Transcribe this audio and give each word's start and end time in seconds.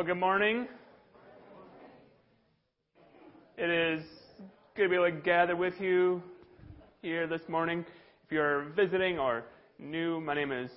Well, 0.00 0.06
good 0.06 0.16
morning. 0.16 0.66
It 3.58 3.68
is 3.68 4.02
good 4.74 4.84
to 4.84 4.88
be 4.88 4.94
able 4.94 5.10
to 5.10 5.10
gather 5.10 5.54
with 5.54 5.78
you 5.78 6.22
here 7.02 7.26
this 7.26 7.42
morning. 7.50 7.84
If 8.24 8.32
you're 8.32 8.70
visiting 8.74 9.18
or 9.18 9.44
new, 9.78 10.18
my 10.22 10.32
name 10.32 10.52
is 10.52 10.70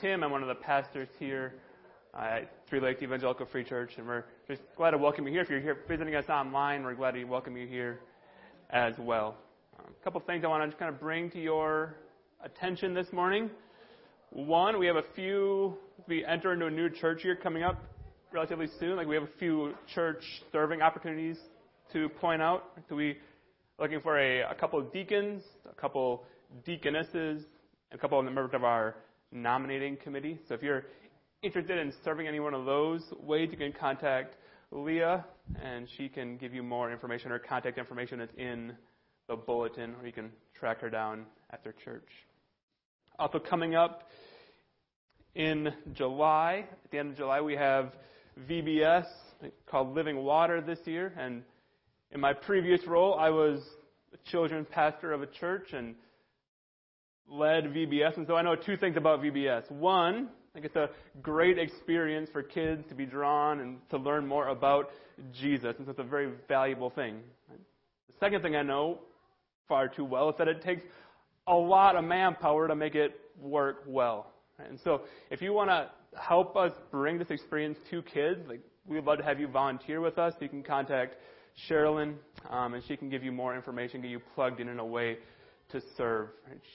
Tim. 0.00 0.24
I'm 0.24 0.32
one 0.32 0.42
of 0.42 0.48
the 0.48 0.56
pastors 0.56 1.06
here 1.20 1.54
at 2.18 2.50
Three 2.68 2.80
Lakes 2.80 3.00
Evangelical 3.02 3.46
Free 3.46 3.62
Church, 3.62 3.92
and 3.98 4.04
we're 4.08 4.24
just 4.48 4.62
glad 4.76 4.90
to 4.90 4.98
welcome 4.98 5.28
you 5.28 5.32
here. 5.32 5.42
If 5.42 5.48
you're 5.48 5.60
here 5.60 5.84
visiting 5.86 6.16
us 6.16 6.28
online, 6.28 6.82
we're 6.82 6.96
glad 6.96 7.12
to 7.12 7.22
welcome 7.22 7.56
you 7.56 7.68
here 7.68 8.00
as 8.70 8.94
well. 8.98 9.36
A 9.78 10.02
couple 10.02 10.20
of 10.20 10.26
things 10.26 10.44
I 10.44 10.48
want 10.48 10.64
to 10.64 10.66
just 10.66 10.78
kind 10.80 10.92
of 10.92 10.98
bring 10.98 11.30
to 11.30 11.40
your 11.40 11.94
attention 12.42 12.94
this 12.94 13.12
morning. 13.12 13.48
One, 14.30 14.80
we 14.80 14.88
have 14.88 14.96
a 14.96 15.04
few, 15.14 15.78
we 16.08 16.24
enter 16.24 16.52
into 16.52 16.66
a 16.66 16.70
new 16.70 16.90
church 16.90 17.24
year 17.24 17.36
coming 17.36 17.62
up 17.62 17.80
relatively 18.32 18.68
soon. 18.78 18.96
Like 18.96 19.06
we 19.06 19.14
have 19.14 19.24
a 19.24 19.38
few 19.38 19.74
church 19.94 20.22
serving 20.52 20.82
opportunities 20.82 21.38
to 21.92 22.08
point 22.08 22.42
out. 22.42 22.64
So 22.88 22.94
we 22.96 23.18
looking 23.78 24.00
for 24.00 24.18
a, 24.18 24.42
a 24.42 24.54
couple 24.54 24.78
of 24.78 24.92
deacons, 24.92 25.42
a 25.70 25.74
couple 25.74 26.24
deaconesses, 26.64 27.44
a 27.92 27.98
couple 27.98 28.18
of 28.18 28.24
members 28.24 28.50
of 28.52 28.64
our 28.64 28.94
nominating 29.32 29.96
committee. 29.96 30.38
So 30.48 30.54
if 30.54 30.62
you're 30.62 30.84
interested 31.42 31.78
in 31.78 31.92
serving 32.04 32.26
any 32.28 32.40
one 32.40 32.54
of 32.54 32.66
those 32.66 33.02
ways, 33.20 33.48
you 33.50 33.56
can 33.56 33.72
contact 33.72 34.36
Leah, 34.70 35.24
and 35.62 35.88
she 35.96 36.08
can 36.08 36.36
give 36.36 36.54
you 36.54 36.62
more 36.62 36.92
information. 36.92 37.30
Her 37.30 37.38
contact 37.38 37.78
information 37.78 38.20
is 38.20 38.28
in 38.36 38.72
the 39.28 39.36
bulletin, 39.36 39.94
or 40.00 40.06
you 40.06 40.12
can 40.12 40.30
track 40.58 40.80
her 40.80 40.90
down 40.90 41.24
after 41.52 41.74
church. 41.84 42.06
Also 43.18 43.38
coming 43.38 43.74
up 43.74 44.10
in 45.34 45.72
July, 45.94 46.66
at 46.84 46.90
the 46.90 46.98
end 46.98 47.10
of 47.10 47.16
July, 47.16 47.40
we 47.40 47.54
have 47.54 47.94
VBS 48.48 49.06
called 49.66 49.94
Living 49.94 50.22
Water 50.22 50.60
this 50.60 50.78
year, 50.84 51.12
and 51.18 51.42
in 52.12 52.20
my 52.20 52.32
previous 52.32 52.86
role, 52.86 53.14
I 53.14 53.30
was 53.30 53.60
a 54.12 54.30
children's 54.30 54.66
pastor 54.70 55.12
of 55.12 55.22
a 55.22 55.26
church 55.26 55.72
and 55.72 55.94
led 57.28 57.64
VBS, 57.64 58.16
and 58.16 58.26
so 58.26 58.34
I 58.34 58.42
know 58.42 58.56
two 58.56 58.76
things 58.76 58.96
about 58.96 59.22
VBS. 59.22 59.70
One, 59.70 60.28
I 60.50 60.52
think 60.52 60.66
it's 60.66 60.76
a 60.76 60.90
great 61.22 61.58
experience 61.58 62.28
for 62.32 62.42
kids 62.42 62.82
to 62.88 62.94
be 62.94 63.06
drawn 63.06 63.60
and 63.60 63.78
to 63.90 63.98
learn 63.98 64.26
more 64.26 64.48
about 64.48 64.90
Jesus, 65.40 65.74
and 65.78 65.86
so 65.86 65.90
it's 65.90 66.00
a 66.00 66.04
very 66.04 66.30
valuable 66.48 66.90
thing. 66.90 67.20
The 67.48 68.14
second 68.18 68.42
thing 68.42 68.56
I 68.56 68.62
know 68.62 68.98
far 69.68 69.88
too 69.88 70.04
well 70.04 70.30
is 70.30 70.34
that 70.38 70.48
it 70.48 70.62
takes 70.62 70.82
a 71.46 71.54
lot 71.54 71.94
of 71.96 72.04
manpower 72.04 72.66
to 72.66 72.74
make 72.74 72.94
it 72.94 73.18
work 73.40 73.84
well. 73.86 74.32
And 74.58 74.78
so 74.82 75.02
if 75.30 75.40
you 75.40 75.52
want 75.52 75.70
to 75.70 75.88
help 76.16 76.56
us 76.56 76.72
bring 76.90 77.18
this 77.18 77.30
experience 77.30 77.78
to 77.90 78.02
kids, 78.02 78.40
like 78.48 78.60
we'd 78.86 79.04
love 79.04 79.18
to 79.18 79.24
have 79.24 79.38
you 79.38 79.48
volunteer 79.48 80.00
with 80.00 80.18
us. 80.18 80.34
You 80.40 80.48
can 80.48 80.62
contact 80.62 81.16
Sherilyn, 81.68 82.14
um, 82.48 82.74
and 82.74 82.82
she 82.86 82.96
can 82.96 83.10
give 83.10 83.22
you 83.22 83.32
more 83.32 83.54
information, 83.54 84.00
get 84.00 84.10
you 84.10 84.20
plugged 84.34 84.60
in 84.60 84.68
in 84.68 84.78
a 84.78 84.86
way 84.86 85.18
to 85.70 85.80
serve. 85.96 86.28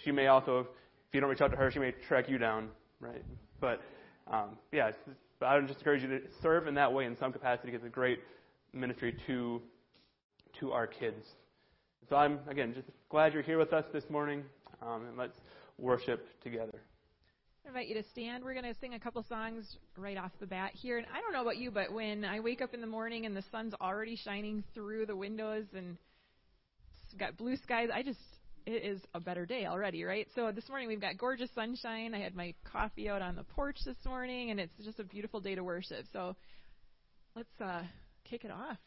She 0.03 0.11
may 0.11 0.27
also, 0.27 0.59
if 0.59 0.67
you 1.13 1.19
don't 1.19 1.29
reach 1.29 1.41
out 1.41 1.51
to 1.51 1.57
her, 1.57 1.71
she 1.71 1.79
may 1.79 1.91
track 2.07 2.29
you 2.29 2.37
down, 2.37 2.69
right? 2.99 3.23
But 3.59 3.81
um, 4.31 4.57
yeah, 4.71 4.91
I 5.41 5.55
would 5.55 5.67
just 5.67 5.79
encourage 5.79 6.01
you 6.01 6.09
to 6.09 6.19
serve 6.41 6.67
in 6.67 6.75
that 6.75 6.91
way 6.91 7.05
in 7.05 7.17
some 7.17 7.31
capacity. 7.31 7.73
It's 7.73 7.85
a 7.85 7.89
great 7.89 8.19
ministry 8.73 9.15
to 9.27 9.61
to 10.59 10.71
our 10.71 10.87
kids. 10.87 11.25
So 12.09 12.15
I'm 12.15 12.39
again 12.47 12.73
just 12.73 12.87
glad 13.09 13.33
you're 13.33 13.43
here 13.43 13.57
with 13.57 13.73
us 13.73 13.85
this 13.91 14.03
morning, 14.09 14.43
um, 14.81 15.05
and 15.07 15.17
let's 15.17 15.37
worship 15.77 16.25
together. 16.41 16.79
Invite 17.75 17.89
you 17.89 18.01
to 18.01 18.09
stand. 18.11 18.45
We're 18.45 18.53
going 18.53 18.73
to 18.73 18.79
sing 18.79 18.93
a 18.93 18.99
couple 19.01 19.21
songs 19.27 19.75
right 19.97 20.15
off 20.17 20.31
the 20.39 20.45
bat 20.45 20.71
here. 20.73 20.97
And 20.97 21.05
I 21.13 21.19
don't 21.19 21.33
know 21.33 21.41
about 21.41 21.57
you, 21.57 21.71
but 21.71 21.91
when 21.91 22.23
I 22.23 22.39
wake 22.39 22.61
up 22.61 22.73
in 22.73 22.79
the 22.79 22.87
morning 22.87 23.25
and 23.25 23.35
the 23.35 23.43
sun's 23.51 23.73
already 23.81 24.15
shining 24.15 24.63
through 24.73 25.07
the 25.07 25.15
windows 25.17 25.65
and 25.75 25.97
it's 27.03 27.13
got 27.15 27.35
blue 27.35 27.57
skies, 27.57 27.89
I 27.93 28.01
just 28.01 28.17
it 28.65 28.85
is 28.85 29.01
a 29.13 29.19
better 29.19 29.45
day 29.45 29.65
already, 29.65 30.05
right? 30.05 30.25
So 30.35 30.53
this 30.53 30.69
morning 30.69 30.87
we've 30.87 31.01
got 31.01 31.17
gorgeous 31.17 31.49
sunshine. 31.53 32.13
I 32.15 32.19
had 32.19 32.33
my 32.33 32.53
coffee 32.63 33.09
out 33.09 33.21
on 33.21 33.35
the 33.35 33.43
porch 33.43 33.79
this 33.85 33.97
morning, 34.05 34.51
and 34.51 34.59
it's 34.61 34.71
just 34.81 35.01
a 35.01 35.03
beautiful 35.03 35.41
day 35.41 35.55
to 35.55 35.63
worship. 35.65 36.05
So 36.13 36.37
let's 37.35 37.61
uh, 37.61 37.81
kick 38.23 38.45
it 38.45 38.51
off. 38.51 38.77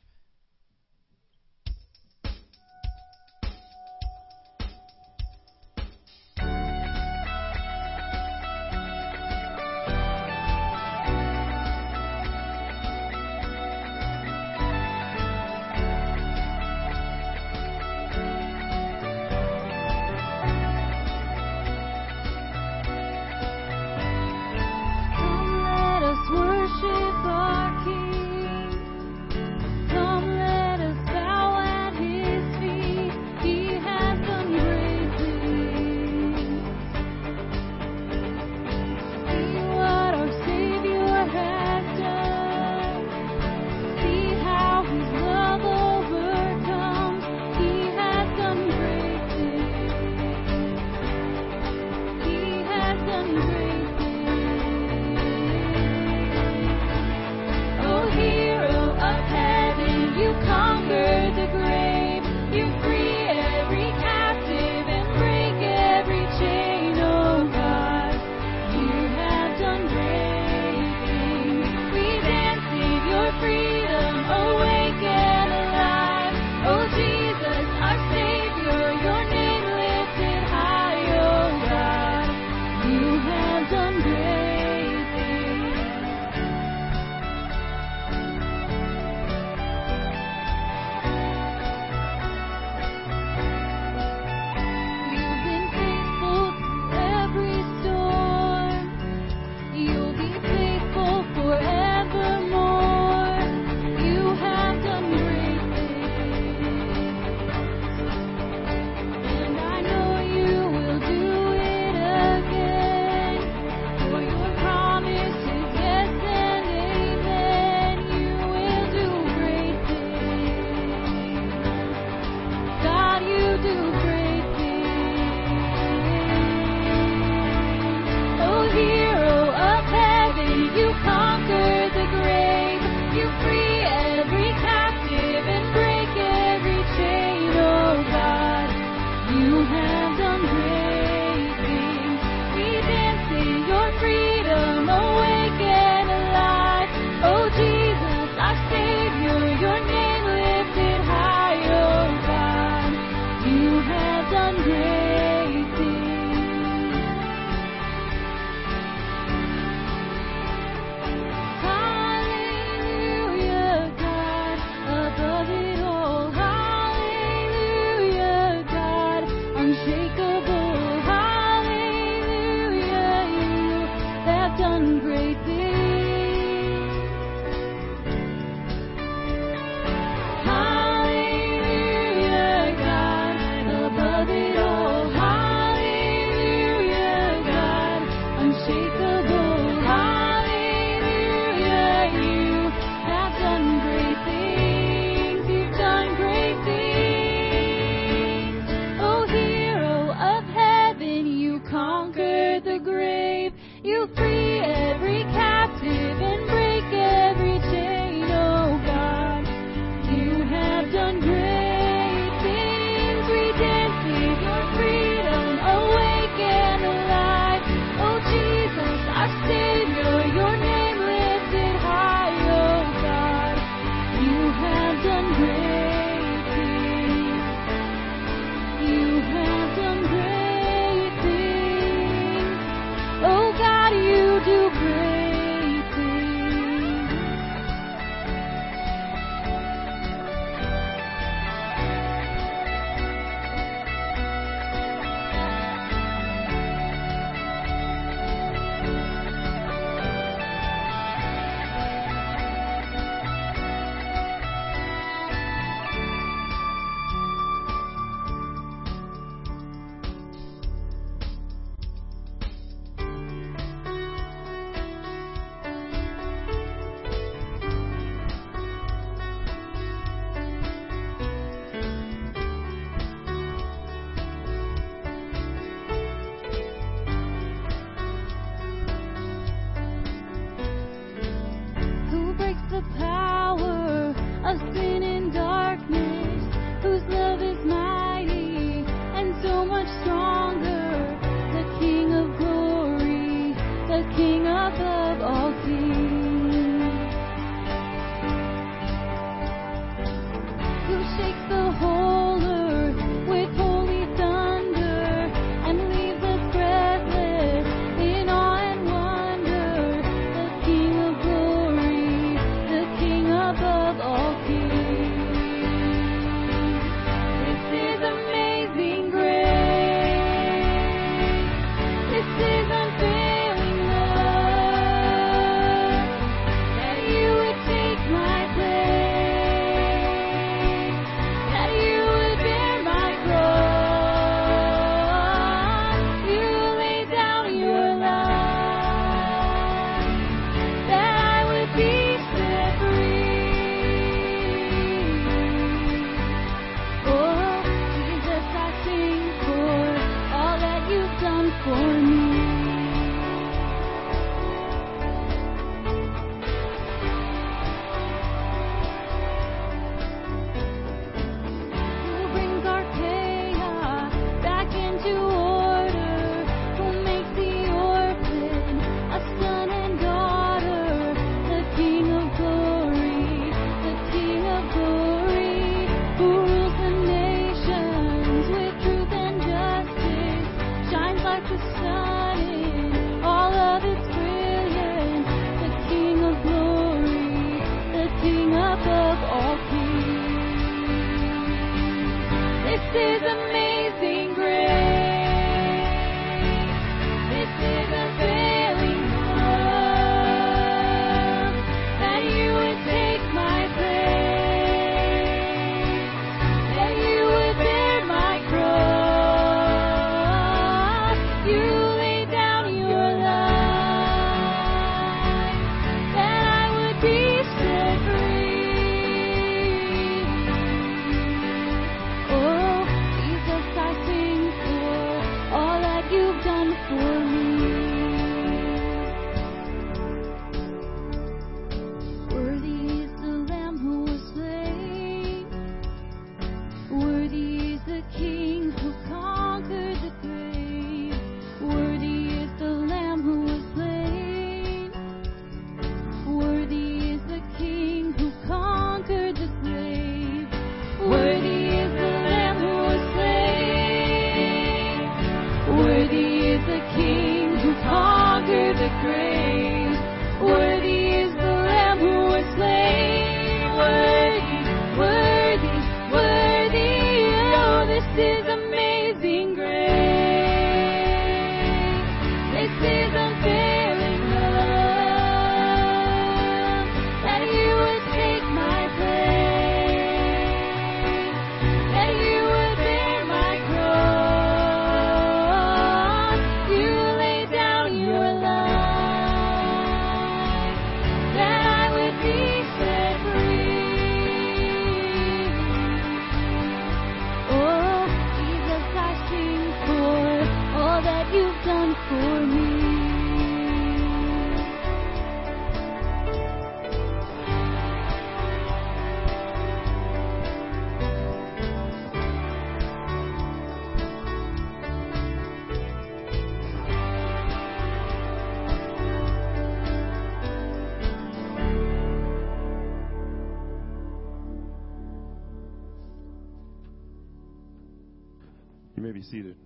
Be 529.18 529.24
seated. 529.24 529.56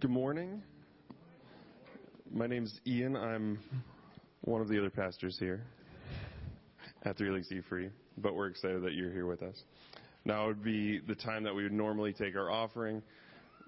Good 0.00 0.10
morning. 0.10 0.60
My 2.32 2.48
name's 2.48 2.80
Ian. 2.84 3.14
I'm 3.14 3.60
one 4.40 4.60
of 4.60 4.66
the 4.66 4.76
other 4.76 4.90
pastors 4.90 5.36
here 5.38 5.62
at 7.04 7.16
Three 7.16 7.30
Lakes 7.30 7.52
E 7.52 7.60
Free, 7.68 7.90
but 8.18 8.34
we're 8.34 8.48
excited 8.48 8.82
that 8.82 8.94
you're 8.94 9.12
here 9.12 9.26
with 9.26 9.40
us. 9.40 9.62
Now 10.24 10.48
would 10.48 10.64
be 10.64 10.98
the 11.06 11.14
time 11.14 11.44
that 11.44 11.54
we 11.54 11.62
would 11.62 11.72
normally 11.72 12.12
take 12.12 12.34
our 12.34 12.50
offering. 12.50 13.02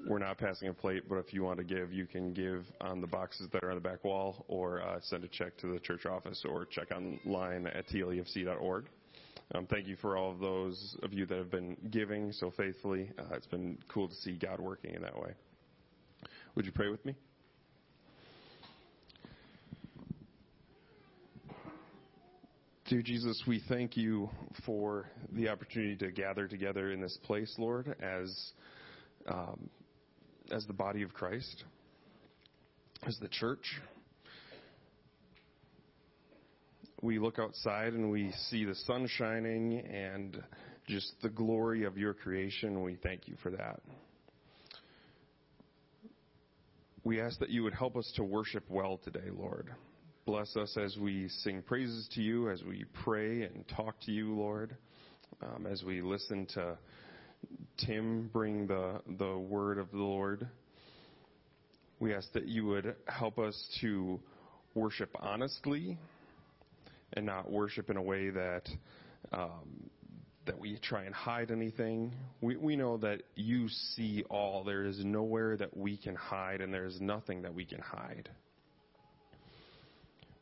We're 0.08 0.18
not 0.18 0.38
passing 0.38 0.66
a 0.66 0.74
plate, 0.74 1.04
but 1.08 1.18
if 1.18 1.32
you 1.32 1.44
want 1.44 1.58
to 1.58 1.64
give, 1.64 1.92
you 1.92 2.06
can 2.06 2.32
give 2.32 2.64
on 2.80 3.00
the 3.00 3.06
boxes 3.06 3.48
that 3.52 3.62
are 3.62 3.70
on 3.70 3.76
the 3.76 3.88
back 3.88 4.02
wall, 4.02 4.44
or 4.48 4.82
uh, 4.82 4.98
send 5.00 5.22
a 5.22 5.28
check 5.28 5.56
to 5.58 5.68
the 5.68 5.78
church 5.78 6.06
office, 6.06 6.44
or 6.44 6.64
check 6.64 6.90
online 6.90 7.68
at 7.68 7.86
tlefc.org. 7.86 8.86
Um, 9.54 9.66
thank 9.66 9.86
you 9.86 9.94
for 9.94 10.16
all 10.16 10.32
of 10.32 10.40
those 10.40 10.96
of 11.04 11.12
you 11.12 11.26
that 11.26 11.38
have 11.38 11.50
been 11.50 11.76
giving 11.92 12.32
so 12.32 12.50
faithfully. 12.56 13.08
Uh, 13.16 13.36
it's 13.36 13.46
been 13.46 13.78
cool 13.86 14.08
to 14.08 14.14
see 14.16 14.36
God 14.36 14.58
working 14.58 14.94
in 14.96 15.02
that 15.02 15.16
way. 15.16 15.32
Would 16.56 16.66
you 16.66 16.72
pray 16.72 16.88
with 16.88 17.04
me? 17.04 17.14
Dear 22.86 23.00
Jesus, 23.02 23.44
we 23.46 23.62
thank 23.68 23.96
you 23.96 24.28
for 24.66 25.08
the 25.30 25.48
opportunity 25.48 25.96
to 25.98 26.10
gather 26.10 26.48
together 26.48 26.90
in 26.90 27.00
this 27.00 27.16
place, 27.22 27.54
Lord, 27.56 27.94
as 28.02 28.52
um, 29.28 29.70
as 30.50 30.66
the 30.66 30.72
body 30.72 31.02
of 31.02 31.14
Christ, 31.14 31.62
as 33.06 33.16
the 33.20 33.28
church. 33.28 33.80
We 37.04 37.18
look 37.18 37.38
outside 37.38 37.92
and 37.92 38.10
we 38.10 38.32
see 38.48 38.64
the 38.64 38.74
sun 38.74 39.06
shining 39.18 39.78
and 39.80 40.42
just 40.88 41.12
the 41.20 41.28
glory 41.28 41.84
of 41.84 41.98
your 41.98 42.14
creation. 42.14 42.82
We 42.82 42.94
thank 42.94 43.28
you 43.28 43.34
for 43.42 43.50
that. 43.50 43.82
We 47.04 47.20
ask 47.20 47.38
that 47.40 47.50
you 47.50 47.62
would 47.62 47.74
help 47.74 47.98
us 47.98 48.10
to 48.16 48.24
worship 48.24 48.64
well 48.70 48.98
today, 49.04 49.28
Lord. 49.30 49.70
Bless 50.24 50.56
us 50.56 50.78
as 50.78 50.96
we 50.96 51.28
sing 51.42 51.60
praises 51.60 52.08
to 52.14 52.22
you, 52.22 52.48
as 52.48 52.62
we 52.62 52.86
pray 53.04 53.42
and 53.42 53.68
talk 53.76 54.00
to 54.06 54.10
you, 54.10 54.34
Lord, 54.34 54.74
um, 55.42 55.66
as 55.66 55.82
we 55.82 56.00
listen 56.00 56.46
to 56.54 56.78
Tim 57.86 58.30
bring 58.32 58.66
the, 58.66 59.02
the 59.18 59.36
word 59.36 59.76
of 59.76 59.90
the 59.90 59.98
Lord. 59.98 60.48
We 62.00 62.14
ask 62.14 62.32
that 62.32 62.48
you 62.48 62.64
would 62.64 62.96
help 63.08 63.38
us 63.38 63.62
to 63.82 64.18
worship 64.74 65.10
honestly 65.20 65.98
and 67.14 67.24
not 67.24 67.50
worship 67.50 67.90
in 67.90 67.96
a 67.96 68.02
way 68.02 68.30
that 68.30 68.68
um, 69.32 69.90
that 70.46 70.58
we 70.58 70.78
try 70.78 71.04
and 71.04 71.14
hide 71.14 71.50
anything. 71.50 72.12
We, 72.40 72.56
we 72.56 72.76
know 72.76 72.98
that 72.98 73.22
you 73.34 73.68
see 73.68 74.24
all. 74.28 74.64
There 74.64 74.84
is 74.84 75.02
nowhere 75.04 75.56
that 75.56 75.76
we 75.76 75.96
can 75.96 76.14
hide, 76.14 76.60
and 76.60 76.72
there 76.72 76.84
is 76.84 77.00
nothing 77.00 77.42
that 77.42 77.54
we 77.54 77.64
can 77.64 77.80
hide. 77.80 78.28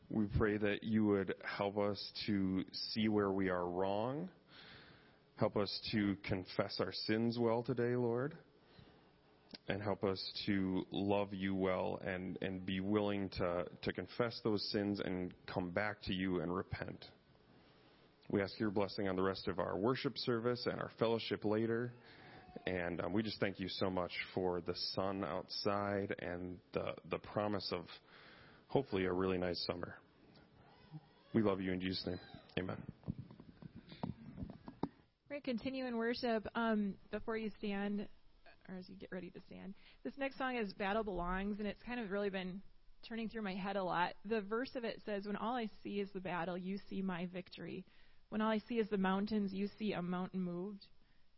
We 0.09 0.25
pray 0.37 0.57
that 0.57 0.83
you 0.83 1.05
would 1.05 1.33
help 1.43 1.77
us 1.77 2.11
to 2.27 2.63
see 2.71 3.07
where 3.07 3.31
we 3.31 3.49
are 3.49 3.65
wrong. 3.65 4.29
Help 5.37 5.57
us 5.57 5.79
to 5.91 6.15
confess 6.23 6.79
our 6.79 6.93
sins 7.07 7.39
well 7.39 7.63
today, 7.63 7.95
Lord. 7.95 8.35
And 9.69 9.81
help 9.81 10.03
us 10.03 10.21
to 10.45 10.85
love 10.91 11.33
you 11.33 11.55
well 11.55 12.01
and, 12.05 12.37
and 12.41 12.65
be 12.65 12.81
willing 12.81 13.29
to, 13.37 13.65
to 13.81 13.93
confess 13.93 14.37
those 14.43 14.61
sins 14.71 14.99
and 14.99 15.33
come 15.47 15.69
back 15.69 16.01
to 16.03 16.13
you 16.13 16.41
and 16.41 16.53
repent. 16.53 17.05
We 18.29 18.41
ask 18.41 18.59
your 18.59 18.71
blessing 18.71 19.07
on 19.07 19.15
the 19.15 19.21
rest 19.21 19.47
of 19.47 19.59
our 19.59 19.77
worship 19.77 20.17
service 20.17 20.67
and 20.69 20.81
our 20.81 20.91
fellowship 20.99 21.45
later. 21.45 21.93
And 22.67 22.99
um, 22.99 23.13
we 23.13 23.23
just 23.23 23.39
thank 23.39 23.57
you 23.57 23.69
so 23.69 23.89
much 23.89 24.11
for 24.33 24.59
the 24.59 24.75
sun 24.95 25.23
outside 25.23 26.13
and 26.19 26.57
the, 26.73 26.93
the 27.09 27.19
promise 27.19 27.69
of 27.71 27.85
hopefully 28.67 29.05
a 29.05 29.13
really 29.13 29.37
nice 29.37 29.63
summer. 29.65 29.95
We 31.33 31.41
love 31.41 31.61
you 31.61 31.71
in 31.71 31.79
Jesus' 31.79 32.05
name. 32.05 32.19
Amen. 32.59 32.77
We're 34.03 35.29
going 35.29 35.41
to 35.41 35.45
continue 35.45 35.85
in 35.85 35.97
worship 35.97 36.47
um, 36.53 36.95
before 37.11 37.37
you 37.37 37.49
stand, 37.57 38.07
or 38.69 38.75
as 38.77 38.89
you 38.89 38.95
get 38.95 39.11
ready 39.11 39.29
to 39.29 39.41
stand. 39.41 39.73
This 40.03 40.17
next 40.17 40.37
song 40.37 40.57
is 40.57 40.73
Battle 40.73 41.03
Belongs, 41.03 41.59
and 41.59 41.67
it's 41.67 41.81
kind 41.83 41.99
of 41.99 42.11
really 42.11 42.29
been 42.29 42.61
turning 43.07 43.29
through 43.29 43.41
my 43.41 43.55
head 43.55 43.75
a 43.75 43.83
lot. 43.83 44.13
The 44.25 44.41
verse 44.41 44.71
of 44.75 44.83
it 44.83 45.01
says, 45.05 45.25
When 45.25 45.35
all 45.35 45.55
I 45.55 45.69
see 45.83 45.99
is 45.99 46.09
the 46.13 46.19
battle, 46.19 46.57
you 46.57 46.77
see 46.89 47.01
my 47.01 47.27
victory. 47.33 47.85
When 48.29 48.41
all 48.41 48.51
I 48.51 48.61
see 48.67 48.79
is 48.79 48.89
the 48.89 48.97
mountains, 48.97 49.53
you 49.53 49.69
see 49.77 49.93
a 49.93 50.01
mountain 50.01 50.41
moved. 50.41 50.87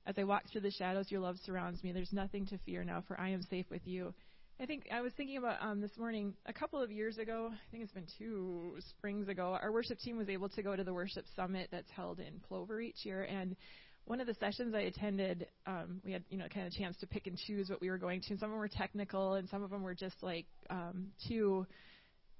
As 0.05 0.15
I 0.17 0.23
walk 0.23 0.43
through 0.51 0.61
the 0.61 0.71
shadows, 0.71 1.09
your 1.09 1.21
love 1.21 1.37
surrounds 1.43 1.83
me. 1.83 1.91
There's 1.91 2.13
nothing 2.13 2.45
to 2.47 2.59
fear 2.59 2.83
now, 2.83 3.03
for 3.07 3.19
I 3.19 3.29
am 3.29 3.41
safe 3.41 3.65
with 3.71 3.85
you. 3.85 4.13
I 4.59 4.65
think 4.65 4.87
I 4.89 5.01
was 5.01 5.11
thinking 5.17 5.35
about 5.35 5.61
um, 5.61 5.81
this 5.81 5.97
morning, 5.97 6.33
a 6.45 6.53
couple 6.53 6.81
of 6.81 6.89
years 6.89 7.17
ago, 7.17 7.49
I 7.51 7.71
think 7.71 7.83
it's 7.83 7.91
been 7.91 8.07
two 8.17 8.77
springs 8.89 9.27
ago, 9.27 9.57
our 9.61 9.71
worship 9.73 9.99
team 9.99 10.15
was 10.17 10.29
able 10.29 10.47
to 10.47 10.63
go 10.63 10.77
to 10.77 10.83
the 10.83 10.93
worship 10.93 11.25
summit 11.35 11.67
that's 11.71 11.91
held 11.91 12.19
in 12.19 12.39
Plover 12.47 12.79
each 12.79 13.03
year. 13.03 13.23
And 13.23 13.57
one 14.05 14.21
of 14.21 14.27
the 14.27 14.35
sessions 14.35 14.75
I 14.75 14.81
attended, 14.81 15.47
um, 15.65 15.99
we 16.05 16.11
had, 16.11 16.23
you 16.29 16.37
know, 16.37 16.45
kind 16.47 16.67
of 16.67 16.73
a 16.73 16.75
chance 16.75 16.95
to 16.97 17.07
pick 17.07 17.25
and 17.25 17.37
choose 17.37 17.69
what 17.69 17.81
we 17.81 17.89
were 17.89 17.97
going 17.97 18.21
to. 18.21 18.29
And 18.31 18.39
some 18.39 18.49
of 18.49 18.51
them 18.51 18.59
were 18.59 18.67
technical, 18.67 19.33
and 19.33 19.49
some 19.49 19.63
of 19.63 19.71
them 19.71 19.81
were 19.81 19.95
just 19.95 20.15
like 20.21 20.45
um, 20.69 21.07
to 21.27 21.65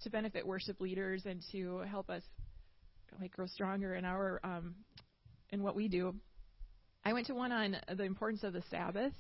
to 0.04 0.10
benefit 0.10 0.46
worship 0.46 0.80
leaders 0.82 1.24
and 1.26 1.42
to 1.52 1.80
help 1.90 2.10
us 2.10 2.22
like 3.20 3.32
grow 3.32 3.48
stronger 3.48 3.96
in 3.96 4.06
our 4.06 4.40
um, 4.44 4.76
in 5.52 5.64
what 5.64 5.76
we 5.76 5.88
do. 5.88 6.14
I 7.04 7.14
went 7.14 7.28
to 7.28 7.34
one 7.34 7.52
on 7.52 7.78
the 7.96 8.04
importance 8.04 8.44
of 8.44 8.54
the 8.54 8.64
Sabbath 8.70 9.14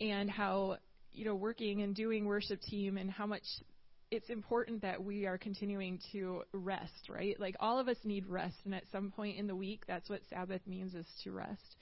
and 0.00 0.30
how 0.30 0.78
you 1.12 1.24
know 1.24 1.34
working 1.34 1.82
and 1.82 1.94
doing 1.94 2.24
worship 2.24 2.60
team 2.62 2.96
and 2.96 3.10
how 3.10 3.26
much 3.26 3.44
it's 4.10 4.30
important 4.30 4.82
that 4.82 5.02
we 5.02 5.26
are 5.26 5.38
continuing 5.38 5.98
to 6.12 6.42
rest, 6.52 7.08
right? 7.08 7.38
Like 7.40 7.56
all 7.60 7.78
of 7.78 7.88
us 7.88 7.96
need 8.04 8.26
rest, 8.26 8.56
and 8.64 8.74
at 8.74 8.84
some 8.92 9.10
point 9.10 9.38
in 9.38 9.46
the 9.46 9.56
week, 9.56 9.82
that's 9.86 10.08
what 10.08 10.20
Sabbath 10.30 10.60
means 10.66 10.94
is 10.94 11.06
to 11.24 11.32
rest. 11.32 11.76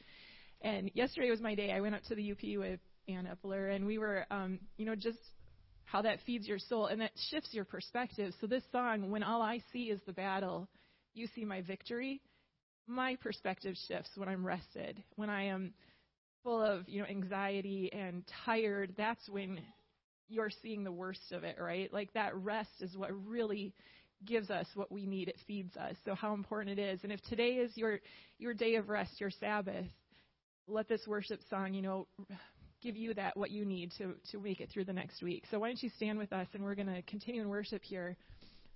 And 0.63 0.91
yesterday 0.95 1.31
was 1.31 1.41
my 1.41 1.55
day. 1.55 1.71
I 1.71 1.81
went 1.81 1.95
up 1.95 2.03
to 2.05 2.15
the 2.15 2.33
UP 2.33 2.59
with 2.59 2.81
Ann 3.09 3.29
Epler, 3.29 3.75
and 3.75 3.87
we 3.87 3.99
were, 3.99 4.25
um, 4.31 4.59
you 4.77 4.87
know, 4.87 4.95
just 4.95 5.19
how 5.85 6.03
that 6.03 6.19
feeds 6.25 6.49
your 6.49 6.59
soul 6.59 6.87
and 6.87 7.01
that 7.03 7.13
shifts 7.31 7.51
your 7.53 7.67
perspective. 7.67 8.33
So 8.41 8.47
this 8.47 8.63
song, 8.73 9.11
when 9.11 9.23
all 9.23 9.43
I 9.43 9.61
see 9.73 9.85
is 9.85 10.01
the 10.07 10.13
battle, 10.15 10.69
you 11.13 11.29
see 11.35 11.45
my 11.45 11.61
victory. 11.61 12.23
My 12.87 13.17
perspective 13.17 13.77
shifts 13.87 14.11
when 14.17 14.29
I'm 14.29 14.47
rested, 14.47 15.03
when 15.17 15.31
I 15.31 15.45
am 15.45 15.73
full 16.43 16.63
of 16.63 16.87
you 16.87 17.01
know 17.01 17.09
anxiety 17.09 17.91
and 17.93 18.23
tired. 18.45 18.95
That's 18.97 19.27
when 19.29 19.61
you're 20.29 20.51
seeing 20.63 20.85
the 20.85 20.93
worst 20.93 21.33
of 21.33 21.45
it, 21.45 21.57
right? 21.61 21.93
Like 21.93 22.13
that 22.15 22.35
rest 22.37 22.71
is 22.81 22.97
what 22.97 23.11
really 23.27 23.75
gives 24.25 24.51
us 24.51 24.67
what 24.75 24.91
we 24.91 25.07
need. 25.07 25.29
It 25.29 25.39
feeds 25.47 25.77
us. 25.77 25.97
So 26.05 26.15
how 26.15 26.35
important 26.35 26.79
it 26.79 26.83
is. 26.83 27.01
And 27.03 27.13
if 27.13 27.21
today 27.23 27.55
is 27.55 27.77
your 27.77 28.01
your 28.39 28.55
day 28.55 28.77
of 28.77 28.89
rest, 28.89 29.21
your 29.21 29.31
Sabbath, 29.31 29.87
let 30.67 30.89
this 30.89 31.03
worship 31.07 31.41
song, 31.51 31.75
you 31.75 31.83
know, 31.83 32.07
give 32.83 32.97
you 32.97 33.15
that 33.15 33.37
what 33.37 33.51
you 33.51 33.65
need 33.65 33.93
to 33.99 34.15
to 34.31 34.41
make 34.41 34.61
it 34.61 34.71
through 34.71 34.85
the 34.85 34.93
next 34.93 35.23
week. 35.23 35.45
So 35.51 35.59
why 35.59 35.69
don't 35.69 35.83
you 35.83 35.91
stand 35.97 36.19
with 36.19 36.33
us 36.33 36.47
and 36.55 36.63
we're 36.63 36.75
going 36.75 36.95
to 36.95 37.03
continue 37.03 37.43
in 37.43 37.49
worship 37.49 37.83
here 37.83 38.17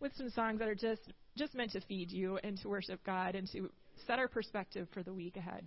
with 0.00 0.12
some 0.16 0.30
songs 0.30 0.58
that 0.60 0.68
are 0.68 0.74
just 0.74 1.12
just 1.36 1.54
meant 1.54 1.72
to 1.72 1.80
feed 1.82 2.10
you 2.10 2.38
and 2.42 2.58
to 2.58 2.68
worship 2.68 3.00
God 3.04 3.34
and 3.34 3.48
to 3.52 3.70
set 4.06 4.18
our 4.18 4.28
perspective 4.28 4.88
for 4.92 5.02
the 5.02 5.12
week 5.12 5.36
ahead. 5.36 5.64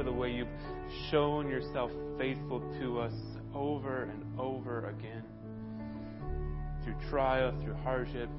For 0.00 0.04
the 0.04 0.12
way 0.12 0.30
you've 0.30 0.48
shown 1.10 1.46
yourself 1.50 1.90
faithful 2.16 2.60
to 2.80 2.98
us 2.98 3.12
over 3.54 4.04
and 4.04 4.40
over 4.40 4.88
again. 4.88 5.22
Through 6.82 6.94
trial, 7.10 7.52
through 7.62 7.74
hardship, 7.74 8.30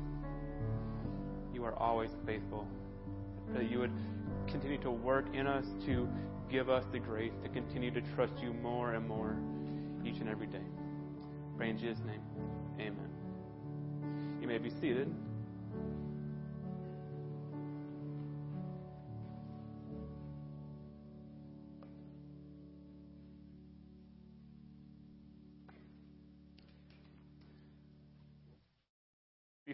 you 1.54 1.64
are 1.64 1.76
always 1.76 2.10
faithful. 2.26 2.66
That 3.54 3.70
you 3.70 3.78
would 3.78 3.92
continue 4.48 4.82
to 4.82 4.90
work 4.90 5.26
in 5.36 5.46
us 5.46 5.66
to 5.86 6.10
give 6.50 6.68
us 6.68 6.84
the 6.92 6.98
grace 6.98 7.34
to 7.44 7.50
continue 7.50 7.92
to 7.92 8.02
trust 8.16 8.34
you 8.42 8.54
more 8.54 8.96
and 8.96 9.08
more 9.08 9.36
each 10.04 10.20
and 10.20 10.30
every 10.30 10.48
day. 10.48 10.66
Pray 11.58 11.70
in 11.70 11.78
Jesus' 11.78 12.04
name. 12.08 12.22
Amen. 12.80 14.42
You 14.42 14.48
may 14.48 14.58
be 14.58 14.72
seated. 14.82 15.14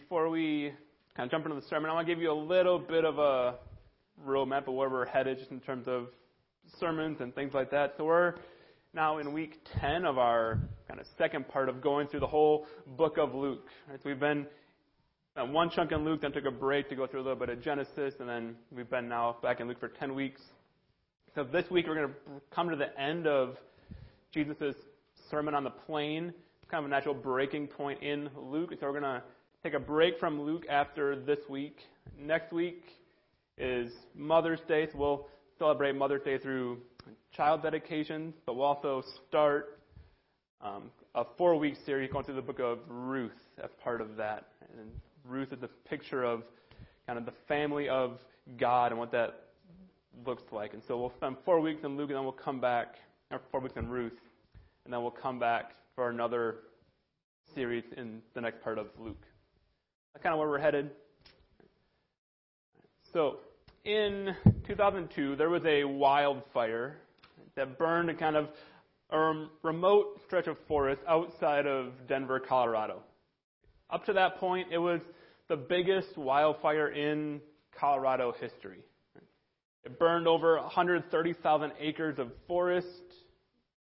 Before 0.07 0.29
we 0.29 0.71
kind 1.17 1.27
of 1.27 1.31
jump 1.31 1.45
into 1.45 1.59
the 1.59 1.67
sermon, 1.67 1.91
I 1.91 1.93
want 1.93 2.07
to 2.07 2.13
give 2.13 2.21
you 2.21 2.31
a 2.31 2.33
little 2.33 2.79
bit 2.79 3.03
of 3.03 3.19
a 3.19 3.55
roadmap 4.25 4.69
of 4.69 4.73
where 4.73 4.89
we're 4.89 5.05
headed 5.05 5.37
just 5.37 5.51
in 5.51 5.59
terms 5.59 5.85
of 5.85 6.07
sermons 6.79 7.17
and 7.19 7.35
things 7.35 7.53
like 7.53 7.71
that. 7.71 7.95
So 7.97 8.05
we're 8.05 8.35
now 8.93 9.17
in 9.17 9.33
week 9.33 9.59
10 9.81 10.05
of 10.05 10.17
our 10.17 10.59
kind 10.87 11.01
of 11.01 11.05
second 11.17 11.49
part 11.49 11.67
of 11.67 11.81
going 11.81 12.07
through 12.07 12.21
the 12.21 12.27
whole 12.27 12.67
book 12.95 13.17
of 13.17 13.35
Luke. 13.35 13.67
Right, 13.89 13.99
so 14.01 14.07
we've 14.07 14.17
been 14.17 14.47
at 15.35 15.45
one 15.45 15.69
chunk 15.71 15.91
in 15.91 16.05
Luke, 16.05 16.21
then 16.21 16.31
took 16.31 16.45
a 16.45 16.51
break 16.51 16.87
to 16.87 16.95
go 16.95 17.05
through 17.05 17.19
a 17.19 17.23
little 17.23 17.37
bit 17.37 17.49
of 17.49 17.61
Genesis, 17.61 18.13
and 18.21 18.29
then 18.29 18.55
we've 18.71 18.89
been 18.89 19.09
now 19.09 19.35
back 19.43 19.59
in 19.59 19.67
Luke 19.67 19.81
for 19.81 19.89
10 19.89 20.15
weeks. 20.15 20.39
So 21.35 21.43
this 21.43 21.69
week 21.69 21.85
we're 21.85 21.95
going 21.95 22.07
to 22.07 22.15
come 22.55 22.69
to 22.69 22.77
the 22.77 22.97
end 22.97 23.27
of 23.27 23.57
Jesus' 24.33 24.73
sermon 25.29 25.53
on 25.53 25.65
the 25.65 25.69
plain, 25.69 26.33
It's 26.61 26.71
kind 26.71 26.85
of 26.85 26.89
a 26.89 26.93
natural 26.93 27.13
breaking 27.13 27.67
point 27.67 28.01
in 28.01 28.29
Luke. 28.37 28.69
So 28.79 28.85
we're 28.85 29.01
going 29.01 29.03
to 29.03 29.21
take 29.63 29.73
a 29.73 29.79
break 29.79 30.19
from 30.19 30.41
Luke 30.41 30.65
after 30.69 31.15
this 31.15 31.39
week. 31.49 31.77
Next 32.19 32.53
week 32.53 32.83
is 33.57 33.91
Mother's 34.15 34.59
Day, 34.67 34.87
so 34.91 34.97
we'll 34.97 35.27
celebrate 35.57 35.95
Mother's 35.95 36.21
Day 36.23 36.37
through 36.37 36.77
child 37.35 37.63
dedications, 37.63 38.35
but 38.45 38.55
we'll 38.55 38.65
also 38.65 39.03
start 39.27 39.79
um, 40.61 40.91
a 41.15 41.23
four-week 41.37 41.75
series 41.85 42.11
going 42.11 42.23
through 42.23 42.35
the 42.35 42.41
book 42.41 42.59
of 42.59 42.79
Ruth 42.87 43.31
as 43.63 43.69
part 43.83 43.99
of 43.99 44.15
that. 44.17 44.45
And 44.77 44.89
Ruth 45.25 45.51
is 45.51 45.63
a 45.63 45.89
picture 45.89 46.23
of 46.23 46.43
kind 47.07 47.17
of 47.17 47.25
the 47.25 47.33
family 47.47 47.89
of 47.89 48.19
God 48.57 48.91
and 48.91 48.99
what 48.99 49.11
that 49.11 49.47
looks 50.25 50.43
like. 50.51 50.73
And 50.73 50.83
so 50.87 50.99
we'll 50.99 51.13
spend 51.17 51.37
four 51.45 51.59
weeks 51.59 51.83
in 51.83 51.97
Luke, 51.97 52.09
and 52.09 52.17
then 52.17 52.23
we'll 52.23 52.31
come 52.31 52.61
back, 52.61 52.95
or 53.31 53.41
four 53.51 53.59
weeks 53.61 53.75
in 53.75 53.89
Ruth, 53.89 54.19
and 54.85 54.93
then 54.93 55.01
we'll 55.01 55.11
come 55.11 55.39
back 55.39 55.71
for 55.95 56.09
another 56.09 56.57
series 57.55 57.83
in 57.97 58.21
the 58.35 58.41
next 58.41 58.61
part 58.61 58.77
of 58.77 58.87
Luke. 58.99 59.25
That's 60.17 60.23
kind 60.23 60.33
of 60.33 60.39
where 60.39 60.49
we're 60.49 60.57
headed. 60.57 60.89
So, 63.13 63.37
in 63.85 64.33
2002, 64.65 65.35
there 65.35 65.51
was 65.51 65.61
a 65.63 65.83
wildfire 65.83 66.97
that 67.55 67.77
burned 67.77 68.09
a 68.09 68.15
kind 68.15 68.35
of 68.35 68.47
a 69.11 69.45
remote 69.61 70.19
stretch 70.25 70.47
of 70.47 70.57
forest 70.67 71.03
outside 71.07 71.67
of 71.67 71.91
Denver, 72.07 72.39
Colorado. 72.39 73.03
Up 73.91 74.05
to 74.05 74.13
that 74.13 74.37
point, 74.37 74.69
it 74.71 74.79
was 74.79 75.01
the 75.49 75.55
biggest 75.55 76.17
wildfire 76.17 76.87
in 76.87 77.39
Colorado 77.79 78.33
history. 78.41 78.79
It 79.83 79.99
burned 79.99 80.27
over 80.27 80.59
130,000 80.59 81.73
acres 81.79 82.17
of 82.17 82.31
forest. 82.47 82.87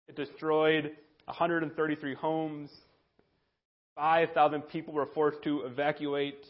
It 0.08 0.16
destroyed 0.16 0.92
133 1.26 2.14
homes. 2.14 2.70
5,000 3.96 4.62
people 4.64 4.94
were 4.94 5.08
forced 5.08 5.42
to 5.44 5.62
evacuate. 5.62 6.46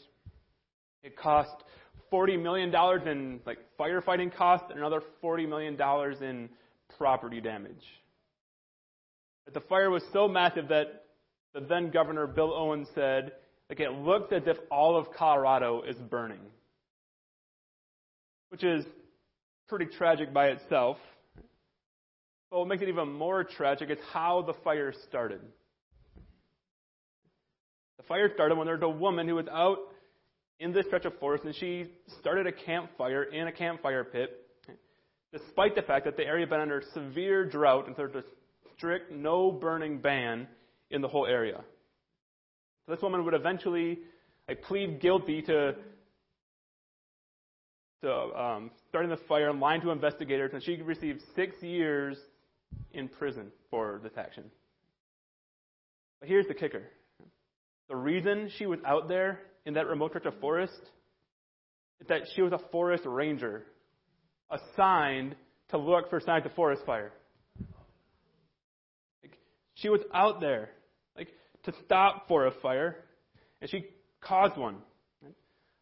It 1.04 1.18
cost 1.18 1.64
$40 2.12 2.42
million 2.42 2.74
in 3.08 3.40
like 3.46 3.60
firefighting 3.80 4.36
costs 4.36 4.68
and 4.70 4.78
another 4.78 5.02
$40 5.24 5.48
million 5.48 5.78
in 6.24 6.50
property 6.98 7.42
damage. 7.42 7.84
But 9.46 9.54
the 9.54 9.62
fire 9.62 9.90
was 9.90 10.04
so 10.14 10.28
massive 10.28 10.68
that 10.70 11.06
the 11.54 11.62
then 11.62 11.90
governor 11.90 12.28
Bill 12.28 12.54
Owens 12.54 12.88
said, 12.94 13.34
like 13.70 13.80
it 13.80 13.92
looks 13.92 14.32
as 14.32 14.44
if 14.46 14.58
all 14.70 14.98
of 14.98 15.12
Colorado 15.14 15.82
is 15.82 15.96
burning. 15.96 16.42
Which 18.50 18.64
is 18.64 18.86
pretty 19.68 19.86
tragic 19.86 20.34
by 20.34 20.48
itself. 20.48 20.98
But 22.52 22.60
what 22.60 22.68
makes 22.68 22.84
it 22.84 22.90
even 22.90 23.12
more 23.12 23.46
tragic 23.46 23.90
is 23.90 23.98
how 24.12 24.42
the 24.42 24.54
fire 24.66 24.94
started. 25.08 25.40
Fire 28.12 28.30
started 28.34 28.58
when 28.58 28.68
there 28.68 28.76
was 28.76 28.84
a 28.84 28.90
woman 28.90 29.26
who 29.26 29.36
was 29.36 29.48
out 29.50 29.78
in 30.60 30.74
this 30.74 30.86
stretch 30.88 31.06
of 31.06 31.18
forest 31.18 31.46
and 31.46 31.56
she 31.56 31.86
started 32.20 32.46
a 32.46 32.52
campfire 32.52 33.24
in 33.24 33.48
a 33.48 33.54
campfire 33.54 34.04
pit, 34.04 34.50
despite 35.32 35.76
the 35.76 35.82
fact 35.82 36.04
that 36.04 36.18
the 36.18 36.26
area 36.26 36.42
had 36.42 36.50
been 36.50 36.60
under 36.60 36.84
severe 36.94 37.46
drought 37.46 37.88
and 37.88 37.96
there's 37.96 38.14
a 38.14 38.24
strict 38.76 39.14
no 39.14 39.50
burning 39.50 40.00
ban 40.00 40.46
in 40.90 41.00
the 41.00 41.08
whole 41.08 41.26
area. 41.26 41.64
So 42.86 42.94
this 42.94 43.02
woman 43.02 43.24
would 43.24 43.34
eventually 43.34 44.00
plead 44.64 45.00
guilty 45.00 45.42
to 45.44 45.76
to 48.02 48.14
um, 48.14 48.72
starting 48.90 49.10
the 49.10 49.22
fire 49.26 49.50
and 49.50 49.62
lying 49.62 49.80
to 49.80 49.92
investigators, 49.92 50.52
and 50.54 50.62
she 50.62 50.82
received 50.82 51.22
six 51.34 51.56
years 51.62 52.18
in 52.92 53.08
prison 53.08 53.54
for 53.70 54.02
this 54.04 54.18
action. 54.18 54.52
But 56.20 56.28
here's 56.28 56.48
the 56.48 56.56
kicker. 56.56 56.84
The 57.92 57.98
reason 57.98 58.50
she 58.58 58.66
was 58.66 58.80
out 58.86 59.10
there 59.10 59.42
in 59.66 59.74
that 59.74 59.86
remote 59.86 60.12
stretch 60.12 60.26
of 60.26 60.40
forest 60.40 60.80
is 62.00 62.08
that 62.08 62.22
she 62.34 62.42
was 62.42 62.54
a 62.54 62.60
forest 62.72 63.04
ranger 63.06 63.64
assigned 64.50 65.36
to 65.72 65.78
look 65.78 66.10
for 66.10 66.22
signs 66.22 66.46
of 66.46 66.54
forest 66.54 66.84
fire. 66.86 67.12
Like, 69.22 69.38
she 69.76 69.90
was 69.90 70.00
out 70.14 70.40
there, 70.40 70.70
like, 71.18 71.28
to 71.66 71.74
stop 71.84 72.30
forest 72.30 72.56
fire, 72.62 72.96
and 73.60 73.70
she 73.70 73.88
caused 74.22 74.56
one. 74.56 74.78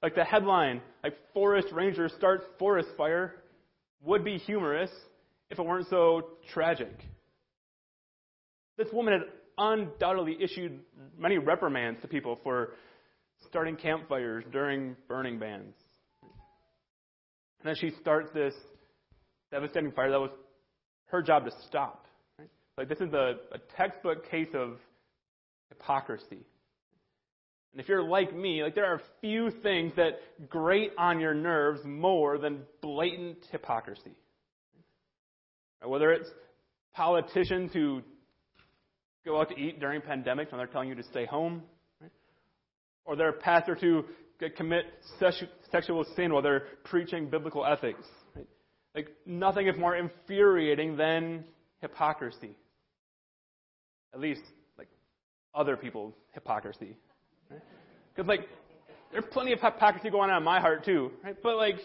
Like 0.01 0.15
the 0.15 0.23
headline, 0.23 0.81
like 1.03 1.13
forest 1.35 1.67
ranger 1.71 2.09
starts 2.17 2.43
forest 2.57 2.89
fire, 2.97 3.35
would 4.03 4.23
be 4.23 4.39
humorous 4.39 4.89
if 5.51 5.59
it 5.59 5.65
weren't 5.65 5.87
so 5.91 6.29
tragic. 6.55 7.05
This 8.79 8.87
woman 8.91 9.13
had 9.13 9.27
undoubtedly 9.59 10.37
issued 10.41 10.79
many 11.17 11.37
reprimands 11.37 12.01
to 12.01 12.07
people 12.07 12.39
for 12.43 12.73
starting 13.47 13.75
campfires 13.75 14.43
during 14.51 14.95
burning 15.07 15.37
bans. 15.37 15.75
And 16.23 17.65
then 17.65 17.75
she 17.75 17.91
starts 18.01 18.29
this 18.33 18.53
devastating 19.51 19.91
fire 19.91 20.09
that 20.11 20.19
was 20.19 20.31
her 21.07 21.21
job 21.21 21.45
to 21.45 21.51
stop. 21.67 22.07
Right? 22.37 22.49
Like 22.77 22.89
this 22.89 22.99
is 22.99 23.13
a, 23.13 23.35
a 23.51 23.59
textbook 23.75 24.29
case 24.29 24.49
of 24.53 24.77
hypocrisy. 25.69 26.45
And 27.71 27.79
if 27.79 27.87
you're 27.87 28.03
like 28.03 28.35
me, 28.35 28.63
like 28.63 28.75
there 28.75 28.85
are 28.85 29.01
few 29.21 29.51
things 29.61 29.93
that 29.95 30.19
grate 30.49 30.91
on 30.97 31.19
your 31.19 31.33
nerves 31.33 31.81
more 31.85 32.37
than 32.37 32.61
blatant 32.81 33.45
hypocrisy. 33.51 34.15
Whether 35.85 36.11
it's 36.11 36.29
politicians 36.93 37.71
who 37.71 38.01
go 39.25 39.39
out 39.39 39.49
to 39.49 39.59
eat 39.59 39.79
during 39.79 40.01
pandemics 40.01 40.51
when 40.51 40.57
they're 40.57 40.67
telling 40.67 40.89
you 40.89 40.95
to 40.95 41.03
stay 41.03 41.25
home, 41.25 41.63
right? 42.01 42.11
or 43.05 43.15
there 43.15 43.27
are 43.27 43.33
pastors 43.33 43.79
who 43.81 44.05
commit 44.55 44.85
sexual 45.71 46.05
sin 46.15 46.31
while 46.31 46.41
they're 46.41 46.67
preaching 46.85 47.29
biblical 47.29 47.65
ethics. 47.65 48.05
Right? 48.35 48.47
Like 48.95 49.09
nothing 49.25 49.67
is 49.67 49.77
more 49.77 49.95
infuriating 49.95 50.95
than 50.95 51.43
hypocrisy. 51.81 52.55
At 54.13 54.19
least, 54.19 54.41
like 54.77 54.87
other 55.53 55.75
people's 55.75 56.13
hypocrisy. 56.33 56.95
Because 57.49 57.61
right? 58.17 58.27
like 58.27 58.49
there's 59.11 59.25
plenty 59.31 59.53
of 59.53 59.59
hypocrisy 59.59 60.09
going 60.09 60.29
on 60.29 60.37
in 60.37 60.43
my 60.43 60.59
heart 60.59 60.85
too, 60.85 61.11
right? 61.23 61.35
But 61.41 61.57
like, 61.57 61.77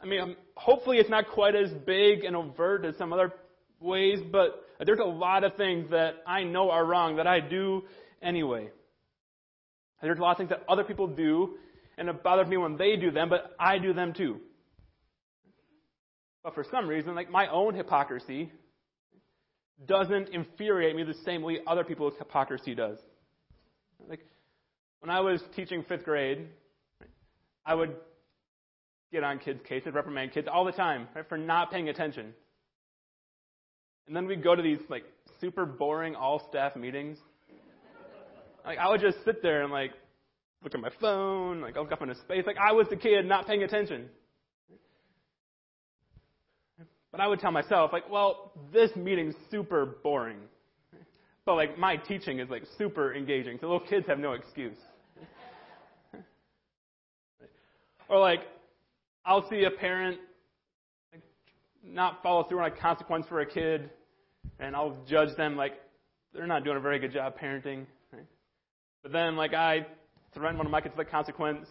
I 0.00 0.06
mean, 0.06 0.36
hopefully 0.56 0.98
it's 0.98 1.10
not 1.10 1.28
quite 1.28 1.54
as 1.54 1.70
big 1.86 2.24
and 2.24 2.34
overt 2.34 2.84
as 2.84 2.96
some 2.96 3.12
other 3.12 3.32
ways, 3.80 4.20
but 4.30 4.63
there's 4.84 4.98
a 4.98 5.04
lot 5.04 5.44
of 5.44 5.56
things 5.56 5.90
that 5.90 6.16
I 6.26 6.44
know 6.44 6.70
are 6.70 6.84
wrong 6.84 7.16
that 7.16 7.26
I 7.26 7.40
do 7.40 7.82
anyway. 8.22 8.70
There's 10.02 10.18
a 10.18 10.22
lot 10.22 10.32
of 10.32 10.38
things 10.38 10.50
that 10.50 10.64
other 10.68 10.84
people 10.84 11.06
do, 11.06 11.54
and 11.96 12.08
it 12.08 12.22
bothers 12.22 12.48
me 12.48 12.56
when 12.56 12.76
they 12.76 12.96
do 12.96 13.10
them, 13.10 13.28
but 13.28 13.54
I 13.58 13.78
do 13.78 13.92
them 13.92 14.12
too. 14.12 14.40
But 16.42 16.54
for 16.54 16.64
some 16.70 16.88
reason, 16.88 17.14
like 17.14 17.30
my 17.30 17.48
own 17.48 17.74
hypocrisy 17.74 18.52
doesn't 19.86 20.28
infuriate 20.28 20.94
me 20.94 21.02
the 21.04 21.14
same 21.24 21.42
way 21.42 21.60
other 21.66 21.84
people's 21.84 22.14
hypocrisy 22.18 22.74
does. 22.74 22.98
Like 24.08 24.20
when 25.00 25.10
I 25.10 25.20
was 25.20 25.42
teaching 25.56 25.84
fifth 25.88 26.04
grade, 26.04 26.48
I 27.64 27.74
would 27.74 27.94
get 29.10 29.24
on 29.24 29.38
kids' 29.38 29.60
cases, 29.66 29.94
reprimand 29.94 30.32
kids 30.32 30.48
all 30.52 30.64
the 30.64 30.72
time 30.72 31.08
right, 31.14 31.26
for 31.28 31.38
not 31.38 31.70
paying 31.70 31.88
attention. 31.88 32.34
And 34.06 34.14
then 34.14 34.26
we'd 34.26 34.42
go 34.42 34.54
to 34.54 34.62
these 34.62 34.80
like 34.88 35.04
super 35.40 35.66
boring 35.66 36.14
all 36.14 36.46
staff 36.48 36.76
meetings. 36.76 37.18
Like 38.64 38.78
I 38.78 38.88
would 38.88 39.00
just 39.00 39.18
sit 39.24 39.42
there 39.42 39.62
and 39.62 39.72
like 39.72 39.92
look 40.62 40.74
at 40.74 40.80
my 40.80 40.90
phone, 41.00 41.60
like 41.60 41.76
look 41.76 41.92
up 41.92 42.02
into 42.02 42.14
space. 42.16 42.44
Like 42.46 42.56
I 42.58 42.72
was 42.72 42.86
the 42.88 42.96
kid 42.96 43.26
not 43.26 43.46
paying 43.46 43.62
attention. 43.62 44.08
But 47.12 47.20
I 47.20 47.28
would 47.28 47.38
tell 47.38 47.52
myself, 47.52 47.92
like, 47.92 48.10
well, 48.10 48.50
this 48.72 48.90
meeting's 48.96 49.36
super 49.48 49.86
boring. 50.02 50.38
But 51.44 51.54
like 51.54 51.78
my 51.78 51.96
teaching 51.96 52.40
is 52.40 52.50
like 52.50 52.64
super 52.76 53.14
engaging, 53.14 53.58
so 53.60 53.66
little 53.66 53.86
kids 53.86 54.06
have 54.08 54.18
no 54.18 54.32
excuse. 54.32 54.76
or 58.08 58.18
like 58.18 58.40
I'll 59.24 59.48
see 59.48 59.64
a 59.64 59.70
parent 59.70 60.18
not 61.86 62.22
follow 62.22 62.44
through 62.44 62.60
on 62.60 62.66
a 62.66 62.70
consequence 62.70 63.26
for 63.28 63.40
a 63.40 63.46
kid, 63.46 63.90
and 64.58 64.74
I'll 64.74 64.96
judge 65.08 65.36
them 65.36 65.56
like 65.56 65.74
they're 66.32 66.46
not 66.46 66.64
doing 66.64 66.76
a 66.76 66.80
very 66.80 66.98
good 66.98 67.12
job 67.12 67.34
parenting. 67.38 67.86
Right? 68.12 68.26
But 69.02 69.12
then, 69.12 69.36
like, 69.36 69.54
I 69.54 69.86
threaten 70.34 70.56
one 70.56 70.66
of 70.66 70.72
my 70.72 70.80
kids 70.80 70.94
with 70.96 71.06
a 71.06 71.10
consequence, 71.10 71.66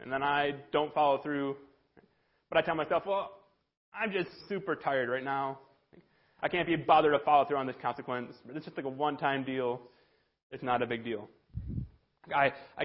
and 0.00 0.12
then 0.12 0.22
I 0.22 0.54
don't 0.72 0.92
follow 0.94 1.18
through. 1.18 1.56
But 2.48 2.58
I 2.58 2.62
tell 2.62 2.74
myself, 2.74 3.04
well, 3.06 3.32
I'm 3.94 4.12
just 4.12 4.28
super 4.48 4.74
tired 4.74 5.08
right 5.08 5.24
now. 5.24 5.58
I 6.42 6.48
can't 6.48 6.66
be 6.66 6.76
bothered 6.76 7.12
to 7.12 7.18
follow 7.24 7.44
through 7.44 7.58
on 7.58 7.66
this 7.66 7.76
consequence. 7.82 8.32
It's 8.48 8.64
just 8.64 8.76
like 8.76 8.86
a 8.86 8.90
one-time 8.90 9.44
deal. 9.44 9.82
It's 10.50 10.62
not 10.62 10.82
a 10.82 10.86
big 10.86 11.04
deal. 11.04 11.28
I, 12.34 12.52
I 12.78 12.84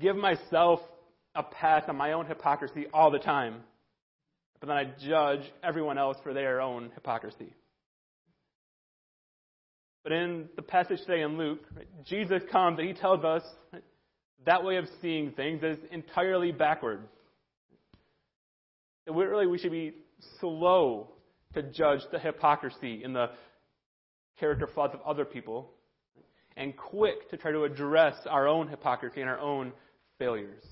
give 0.00 0.16
myself 0.16 0.80
a 1.34 1.42
pass 1.42 1.84
on 1.88 1.96
my 1.96 2.12
own 2.12 2.26
hypocrisy 2.26 2.86
all 2.92 3.10
the 3.10 3.18
time 3.18 3.62
but 4.60 4.68
then 4.68 4.76
I 4.76 4.84
judge 5.06 5.40
everyone 5.62 5.98
else 5.98 6.16
for 6.22 6.32
their 6.32 6.60
own 6.60 6.90
hypocrisy. 6.94 7.52
But 10.02 10.12
in 10.12 10.48
the 10.54 10.62
passage 10.62 11.00
today 11.00 11.22
in 11.22 11.36
Luke, 11.36 11.60
right, 11.74 11.88
Jesus 12.04 12.42
comes 12.52 12.78
and 12.78 12.86
he 12.86 12.94
tells 12.94 13.24
us 13.24 13.42
right, 13.72 13.82
that 14.44 14.64
way 14.64 14.76
of 14.76 14.86
seeing 15.02 15.32
things 15.32 15.62
is 15.62 15.78
entirely 15.90 16.52
backward. 16.52 17.00
That 19.06 19.14
really 19.14 19.46
we 19.46 19.58
should 19.58 19.72
be 19.72 19.94
slow 20.40 21.08
to 21.54 21.62
judge 21.62 22.00
the 22.12 22.18
hypocrisy 22.18 23.02
in 23.02 23.12
the 23.12 23.30
character 24.38 24.68
flaws 24.72 24.90
of 24.92 25.00
other 25.02 25.24
people, 25.24 25.70
and 26.56 26.76
quick 26.76 27.30
to 27.30 27.36
try 27.36 27.50
to 27.52 27.64
address 27.64 28.14
our 28.28 28.46
own 28.46 28.68
hypocrisy 28.68 29.20
and 29.20 29.30
our 29.30 29.40
own 29.40 29.72
failures. 30.18 30.62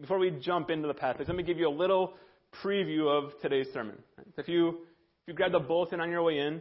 Before 0.00 0.18
we 0.18 0.30
jump 0.30 0.70
into 0.70 0.88
the 0.88 0.94
passage, 0.94 1.28
let 1.28 1.36
me 1.36 1.42
give 1.42 1.58
you 1.58 1.68
a 1.68 1.70
little 1.70 2.14
preview 2.62 3.08
of 3.08 3.38
today's 3.40 3.66
sermon. 3.72 3.96
If 4.38 4.48
you 4.48 4.68
if 4.68 5.28
you 5.28 5.34
grab 5.34 5.52
the 5.52 5.60
bulletin 5.60 6.00
on 6.00 6.10
your 6.10 6.22
way 6.22 6.38
in, 6.38 6.60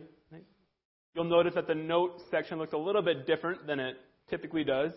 you'll 1.15 1.23
notice 1.23 1.53
that 1.55 1.65
the 1.65 1.75
note 1.75 2.21
section 2.29 2.59
looks 2.59 2.73
a 2.73 2.77
little 2.77 3.01
bit 3.01 3.25
different 3.25 3.65
than 3.65 3.79
it 3.79 3.95
typically 4.29 4.63
does. 4.63 4.91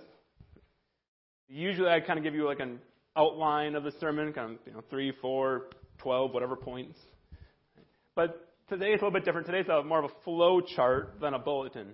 Usually, 1.49 1.89
I 1.89 2.01
kind 2.01 2.18
of 2.18 2.24
give 2.24 2.35
you 2.35 2.45
like 2.45 2.61
an 2.61 2.80
outline 3.16 3.76
of 3.76 3.85
the 3.85 3.93
sermon, 4.01 4.32
kind 4.32 4.53
of 4.53 4.59
you 4.66 4.72
know 4.72 4.82
three, 4.91 5.12
four, 5.22 5.66
twelve, 5.99 6.35
whatever 6.35 6.57
points. 6.57 6.99
But 8.16 8.49
today 8.68 8.93
it's 8.93 9.03
a 9.03 9.05
little 9.05 9.18
bit 9.18 9.24
different. 9.24 9.47
Today's 9.47 9.68
a, 9.68 9.85
more 9.85 10.01
of 10.01 10.11
a 10.11 10.14
flow 10.24 10.61
chart 10.61 11.14
than 11.20 11.35
a 11.35 11.39
bulletin. 11.39 11.93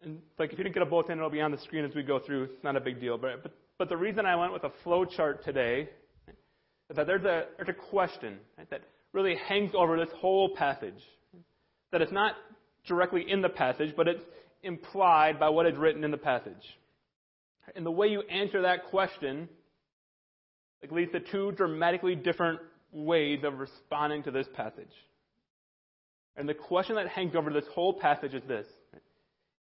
And 0.00 0.20
like 0.38 0.52
if 0.52 0.58
you 0.58 0.64
didn't 0.64 0.74
get 0.74 0.84
a 0.84 0.86
bulletin, 0.86 1.18
it'll 1.18 1.28
be 1.28 1.40
on 1.40 1.50
the 1.50 1.58
screen 1.58 1.84
as 1.84 1.92
we 1.94 2.04
go 2.04 2.20
through. 2.20 2.44
It's 2.44 2.64
not 2.64 2.76
a 2.76 2.80
big 2.80 3.00
deal, 3.00 3.18
but, 3.18 3.42
but 3.42 3.52
but 3.78 3.88
the 3.88 3.96
reason 3.96 4.26
I 4.26 4.36
went 4.36 4.52
with 4.52 4.64
a 4.64 4.72
flow 4.82 5.04
chart 5.04 5.44
today 5.44 5.88
is 6.90 6.96
that 6.96 7.06
there's 7.06 7.24
a, 7.24 7.44
there's 7.56 7.68
a 7.68 7.90
question 7.90 8.38
right, 8.56 8.68
that 8.70 8.82
really 9.12 9.36
hangs 9.48 9.72
over 9.74 9.96
this 9.96 10.12
whole 10.16 10.54
passage. 10.54 11.00
That 11.92 12.02
it's 12.02 12.12
not 12.12 12.34
directly 12.86 13.24
in 13.28 13.40
the 13.40 13.48
passage, 13.48 13.94
but 13.96 14.08
it's 14.08 14.22
implied 14.62 15.38
by 15.38 15.48
what 15.48 15.66
is 15.66 15.76
written 15.76 16.04
in 16.04 16.10
the 16.10 16.18
passage. 16.18 16.52
And 17.76 17.86
the 17.86 17.90
way 17.90 18.08
you 18.08 18.22
answer 18.22 18.62
that 18.62 18.86
question 18.86 19.48
like, 20.82 20.90
leads 20.90 21.12
to 21.12 21.20
two 21.20 21.52
dramatically 21.52 22.14
different 22.14 22.60
ways 22.92 23.40
of 23.44 23.58
responding 23.58 24.22
to 24.24 24.30
this 24.30 24.46
passage. 24.54 24.92
And 26.36 26.48
the 26.48 26.54
question 26.54 26.96
that 26.96 27.08
hangs 27.08 27.34
over 27.34 27.50
this 27.50 27.64
whole 27.74 27.92
passage 27.92 28.34
is 28.34 28.42
this 28.46 28.66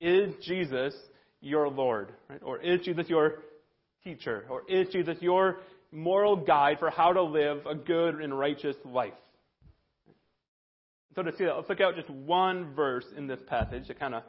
Is 0.02 0.34
Jesus 0.44 0.94
your 1.42 1.70
Lord? 1.70 2.14
Right? 2.30 2.42
Or 2.44 2.60
is 2.60 2.82
Jesus 2.82 3.08
your 3.10 3.40
teacher? 4.04 4.46
Or 4.50 4.64
is 4.68 4.90
Jesus 4.90 5.18
your 5.22 5.58
moral 5.92 6.36
guide 6.36 6.78
for 6.80 6.90
how 6.90 7.14
to 7.14 7.22
live 7.22 7.66
a 7.66 7.76
good 7.76 8.16
and 8.16 8.38
righteous 8.38 8.76
life? 8.86 9.14
So 11.16 11.22
to 11.22 11.32
see 11.38 11.46
that, 11.46 11.56
let's 11.56 11.70
look 11.70 11.80
at 11.80 11.96
just 11.96 12.10
one 12.10 12.74
verse 12.74 13.06
in 13.16 13.28
this 13.28 13.40
passage 13.48 13.88
that 13.88 14.00
kind 14.00 14.16
of 14.16 14.24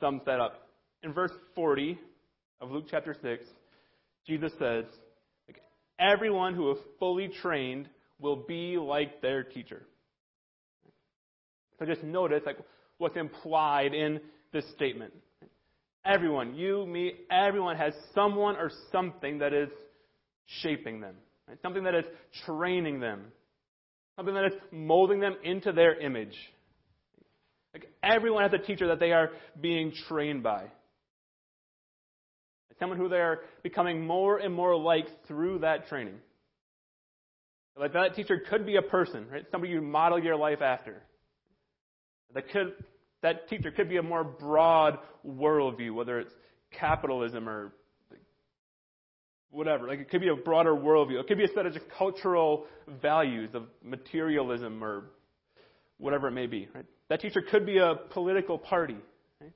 sums 0.00 0.22
that 0.26 0.40
up. 0.40 0.68
In 1.02 1.12
verse 1.12 1.32
40 1.54 1.98
of 2.60 2.70
Luke 2.70 2.86
chapter 2.90 3.16
6, 3.20 3.44
Jesus 4.26 4.52
says, 4.58 4.84
Everyone 5.98 6.54
who 6.54 6.70
is 6.72 6.78
fully 6.98 7.30
trained 7.40 7.88
will 8.20 8.36
be 8.36 8.76
like 8.76 9.22
their 9.22 9.42
teacher. 9.42 9.82
So 11.78 11.86
just 11.86 12.02
notice 12.02 12.42
like 12.44 12.58
what's 12.98 13.16
implied 13.16 13.94
in 13.94 14.20
this 14.52 14.64
statement. 14.74 15.14
Everyone, 16.06 16.54
you, 16.54 16.86
me, 16.86 17.14
everyone 17.30 17.76
has 17.76 17.92
someone 18.14 18.56
or 18.56 18.70
something 18.92 19.38
that 19.38 19.52
is 19.52 19.68
shaping 20.62 21.00
them, 21.00 21.16
right? 21.48 21.58
something 21.62 21.84
that 21.84 21.94
is 21.94 22.04
training 22.44 23.00
them, 23.00 23.24
something 24.16 24.34
that 24.34 24.44
is 24.44 24.52
molding 24.70 25.20
them 25.20 25.36
into 25.42 25.72
their 25.72 25.98
image. 25.98 26.36
Like 27.74 27.90
everyone 28.02 28.42
has 28.42 28.52
a 28.52 28.64
teacher 28.64 28.88
that 28.88 29.00
they 29.00 29.12
are 29.12 29.30
being 29.60 29.92
trained 30.08 30.42
by. 30.42 30.66
Someone 32.78 32.98
who 32.98 33.08
they 33.08 33.16
are 33.16 33.40
becoming 33.62 34.06
more 34.06 34.36
and 34.36 34.54
more 34.54 34.76
like 34.76 35.06
through 35.26 35.60
that 35.60 35.88
training. 35.88 36.16
Like 37.78 37.94
that 37.94 38.14
teacher 38.14 38.42
could 38.50 38.66
be 38.66 38.76
a 38.76 38.82
person, 38.82 39.26
right? 39.30 39.44
Somebody 39.50 39.72
you 39.72 39.80
model 39.80 40.18
your 40.18 40.36
life 40.36 40.60
after. 40.62 41.02
That 42.34 42.50
could 42.50 42.74
that 43.26 43.48
teacher 43.48 43.72
could 43.72 43.88
be 43.88 43.96
a 43.96 44.02
more 44.04 44.22
broad 44.22 45.00
worldview, 45.26 45.92
whether 45.92 46.20
it's 46.20 46.32
capitalism 46.78 47.48
or 47.48 47.72
whatever. 49.50 49.88
Like 49.88 49.98
it 49.98 50.10
could 50.10 50.20
be 50.20 50.28
a 50.28 50.36
broader 50.36 50.72
worldview. 50.72 51.18
It 51.18 51.26
could 51.26 51.36
be 51.36 51.42
a 51.42 51.52
set 51.52 51.66
of 51.66 51.72
just 51.72 51.86
cultural 51.98 52.66
values 53.02 53.50
of 53.52 53.64
materialism 53.82 54.82
or 54.82 55.10
whatever 55.98 56.28
it 56.28 56.32
may 56.32 56.46
be. 56.46 56.68
Right? 56.72 56.84
That 57.08 57.20
teacher 57.20 57.42
could 57.42 57.66
be 57.66 57.78
a 57.78 57.96
political 58.10 58.58
party. 58.58 58.98
Right? 59.40 59.52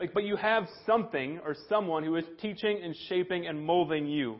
Like, 0.00 0.12
but 0.12 0.24
you 0.24 0.34
have 0.34 0.66
something 0.84 1.38
or 1.44 1.54
someone 1.68 2.02
who 2.02 2.16
is 2.16 2.24
teaching 2.42 2.80
and 2.82 2.96
shaping 3.08 3.46
and 3.46 3.64
molding 3.64 4.08
you. 4.08 4.38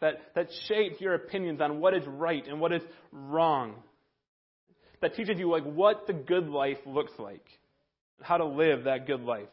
That, 0.00 0.20
that 0.36 0.46
shapes 0.68 1.00
your 1.00 1.14
opinions 1.14 1.60
on 1.60 1.80
what 1.80 1.94
is 1.94 2.04
right 2.06 2.46
and 2.46 2.60
what 2.60 2.72
is 2.72 2.82
wrong. 3.10 3.74
That 5.02 5.14
teaches 5.14 5.38
you 5.38 5.50
like 5.50 5.64
what 5.64 6.06
the 6.06 6.12
good 6.12 6.48
life 6.48 6.78
looks 6.86 7.12
like. 7.18 7.44
How 8.22 8.38
to 8.38 8.46
live 8.46 8.84
that 8.84 9.06
good 9.06 9.20
life. 9.20 9.48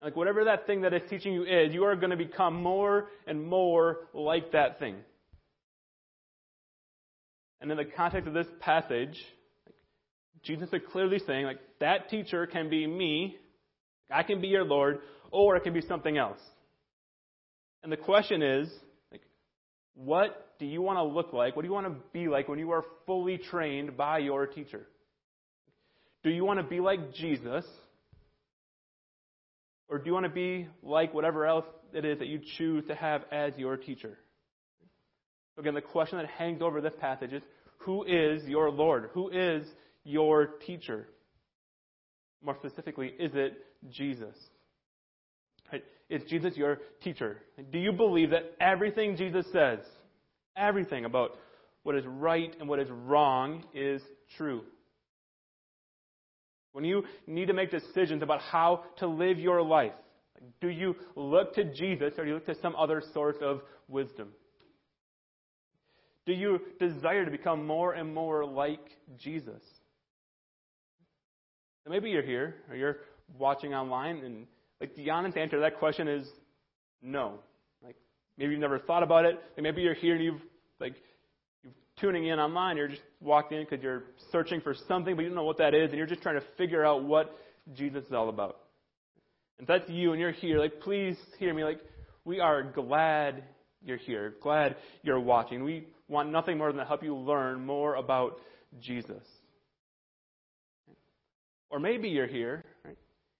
Like 0.00 0.16
whatever 0.16 0.44
that 0.44 0.66
thing 0.66 0.82
that 0.82 0.94
is 0.94 1.02
teaching 1.10 1.32
you 1.32 1.42
is, 1.42 1.74
you 1.74 1.84
are 1.84 1.96
going 1.96 2.10
to 2.10 2.16
become 2.16 2.62
more 2.62 3.08
and 3.26 3.44
more 3.44 3.98
like 4.14 4.52
that 4.52 4.78
thing. 4.78 4.96
And 7.60 7.70
in 7.70 7.76
the 7.76 7.84
context 7.84 8.26
of 8.26 8.34
this 8.34 8.46
passage, 8.60 9.16
Jesus 10.42 10.68
is 10.72 10.80
clearly 10.90 11.20
saying, 11.24 11.44
like, 11.44 11.60
that 11.78 12.08
teacher 12.08 12.46
can 12.46 12.68
be 12.68 12.84
me, 12.86 13.36
I 14.10 14.24
can 14.24 14.40
be 14.40 14.48
your 14.48 14.64
Lord, 14.64 14.98
or 15.30 15.54
it 15.54 15.62
can 15.62 15.72
be 15.72 15.82
something 15.82 16.18
else. 16.18 16.40
And 17.84 17.92
the 17.92 17.96
question 17.96 18.42
is, 18.42 18.68
what 19.94 20.54
do 20.58 20.66
you 20.66 20.82
want 20.82 20.98
to 20.98 21.02
look 21.02 21.32
like? 21.32 21.56
What 21.56 21.62
do 21.62 21.68
you 21.68 21.74
want 21.74 21.86
to 21.86 21.96
be 22.12 22.28
like 22.28 22.48
when 22.48 22.58
you 22.58 22.70
are 22.70 22.84
fully 23.06 23.38
trained 23.38 23.96
by 23.96 24.18
your 24.18 24.46
teacher? 24.46 24.86
Do 26.22 26.30
you 26.30 26.44
want 26.44 26.60
to 26.60 26.64
be 26.64 26.80
like 26.80 27.14
Jesus? 27.14 27.64
Or 29.88 29.98
do 29.98 30.06
you 30.06 30.12
want 30.12 30.24
to 30.24 30.30
be 30.30 30.68
like 30.82 31.12
whatever 31.12 31.46
else 31.46 31.66
it 31.92 32.04
is 32.04 32.18
that 32.20 32.28
you 32.28 32.40
choose 32.56 32.86
to 32.86 32.94
have 32.94 33.22
as 33.30 33.52
your 33.58 33.76
teacher? 33.76 34.18
Again, 35.58 35.74
the 35.74 35.82
question 35.82 36.18
that 36.18 36.26
hangs 36.28 36.62
over 36.62 36.80
this 36.80 36.94
passage 36.98 37.32
is 37.32 37.42
who 37.78 38.04
is 38.04 38.44
your 38.44 38.70
Lord? 38.70 39.10
Who 39.12 39.28
is 39.28 39.66
your 40.04 40.46
teacher? 40.66 41.08
More 42.42 42.56
specifically, 42.58 43.08
is 43.18 43.32
it 43.34 43.58
Jesus? 43.90 44.34
Right? 45.72 45.84
Is 46.10 46.22
Jesus 46.28 46.56
your 46.56 46.78
teacher? 47.02 47.38
Do 47.72 47.78
you 47.78 47.92
believe 47.92 48.30
that 48.30 48.52
everything 48.60 49.16
Jesus 49.16 49.46
says, 49.52 49.78
everything 50.56 51.04
about 51.06 51.30
what 51.82 51.96
is 51.96 52.04
right 52.06 52.54
and 52.60 52.68
what 52.68 52.78
is 52.78 52.88
wrong, 52.90 53.64
is 53.74 54.02
true? 54.36 54.62
When 56.72 56.84
you 56.84 57.04
need 57.26 57.46
to 57.46 57.54
make 57.54 57.70
decisions 57.70 58.22
about 58.22 58.40
how 58.40 58.84
to 58.98 59.06
live 59.06 59.38
your 59.38 59.62
life, 59.62 59.92
do 60.60 60.68
you 60.68 60.96
look 61.16 61.54
to 61.54 61.64
Jesus 61.64 62.14
or 62.18 62.24
do 62.24 62.30
you 62.30 62.34
look 62.34 62.46
to 62.46 62.54
some 62.60 62.74
other 62.76 63.02
source 63.12 63.36
of 63.40 63.60
wisdom? 63.88 64.28
Do 66.24 66.32
you 66.32 66.60
desire 66.78 67.24
to 67.24 67.30
become 67.30 67.66
more 67.66 67.92
and 67.92 68.14
more 68.14 68.44
like 68.44 68.80
Jesus? 69.18 69.62
Maybe 71.88 72.10
you're 72.10 72.22
here 72.22 72.56
or 72.70 72.76
you're 72.76 72.96
watching 73.38 73.74
online 73.74 74.18
and 74.18 74.46
like 74.82 74.96
the 74.96 75.10
honest 75.10 75.36
answer 75.36 75.56
to 75.56 75.60
that 75.60 75.78
question 75.78 76.08
is 76.08 76.26
no. 77.02 77.38
Like 77.84 77.94
maybe 78.36 78.50
you've 78.50 78.60
never 78.60 78.80
thought 78.80 79.04
about 79.04 79.24
it. 79.24 79.40
Like 79.56 79.62
maybe 79.62 79.80
you're 79.80 79.94
here 79.94 80.16
and 80.16 80.24
you've 80.24 80.40
like 80.80 80.94
you're 81.62 81.72
tuning 82.00 82.26
in 82.26 82.40
online, 82.40 82.76
you're 82.76 82.88
just 82.88 83.02
walked 83.20 83.52
in 83.52 83.62
because 83.62 83.80
you're 83.80 84.02
searching 84.32 84.60
for 84.60 84.74
something, 84.88 85.14
but 85.14 85.22
you 85.22 85.28
don't 85.28 85.36
know 85.36 85.44
what 85.44 85.58
that 85.58 85.72
is, 85.72 85.90
and 85.90 85.98
you're 85.98 86.08
just 86.08 86.20
trying 86.20 86.34
to 86.34 86.44
figure 86.58 86.84
out 86.84 87.04
what 87.04 87.32
Jesus 87.74 88.04
is 88.04 88.12
all 88.12 88.28
about. 88.28 88.56
And 89.58 89.68
if 89.68 89.68
that's 89.68 89.88
you 89.88 90.10
and 90.10 90.20
you're 90.20 90.32
here, 90.32 90.58
like 90.58 90.80
please 90.80 91.16
hear 91.38 91.54
me. 91.54 91.62
Like 91.62 91.78
we 92.24 92.40
are 92.40 92.64
glad 92.64 93.44
you're 93.84 93.98
here, 93.98 94.34
glad 94.42 94.74
you're 95.04 95.20
watching. 95.20 95.62
We 95.62 95.86
want 96.08 96.32
nothing 96.32 96.58
more 96.58 96.72
than 96.72 96.78
to 96.78 96.84
help 96.84 97.04
you 97.04 97.14
learn 97.14 97.64
more 97.64 97.94
about 97.94 98.40
Jesus. 98.80 99.22
Or 101.70 101.78
maybe 101.78 102.08
you're 102.08 102.26
here, 102.26 102.64
right, 102.84 102.98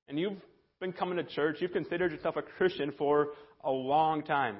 and 0.09 0.21
you've 0.21 0.39
been 0.83 0.93
coming 0.93 1.17
to 1.17 1.25
church, 1.25 1.59
you've 1.61 1.73
considered 1.73 2.13
yourself 2.13 2.37
a 2.37 2.43
Christian 2.43 2.93
for 2.99 3.29
a 3.65 3.71
long 3.71 4.23
time. 4.25 4.57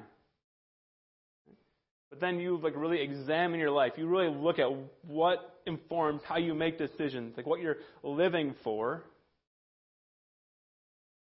But 2.09 2.21
then 2.21 2.39
you 2.39 2.57
like 2.63 2.73
really 2.75 3.01
examine 3.01 3.59
your 3.59 3.71
life. 3.71 3.93
You 3.97 4.07
really 4.07 4.33
look 4.33 4.57
at 4.57 4.69
what 5.05 5.59
informs 5.67 6.21
how 6.27 6.37
you 6.37 6.53
make 6.53 6.77
decisions, 6.77 7.35
like 7.35 7.45
what 7.45 7.59
you're 7.59 7.77
living 8.03 8.55
for. 8.63 9.03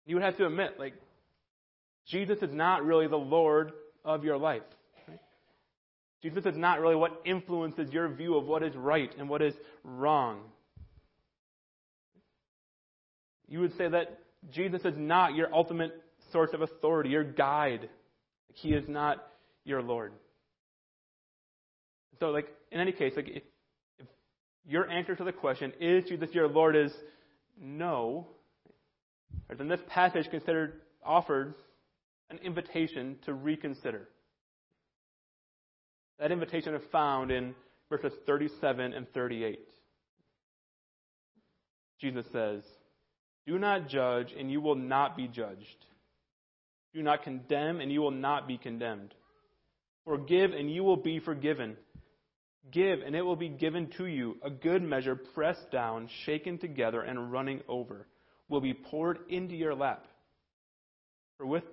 You 0.04 0.16
would 0.16 0.24
have 0.24 0.36
to 0.38 0.46
admit, 0.46 0.78
like, 0.78 0.94
Jesus 2.06 2.38
is 2.42 2.52
not 2.52 2.84
really 2.84 3.06
the 3.06 3.16
Lord 3.16 3.72
of 4.04 4.24
your 4.24 4.38
life. 4.38 4.62
Right? 5.06 5.20
Jesus 6.22 6.46
is 6.46 6.56
not 6.56 6.80
really 6.80 6.96
what 6.96 7.20
influences 7.26 7.92
your 7.92 8.08
view 8.08 8.36
of 8.36 8.46
what 8.46 8.62
is 8.62 8.74
right 8.74 9.10
and 9.18 9.28
what 9.28 9.42
is 9.42 9.54
wrong. 9.84 10.40
You 13.46 13.60
would 13.60 13.76
say 13.76 13.88
that 13.88 14.18
Jesus 14.50 14.82
is 14.84 14.94
not 14.96 15.34
your 15.34 15.52
ultimate 15.54 15.92
source 16.32 16.50
of 16.52 16.62
authority, 16.62 17.10
your 17.10 17.24
guide. 17.24 17.88
He 18.54 18.70
is 18.70 18.88
not 18.88 19.26
your 19.64 19.82
Lord. 19.82 20.12
So, 22.20 22.30
like, 22.30 22.48
in 22.72 22.80
any 22.80 22.92
case, 22.92 23.12
like, 23.16 23.28
if, 23.28 23.42
if 23.98 24.06
your 24.66 24.88
answer 24.88 25.14
to 25.14 25.24
the 25.24 25.32
question, 25.32 25.72
is 25.80 26.04
Jesus 26.08 26.30
your 26.32 26.48
Lord, 26.48 26.76
is 26.76 26.92
no, 27.60 28.26
then 29.56 29.68
this 29.68 29.80
passage 29.88 30.28
considered 30.30 30.80
offers 31.04 31.54
an 32.30 32.38
invitation 32.38 33.16
to 33.24 33.34
reconsider. 33.34 34.08
That 36.18 36.32
invitation 36.32 36.74
is 36.74 36.82
found 36.90 37.30
in 37.30 37.54
verses 37.88 38.12
37 38.26 38.92
and 38.92 39.08
38. 39.12 39.60
Jesus 42.00 42.26
says, 42.32 42.62
Do 43.48 43.58
not 43.58 43.88
judge, 43.88 44.34
and 44.38 44.50
you 44.52 44.60
will 44.60 44.74
not 44.74 45.16
be 45.16 45.26
judged. 45.26 45.86
Do 46.92 47.02
not 47.02 47.22
condemn, 47.22 47.80
and 47.80 47.90
you 47.90 48.02
will 48.02 48.10
not 48.10 48.46
be 48.46 48.58
condemned. 48.58 49.14
Forgive, 50.04 50.52
and 50.52 50.70
you 50.70 50.84
will 50.84 50.98
be 50.98 51.18
forgiven. 51.18 51.78
Give, 52.70 53.00
and 53.00 53.16
it 53.16 53.22
will 53.22 53.36
be 53.36 53.48
given 53.48 53.90
to 53.96 54.04
you. 54.04 54.36
A 54.42 54.50
good 54.50 54.82
measure, 54.82 55.16
pressed 55.16 55.70
down, 55.72 56.10
shaken 56.26 56.58
together, 56.58 57.00
and 57.00 57.32
running 57.32 57.62
over, 57.68 58.06
will 58.50 58.60
be 58.60 58.74
poured 58.74 59.18
into 59.30 59.56
your 59.56 59.74
lap. 59.74 60.04
For 61.38 61.46
with 61.46 61.64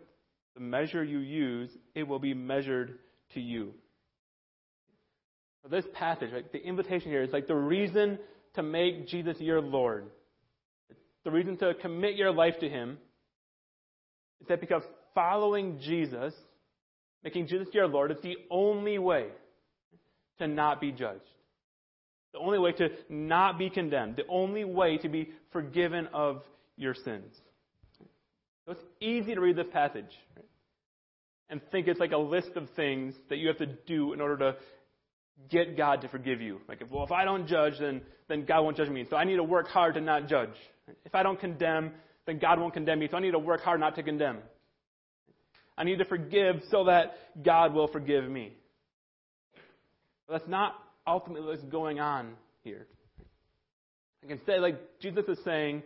the 0.53 0.61
measure 0.61 1.03
you 1.03 1.19
use, 1.19 1.69
it 1.93 2.07
will 2.07 2.19
be 2.19 2.33
measured 2.33 2.99
to 3.33 3.41
you. 3.41 3.73
this 5.69 5.85
passage, 5.93 6.31
right, 6.31 6.49
the 6.53 6.65
invitation 6.65 7.11
here 7.11 7.23
is 7.23 7.33
like 7.33 7.47
the 7.47 7.55
reason 7.55 8.17
to 8.53 8.63
make 8.63 9.09
Jesus 9.09 9.41
your 9.41 9.59
Lord. 9.59 10.05
The 11.25 11.31
reason 11.31 11.57
to 11.57 11.73
commit 11.73 12.15
your 12.15 12.31
life 12.31 12.59
to 12.59 12.69
Him 12.69 12.97
is 14.39 14.47
that 14.47 14.61
because 14.61 14.83
following 15.13 15.79
Jesus, 15.81 16.33
making 17.23 17.47
Jesus 17.47 17.67
your 17.73 17.87
Lord, 17.87 18.11
is 18.11 18.17
the 18.21 18.37
only 18.49 18.99
way 18.99 19.27
to 20.37 20.47
not 20.47 20.79
be 20.79 20.91
judged. 20.91 21.21
The 22.33 22.39
only 22.39 22.59
way 22.59 22.73
to 22.73 22.89
not 23.09 23.57
be 23.57 23.69
condemned. 23.69 24.17
The 24.17 24.27
only 24.29 24.65
way 24.65 24.97
to 24.99 25.09
be 25.09 25.31
forgiven 25.51 26.07
of 26.13 26.43
your 26.77 26.93
sins. 26.93 27.33
So 28.65 28.73
it's 28.73 28.83
easy 28.99 29.33
to 29.33 29.41
read 29.41 29.55
this 29.55 29.67
passage 29.71 30.11
right? 30.35 30.45
and 31.49 31.61
think 31.71 31.87
it's 31.87 31.99
like 31.99 32.11
a 32.11 32.17
list 32.17 32.51
of 32.55 32.69
things 32.75 33.15
that 33.29 33.37
you 33.37 33.47
have 33.47 33.57
to 33.59 33.67
do 33.67 34.13
in 34.13 34.21
order 34.21 34.37
to 34.37 34.55
get 35.49 35.77
God 35.77 36.01
to 36.01 36.09
forgive 36.09 36.41
you. 36.41 36.59
Like, 36.67 36.83
well, 36.89 37.03
if 37.03 37.11
I 37.11 37.25
don't 37.25 37.47
judge, 37.47 37.73
then, 37.79 38.01
then 38.27 38.45
God 38.45 38.61
won't 38.61 38.77
judge 38.77 38.89
me. 38.89 39.05
So 39.09 39.15
I 39.15 39.23
need 39.23 39.37
to 39.37 39.43
work 39.43 39.67
hard 39.67 39.95
to 39.95 40.01
not 40.01 40.27
judge. 40.27 40.53
If 41.05 41.15
I 41.15 41.23
don't 41.23 41.39
condemn, 41.39 41.91
then 42.25 42.39
God 42.39 42.59
won't 42.59 42.73
condemn 42.73 42.99
me. 42.99 43.07
So 43.09 43.17
I 43.17 43.19
need 43.19 43.31
to 43.31 43.39
work 43.39 43.61
hard 43.61 43.79
not 43.79 43.95
to 43.95 44.03
condemn. 44.03 44.39
I 45.77 45.83
need 45.83 45.97
to 45.99 46.05
forgive 46.05 46.61
so 46.71 46.85
that 46.85 47.17
God 47.43 47.73
will 47.73 47.87
forgive 47.87 48.29
me. 48.29 48.53
But 50.27 50.39
that's 50.39 50.49
not 50.49 50.75
ultimately 51.05 51.47
what's 51.47 51.63
going 51.63 51.99
on 51.99 52.33
here. 52.63 52.87
I 54.23 54.27
can 54.27 54.39
say, 54.45 54.59
like 54.59 54.79
Jesus 54.99 55.25
is 55.27 55.37
saying, 55.43 55.83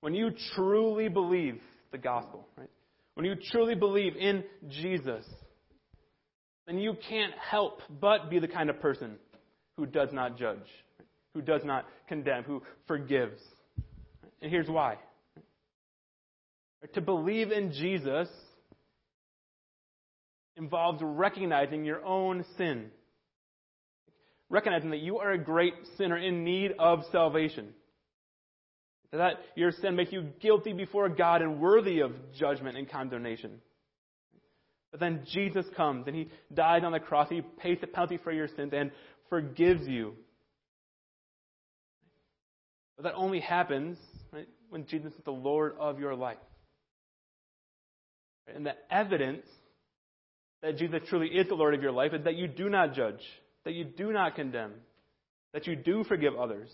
when 0.00 0.14
you 0.14 0.30
truly 0.54 1.08
believe 1.08 1.60
the 1.92 1.98
gospel, 1.98 2.46
right? 2.56 2.70
When 3.14 3.26
you 3.26 3.34
truly 3.50 3.74
believe 3.74 4.16
in 4.16 4.44
Jesus, 4.68 5.24
then 6.66 6.78
you 6.78 6.96
can't 7.08 7.32
help 7.34 7.80
but 8.00 8.30
be 8.30 8.38
the 8.38 8.48
kind 8.48 8.70
of 8.70 8.80
person 8.80 9.16
who 9.76 9.86
does 9.86 10.10
not 10.12 10.36
judge. 10.38 10.66
who 11.38 11.42
does 11.42 11.62
not 11.64 11.86
condemn, 12.08 12.42
who 12.42 12.62
forgives. 12.86 13.40
And 14.40 14.50
here's 14.50 14.68
why. 14.68 14.98
To 16.94 17.00
believe 17.00 17.50
in 17.50 17.72
Jesus 17.72 18.28
involves 20.56 21.00
recognizing 21.02 21.84
your 21.84 22.04
own 22.04 22.44
sin. 22.56 22.90
Recognizing 24.50 24.90
that 24.90 25.00
you 25.00 25.18
are 25.18 25.32
a 25.32 25.38
great 25.38 25.74
sinner 25.96 26.16
in 26.16 26.44
need 26.44 26.72
of 26.78 27.00
salvation. 27.10 27.68
That 29.12 29.34
your 29.56 29.72
sin 29.72 29.96
makes 29.96 30.12
you 30.12 30.28
guilty 30.40 30.72
before 30.72 31.08
God 31.08 31.42
and 31.42 31.60
worthy 31.60 32.00
of 32.00 32.12
judgment 32.38 32.76
and 32.76 32.88
condemnation. 32.90 33.60
But 34.90 35.00
then 35.00 35.24
Jesus 35.32 35.66
comes 35.76 36.06
and 36.06 36.14
he 36.16 36.28
dies 36.52 36.82
on 36.84 36.92
the 36.92 37.00
cross. 37.00 37.28
He 37.28 37.40
pays 37.40 37.78
the 37.80 37.86
penalty 37.86 38.18
for 38.18 38.32
your 38.32 38.48
sins 38.48 38.72
and 38.74 38.90
forgives 39.28 39.86
you. 39.86 40.14
But 42.98 43.04
that 43.04 43.14
only 43.14 43.38
happens 43.38 43.96
right, 44.32 44.48
when 44.70 44.84
Jesus 44.84 45.12
is 45.12 45.24
the 45.24 45.30
Lord 45.30 45.76
of 45.78 46.00
your 46.00 46.16
life. 46.16 46.36
And 48.52 48.66
the 48.66 48.74
evidence 48.90 49.46
that 50.62 50.76
Jesus 50.76 51.00
truly 51.08 51.28
is 51.28 51.46
the 51.46 51.54
Lord 51.54 51.74
of 51.74 51.82
your 51.82 51.92
life 51.92 52.12
is 52.12 52.24
that 52.24 52.34
you 52.34 52.48
do 52.48 52.68
not 52.68 52.94
judge, 52.94 53.20
that 53.64 53.74
you 53.74 53.84
do 53.84 54.12
not 54.12 54.34
condemn, 54.34 54.72
that 55.52 55.68
you 55.68 55.76
do 55.76 56.02
forgive 56.02 56.34
others. 56.34 56.68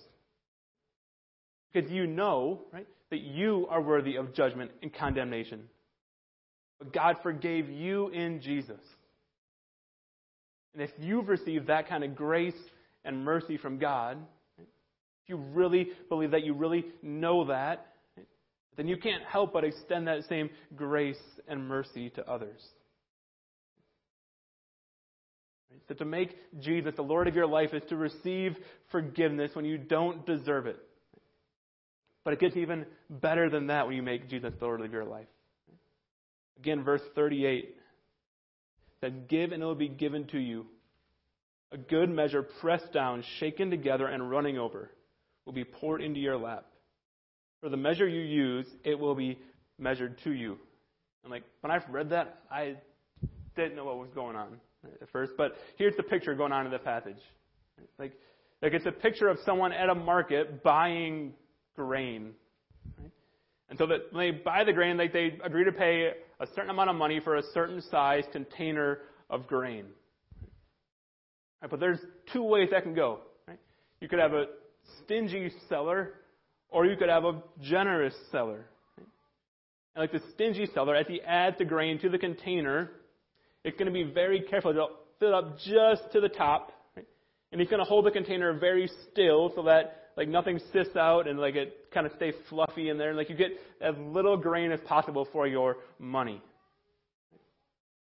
Because 1.73 1.91
you 1.91 2.07
know, 2.07 2.63
right, 2.73 2.87
that 3.11 3.21
you 3.21 3.67
are 3.69 3.83
worthy 3.83 4.17
of 4.17 4.33
judgment 4.33 4.71
and 4.83 4.95
condemnation. 4.95 5.65
But 6.79 6.95
God 6.95 7.17
forgave 7.23 7.69
you 7.69 8.09
in 8.09 8.41
Jesus. 8.41 8.81
And 10.73 10.83
if 10.83 10.91
you've 10.99 11.29
received 11.29 11.67
that 11.67 11.89
kind 11.89 12.03
of 12.03 12.17
grace 12.17 12.55
and 13.05 13.25
mercy 13.25 13.59
from 13.59 13.79
God, 13.79 14.17
if 15.25 15.31
you 15.31 15.37
really 15.37 15.89
believe 16.11 16.33
that, 16.33 16.45
you 16.45 16.53
really 16.53 16.85
know 17.03 17.47
that, 17.47 17.87
then 18.77 18.89
you 18.89 18.97
can't 18.97 19.23
help 19.25 19.55
but 19.55 19.65
extend 19.65 20.07
that 20.07 20.25
same 20.29 20.51
grace 20.77 21.21
and 21.49 21.67
mercy 21.67 22.11
to 22.11 22.29
others. 22.29 22.61
So 25.89 25.95
to 25.95 26.05
make 26.05 26.37
Jesus 26.61 26.95
the 26.97 27.03
Lord 27.03 27.27
of 27.27 27.35
your 27.35 27.47
life 27.47 27.73
is 27.73 27.83
to 27.89 27.97
receive 27.97 28.57
forgiveness 28.91 29.51
when 29.55 29.65
you 29.65 29.79
don't 29.79 30.27
deserve 30.27 30.67
it. 30.67 30.79
But 32.25 32.35
it 32.35 32.41
gets 32.41 32.57
even 32.57 32.87
better 33.09 33.49
than 33.49 33.69
that 33.69 33.87
when 33.87 33.97
you 33.97 34.03
make 34.03 34.29
Jesus 34.29 34.53
the 34.59 34.65
Lord 34.65 34.81
of 34.81 34.93
your 34.93 35.05
life. 35.05 35.27
Again, 36.59 36.85
verse 36.85 37.03
38 37.15 37.77
says, 39.01 39.13
Give 39.29 39.53
and 39.53 39.63
it 39.63 39.67
will 39.67 39.75
be 39.75 39.89
given 39.89 40.27
to 40.29 40.39
you. 40.39 40.67
A 41.73 41.77
good 41.77 42.09
measure 42.09 42.43
pressed 42.43 42.93
down, 42.93 43.25
shaken 43.39 43.71
together, 43.71 44.07
and 44.07 44.31
running 44.31 44.59
over 44.59 44.91
will 45.47 45.53
be 45.53 45.65
poured 45.65 46.01
into 46.01 46.21
your 46.21 46.37
lap. 46.37 46.67
For 47.61 47.69
the 47.69 47.77
measure 47.77 48.07
you 48.07 48.21
use, 48.21 48.67
it 48.85 48.99
will 48.99 49.15
be 49.15 49.39
measured 49.79 50.19
to 50.25 50.33
you. 50.33 50.59
And 51.23 51.31
like 51.31 51.45
when 51.61 51.71
I 51.71 51.81
read 51.91 52.11
that, 52.11 52.41
I 52.51 52.77
didn't 53.57 53.77
know 53.77 53.85
what 53.85 53.99
was 53.99 54.11
going 54.15 54.37
on 54.37 54.61
at 55.01 55.09
first. 55.11 55.33
But 55.37 55.57
here's 55.77 55.97
the 55.97 56.03
picture 56.03 56.35
going 56.35 56.53
on 56.53 56.67
in 56.67 56.73
the 56.73 56.79
passage. 56.79 57.19
Like, 57.99 58.13
like 58.63 58.73
it's 58.73 58.87
a 58.87 58.93
picture 58.93 59.29
of 59.29 59.39
someone 59.45 59.73
at 59.73 59.89
a 59.89 59.95
market 59.95 60.63
buying 60.63 61.33
grain. 61.75 62.33
Right? 62.99 63.11
And 63.71 63.79
so 63.79 63.87
that 63.87 64.13
when 64.13 64.27
they 64.27 64.39
buy 64.39 64.65
the 64.65 64.73
grain, 64.73 64.97
like 64.97 65.13
they 65.13 65.39
agree 65.43 65.65
to 65.65 65.73
pay 65.73 66.13
a 66.41 66.47
certain 66.55 66.71
amount 66.71 66.91
of 66.91 66.97
money 66.97 67.21
for 67.21 67.37
a 67.37 67.43
certain 67.55 67.81
size 67.91 68.25
container 68.33 68.99
of 69.31 69.47
grain. 69.47 69.87
Right? 71.63 71.71
But 71.71 71.81
there's 71.81 72.01
two 72.33 72.43
ways 72.43 72.69
that 72.73 72.83
can 72.83 72.95
go. 72.95 73.21
Right? 73.49 73.59
You 74.01 74.09
could 74.09 74.19
have 74.19 74.35
a 74.35 74.47
stingy 75.03 75.51
seller, 75.69 76.15
or 76.69 76.87
you 76.87 76.97
could 76.97 77.09
have 77.09 77.25
a 77.25 77.43
generous 77.63 78.15
seller. 78.31 78.67
And 79.95 80.03
like 80.03 80.13
the 80.13 80.21
stingy 80.35 80.69
seller, 80.75 80.95
as 80.97 81.07
he 81.07 81.21
adds 81.23 81.57
the 81.59 81.65
grain 81.65 81.99
to 82.01 82.09
the 82.09 82.19
container, 82.19 82.91
it's 83.63 83.79
going 83.79 83.87
to 83.87 83.93
be 83.93 84.03
very 84.03 84.41
careful 84.41 84.73
to 84.73 84.87
fill 85.19 85.29
it 85.29 85.35
up 85.35 85.59
just 85.59 86.13
to 86.13 86.21
the 86.21 86.29
top. 86.29 86.73
Right? 86.97 87.07
And 87.53 87.61
he's 87.61 87.71
going 87.71 87.81
to 87.81 87.89
hold 87.89 88.05
the 88.05 88.11
container 88.11 88.53
very 88.59 88.91
still 89.11 89.53
so 89.55 89.63
that 89.65 90.01
like 90.17 90.29
nothing 90.29 90.61
sifts 90.73 90.97
out 90.97 91.29
and 91.29 91.39
like 91.39 91.55
it 91.55 91.91
kind 91.93 92.07
of 92.07 92.13
stays 92.17 92.35
fluffy 92.49 92.89
in 92.89 92.99
there. 92.99 93.11
And 93.11 93.19
like 93.19 93.31
you 93.31 93.37
get 93.37 93.53
as 93.81 93.95
little 93.99 94.37
grain 94.37 94.73
as 94.73 94.81
possible 94.81 95.29
for 95.33 95.47
your 95.47 95.77
money. 95.99 96.43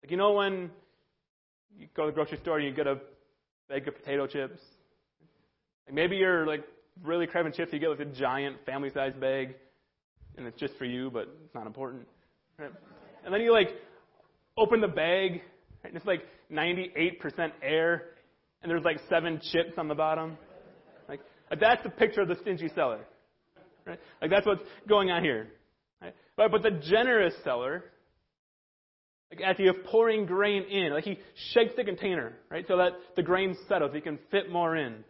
Like 0.02 0.10
you 0.10 0.16
know 0.16 0.32
when 0.32 0.70
you 1.78 1.88
go 1.94 2.04
to 2.04 2.10
the 2.10 2.14
grocery 2.14 2.38
store 2.42 2.58
and 2.58 2.66
you 2.66 2.74
get 2.74 2.86
a 2.86 2.98
bag 3.68 3.86
of 3.88 3.96
potato 3.96 4.26
chips. 4.26 4.60
Like 5.86 5.94
maybe 5.94 6.16
you're 6.16 6.46
like 6.46 6.64
really 7.02 7.26
craving 7.26 7.52
chips, 7.52 7.72
you 7.72 7.78
get 7.78 7.90
like 7.90 8.00
a 8.00 8.04
giant 8.04 8.56
family 8.66 8.90
sized 8.92 9.20
bag, 9.20 9.54
and 10.36 10.46
it's 10.46 10.58
just 10.58 10.74
for 10.76 10.84
you, 10.84 11.10
but 11.10 11.28
it's 11.44 11.54
not 11.54 11.66
important. 11.66 12.06
Right? 12.58 12.70
And 13.24 13.32
then 13.32 13.40
you 13.40 13.52
like 13.52 13.68
open 14.56 14.80
the 14.80 14.88
bag, 14.88 15.42
and 15.84 15.96
it's 15.96 16.06
like 16.06 16.22
98% 16.52 17.52
air, 17.62 18.04
and 18.62 18.70
there's 18.70 18.84
like 18.84 18.98
seven 19.08 19.40
chips 19.52 19.72
on 19.78 19.88
the 19.88 19.94
bottom. 19.94 20.36
Like 21.08 21.20
that's 21.58 21.82
the 21.82 21.90
picture 21.90 22.22
of 22.22 22.28
the 22.28 22.36
stingy 22.40 22.70
seller. 22.74 23.00
Right? 23.86 23.98
Like 24.20 24.30
that's 24.30 24.46
what's 24.46 24.62
going 24.88 25.10
on 25.10 25.22
here. 25.22 25.48
Right? 26.00 26.14
But, 26.36 26.50
but 26.50 26.62
the 26.62 26.70
generous 26.70 27.34
seller, 27.44 27.84
like 29.30 29.40
as 29.40 29.56
he 29.56 29.64
is 29.64 29.74
pouring 29.86 30.26
grain 30.26 30.64
in, 30.64 30.92
like 30.92 31.04
he 31.04 31.18
shakes 31.52 31.72
the 31.76 31.84
container, 31.84 32.32
right, 32.50 32.64
so 32.66 32.76
that 32.78 32.92
the 33.16 33.22
grain 33.22 33.56
settles, 33.68 33.92
he 33.94 34.00
can 34.00 34.18
fit 34.30 34.50
more 34.50 34.76
in. 34.76 35.04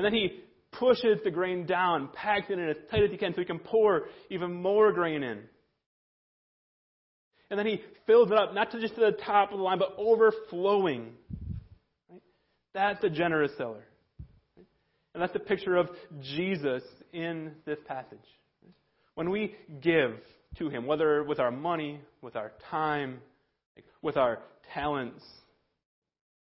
And 0.00 0.04
then 0.06 0.14
he 0.14 0.40
pushes 0.72 1.18
the 1.24 1.30
grain 1.30 1.66
down, 1.66 2.08
packs 2.14 2.46
it 2.48 2.58
in 2.58 2.70
as 2.70 2.76
tight 2.90 3.02
as 3.02 3.10
he 3.10 3.18
can 3.18 3.34
so 3.34 3.40
he 3.42 3.44
can 3.44 3.58
pour 3.58 4.04
even 4.30 4.50
more 4.50 4.94
grain 4.94 5.22
in. 5.22 5.40
And 7.50 7.58
then 7.58 7.66
he 7.66 7.82
fills 8.06 8.30
it 8.30 8.38
up, 8.38 8.54
not 8.54 8.70
to 8.70 8.80
just 8.80 8.94
to 8.94 9.02
the 9.02 9.12
top 9.12 9.52
of 9.52 9.58
the 9.58 9.62
line, 9.62 9.78
but 9.78 9.94
overflowing. 9.98 11.12
Right? 12.08 12.22
That's 12.72 13.04
a 13.04 13.10
generous 13.10 13.52
seller. 13.58 13.84
Right? 14.56 14.66
And 15.12 15.22
that's 15.22 15.34
the 15.34 15.38
picture 15.38 15.76
of 15.76 15.90
Jesus 16.22 16.82
in 17.12 17.52
this 17.66 17.78
passage. 17.86 18.18
When 19.16 19.28
we 19.28 19.54
give 19.82 20.14
to 20.60 20.70
him, 20.70 20.86
whether 20.86 21.24
with 21.24 21.40
our 21.40 21.50
money, 21.50 22.00
with 22.22 22.36
our 22.36 22.52
time, 22.70 23.20
with 24.00 24.16
our 24.16 24.38
talents, 24.72 25.22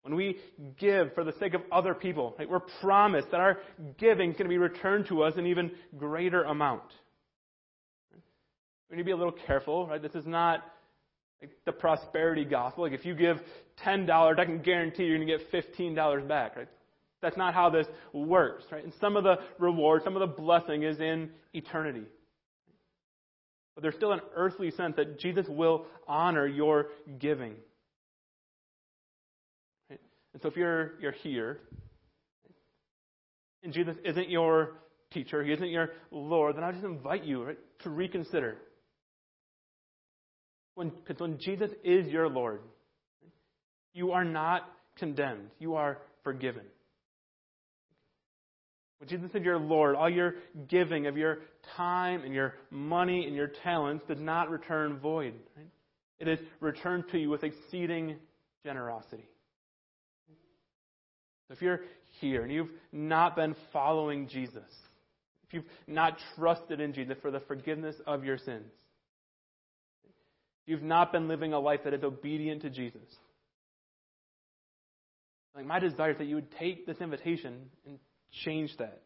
when 0.02 0.14
we 0.14 0.36
give 0.78 1.14
for 1.14 1.24
the 1.24 1.34
sake 1.38 1.54
of 1.54 1.62
other 1.70 1.94
people, 1.94 2.34
we're 2.48 2.60
promised 2.80 3.30
that 3.30 3.40
our 3.40 3.58
giving 3.98 4.30
is 4.30 4.36
going 4.36 4.46
to 4.46 4.50
be 4.50 4.58
returned 4.58 5.06
to 5.08 5.22
us 5.22 5.34
in 5.36 5.46
even 5.46 5.70
greater 5.98 6.42
amount. 6.44 6.82
We 8.90 8.96
need 8.96 9.02
to 9.02 9.06
be 9.06 9.12
a 9.12 9.16
little 9.16 9.36
careful, 9.46 9.86
right? 9.86 10.02
This 10.02 10.14
is 10.14 10.26
not 10.26 10.64
like 11.40 11.50
the 11.64 11.72
prosperity 11.72 12.44
gospel. 12.44 12.84
Like 12.84 12.92
if 12.92 13.04
you 13.04 13.14
give 13.14 13.36
ten 13.84 14.06
dollars, 14.06 14.38
I 14.40 14.44
can 14.44 14.62
guarantee 14.62 15.04
you're 15.04 15.16
going 15.16 15.28
to 15.28 15.38
get 15.38 15.50
fifteen 15.50 15.94
dollars 15.94 16.24
back. 16.26 16.56
Right? 16.56 16.68
That's 17.22 17.36
not 17.36 17.54
how 17.54 17.70
this 17.70 17.86
works, 18.12 18.64
right? 18.72 18.82
And 18.82 18.92
some 19.00 19.16
of 19.16 19.24
the 19.24 19.36
reward, 19.58 20.02
some 20.04 20.16
of 20.16 20.20
the 20.20 20.42
blessing 20.42 20.82
is 20.82 20.98
in 20.98 21.30
eternity. 21.52 22.04
But 23.74 23.82
there's 23.82 23.94
still 23.94 24.12
an 24.12 24.20
earthly 24.34 24.70
sense 24.70 24.96
that 24.96 25.20
Jesus 25.20 25.46
will 25.48 25.86
honor 26.08 26.46
your 26.46 26.88
giving. 27.18 27.54
And 30.32 30.42
so 30.42 30.48
if 30.48 30.56
you're 30.56 30.92
you're 31.00 31.12
here, 31.12 31.58
and 33.62 33.72
Jesus 33.72 33.96
isn't 34.04 34.30
your 34.30 34.78
teacher, 35.12 35.42
he 35.42 35.52
isn't 35.52 35.68
your 35.68 35.90
Lord, 36.10 36.56
then 36.56 36.64
I 36.64 36.72
just 36.72 36.84
invite 36.84 37.24
you 37.24 37.44
right, 37.44 37.58
to 37.82 37.90
reconsider. 37.90 38.58
Because 40.76 41.18
when, 41.18 41.32
when 41.32 41.38
Jesus 41.40 41.70
is 41.84 42.06
your 42.06 42.28
Lord, 42.28 42.60
you 43.92 44.12
are 44.12 44.24
not 44.24 44.62
condemned. 44.98 45.50
You 45.58 45.74
are 45.74 45.98
forgiven. 46.22 46.62
When 48.98 49.08
Jesus 49.08 49.30
is 49.34 49.42
your 49.42 49.58
Lord, 49.58 49.96
all 49.96 50.10
your 50.10 50.34
giving 50.68 51.06
of 51.06 51.16
your 51.16 51.38
time 51.76 52.22
and 52.22 52.34
your 52.34 52.54
money 52.70 53.26
and 53.26 53.34
your 53.34 53.50
talents 53.62 54.04
does 54.06 54.20
not 54.20 54.50
return 54.50 54.98
void. 54.98 55.34
Right? 55.56 55.66
It 56.18 56.28
is 56.28 56.38
returned 56.60 57.04
to 57.12 57.18
you 57.18 57.30
with 57.30 57.42
exceeding 57.42 58.16
generosity. 58.62 59.24
If 61.50 61.60
you're 61.60 61.80
here 62.20 62.42
and 62.42 62.52
you've 62.52 62.70
not 62.92 63.34
been 63.36 63.56
following 63.72 64.28
Jesus, 64.28 64.62
if 65.48 65.54
you've 65.54 65.64
not 65.86 66.16
trusted 66.36 66.80
in 66.80 66.92
Jesus 66.92 67.16
for 67.20 67.30
the 67.30 67.40
forgiveness 67.40 67.96
of 68.06 68.24
your 68.24 68.38
sins, 68.38 68.70
you've 70.66 70.82
not 70.82 71.12
been 71.12 71.26
living 71.26 71.52
a 71.52 71.58
life 71.58 71.80
that 71.84 71.94
is 71.94 72.04
obedient 72.04 72.62
to 72.62 72.70
Jesus. 72.70 73.02
Like 75.56 75.66
my 75.66 75.80
desire 75.80 76.12
is 76.12 76.18
that 76.18 76.26
you 76.26 76.36
would 76.36 76.52
take 76.52 76.86
this 76.86 76.98
invitation 77.00 77.56
and 77.84 77.98
change 78.44 78.70
that. 78.78 79.02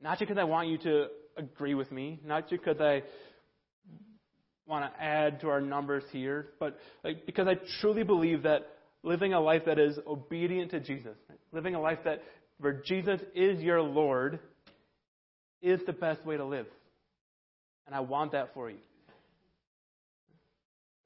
Not 0.00 0.18
because 0.18 0.38
I 0.38 0.44
want 0.44 0.68
you 0.68 0.78
to 0.78 1.06
agree 1.36 1.74
with 1.74 1.92
me, 1.92 2.18
not 2.24 2.48
because 2.48 2.80
I 2.80 3.02
want 4.66 4.90
to 4.90 5.02
add 5.02 5.40
to 5.40 5.48
our 5.48 5.60
numbers 5.60 6.04
here, 6.12 6.48
but 6.58 6.78
like, 7.04 7.26
because 7.26 7.46
I 7.46 7.56
truly 7.80 8.04
believe 8.04 8.44
that 8.44 8.66
living 9.02 9.32
a 9.32 9.40
life 9.40 9.62
that 9.66 9.78
is 9.78 9.98
obedient 10.06 10.70
to 10.72 10.80
Jesus, 10.80 11.16
living 11.52 11.74
a 11.74 11.80
life 11.80 11.98
that 12.04 12.22
where 12.58 12.82
Jesus 12.84 13.20
is 13.34 13.60
your 13.60 13.80
Lord 13.80 14.38
is 15.62 15.80
the 15.86 15.92
best 15.92 16.24
way 16.24 16.36
to 16.36 16.44
live. 16.44 16.66
And 17.86 17.94
I 17.94 18.00
want 18.00 18.32
that 18.32 18.52
for 18.54 18.70
you. 18.70 18.76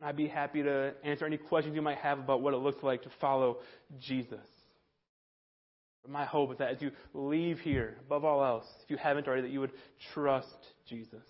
And 0.00 0.08
I'd 0.08 0.16
be 0.16 0.28
happy 0.28 0.62
to 0.62 0.92
answer 1.04 1.24
any 1.24 1.36
questions 1.36 1.74
you 1.74 1.82
might 1.82 1.98
have 1.98 2.18
about 2.18 2.42
what 2.42 2.54
it 2.54 2.58
looks 2.58 2.82
like 2.82 3.02
to 3.02 3.10
follow 3.20 3.58
Jesus. 4.00 4.38
My 6.06 6.26
hope 6.26 6.52
is 6.52 6.58
that 6.58 6.72
as 6.72 6.82
you 6.82 6.90
leave 7.14 7.60
here, 7.60 7.96
above 8.04 8.24
all 8.24 8.44
else, 8.44 8.66
if 8.84 8.90
you 8.90 8.98
haven't 8.98 9.26
already, 9.26 9.42
that 9.42 9.50
you 9.50 9.60
would 9.60 9.72
trust 10.12 10.48
Jesus. 10.86 11.22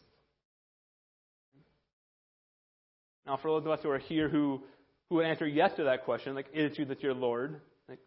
Now, 3.24 3.36
for 3.36 3.48
those 3.48 3.64
of 3.64 3.70
us 3.70 3.80
who 3.82 3.90
are 3.90 3.98
here 3.98 4.28
who, 4.28 4.62
who 5.08 5.16
would 5.16 5.26
answer 5.26 5.46
yes 5.46 5.70
to 5.76 5.84
that 5.84 6.04
question, 6.04 6.34
like, 6.34 6.46
is 6.52 6.76
Jesus 6.76 6.96
your 7.00 7.14
Lord? 7.14 7.60
Like, 7.88 7.98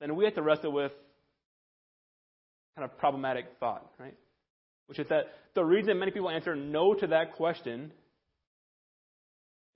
then 0.00 0.16
we 0.16 0.24
have 0.24 0.34
to 0.34 0.42
wrestle 0.42 0.72
with 0.72 0.92
kind 2.76 2.90
of 2.90 2.96
problematic 2.98 3.46
thought, 3.60 3.90
right? 3.98 4.16
Which 4.86 4.98
is 4.98 5.08
that 5.08 5.26
the 5.54 5.64
reason 5.64 5.98
many 5.98 6.10
people 6.10 6.30
answer 6.30 6.56
no 6.56 6.94
to 6.94 7.06
that 7.08 7.34
question 7.34 7.92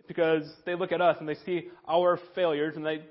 is 0.01 0.07
because 0.07 0.51
they 0.65 0.75
look 0.75 0.93
at 0.93 1.01
us 1.01 1.17
and 1.21 1.29
they 1.29 1.37
see 1.47 1.69
our 1.87 2.19
failures 2.35 2.75
and 2.77 2.85
they 2.85 3.03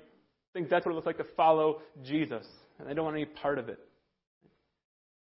think 0.52 0.68
that's 0.68 0.84
what 0.86 0.92
it 0.92 0.94
looks 0.94 1.06
like 1.06 1.18
to 1.18 1.26
follow 1.36 1.82
Jesus, 2.04 2.46
and 2.78 2.88
they 2.88 2.94
don't 2.94 3.04
want 3.04 3.16
any 3.16 3.26
part 3.26 3.58
of 3.58 3.68
it. 3.68 3.78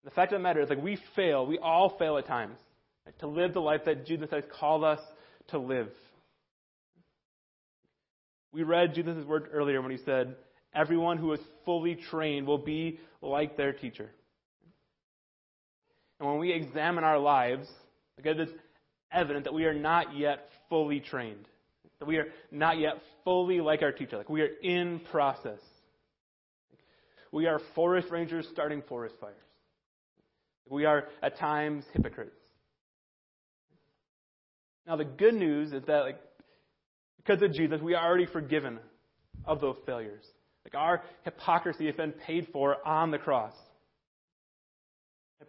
The 0.04 0.10
fact 0.10 0.32
of 0.32 0.40
the 0.40 0.42
matter 0.42 0.60
is, 0.60 0.68
like, 0.68 0.82
we 0.82 0.98
fail. 1.14 1.46
We 1.46 1.58
all 1.58 1.96
fail 1.98 2.18
at 2.18 2.26
times 2.26 2.58
right, 3.06 3.18
to 3.20 3.26
live 3.28 3.54
the 3.54 3.60
life 3.60 3.82
that 3.86 4.04
Jesus 4.04 4.30
has 4.30 4.42
called 4.58 4.84
us 4.84 5.00
to 5.48 5.58
live. 5.58 5.88
We 8.52 8.62
read 8.62 8.94
Jesus' 8.94 9.24
word 9.24 9.48
earlier 9.52 9.80
when 9.80 9.90
he 9.90 9.98
said, 10.04 10.36
Everyone 10.74 11.18
who 11.18 11.32
is 11.32 11.40
fully 11.64 11.96
trained 12.10 12.46
will 12.46 12.58
be 12.58 12.98
like 13.20 13.56
their 13.56 13.72
teacher. 13.72 14.10
And 16.18 16.28
when 16.28 16.38
we 16.38 16.52
examine 16.52 17.04
our 17.04 17.18
lives, 17.18 17.68
because 18.16 18.36
it's 18.38 18.52
evident 19.10 19.44
that 19.44 19.54
we 19.54 19.64
are 19.64 19.74
not 19.74 20.16
yet 20.16 20.48
fully 20.70 21.00
trained, 21.00 21.46
that 21.98 22.06
we 22.06 22.16
are 22.16 22.26
not 22.50 22.78
yet 22.78 22.94
fully 23.24 23.60
like 23.60 23.82
our 23.82 23.92
teacher, 23.92 24.16
like 24.16 24.30
we 24.30 24.40
are 24.40 24.50
in 24.62 25.00
process. 25.10 25.58
We 27.32 27.46
are 27.46 27.60
forest 27.74 28.08
rangers 28.10 28.46
starting 28.52 28.82
forest 28.88 29.14
fires. 29.20 29.34
We 30.68 30.84
are 30.84 31.08
at 31.22 31.38
times 31.38 31.84
hypocrites. 31.92 32.36
Now 34.86 34.96
the 34.96 35.04
good 35.04 35.34
news 35.34 35.72
is 35.72 35.82
that 35.86 36.00
like 36.00 36.20
because 37.24 37.42
of 37.42 37.52
Jesus, 37.52 37.80
we 37.80 37.94
are 37.94 38.06
already 38.06 38.26
forgiven 38.26 38.78
of 39.44 39.60
those 39.60 39.76
failures. 39.86 40.24
Like 40.64 40.74
our 40.74 41.02
hypocrisy 41.22 41.86
has 41.86 41.94
been 41.94 42.12
paid 42.12 42.48
for 42.52 42.76
on 42.86 43.10
the 43.10 43.18
cross. 43.18 43.54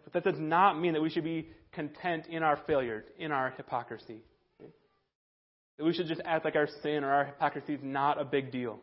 But 0.04 0.12
that 0.12 0.24
does 0.24 0.40
not 0.40 0.78
mean 0.80 0.92
that 0.94 1.02
we 1.02 1.10
should 1.10 1.24
be 1.24 1.48
content 1.72 2.26
in 2.28 2.42
our 2.42 2.58
failures, 2.66 3.04
in 3.18 3.32
our 3.32 3.50
hypocrisy. 3.56 4.22
That 5.78 5.84
we 5.84 5.92
should 5.92 6.06
just 6.06 6.20
act 6.24 6.44
like 6.44 6.56
our 6.56 6.68
sin 6.82 7.02
or 7.02 7.10
our 7.10 7.24
hypocrisy 7.24 7.74
is 7.74 7.80
not 7.82 8.20
a 8.20 8.24
big 8.24 8.52
deal. 8.52 8.78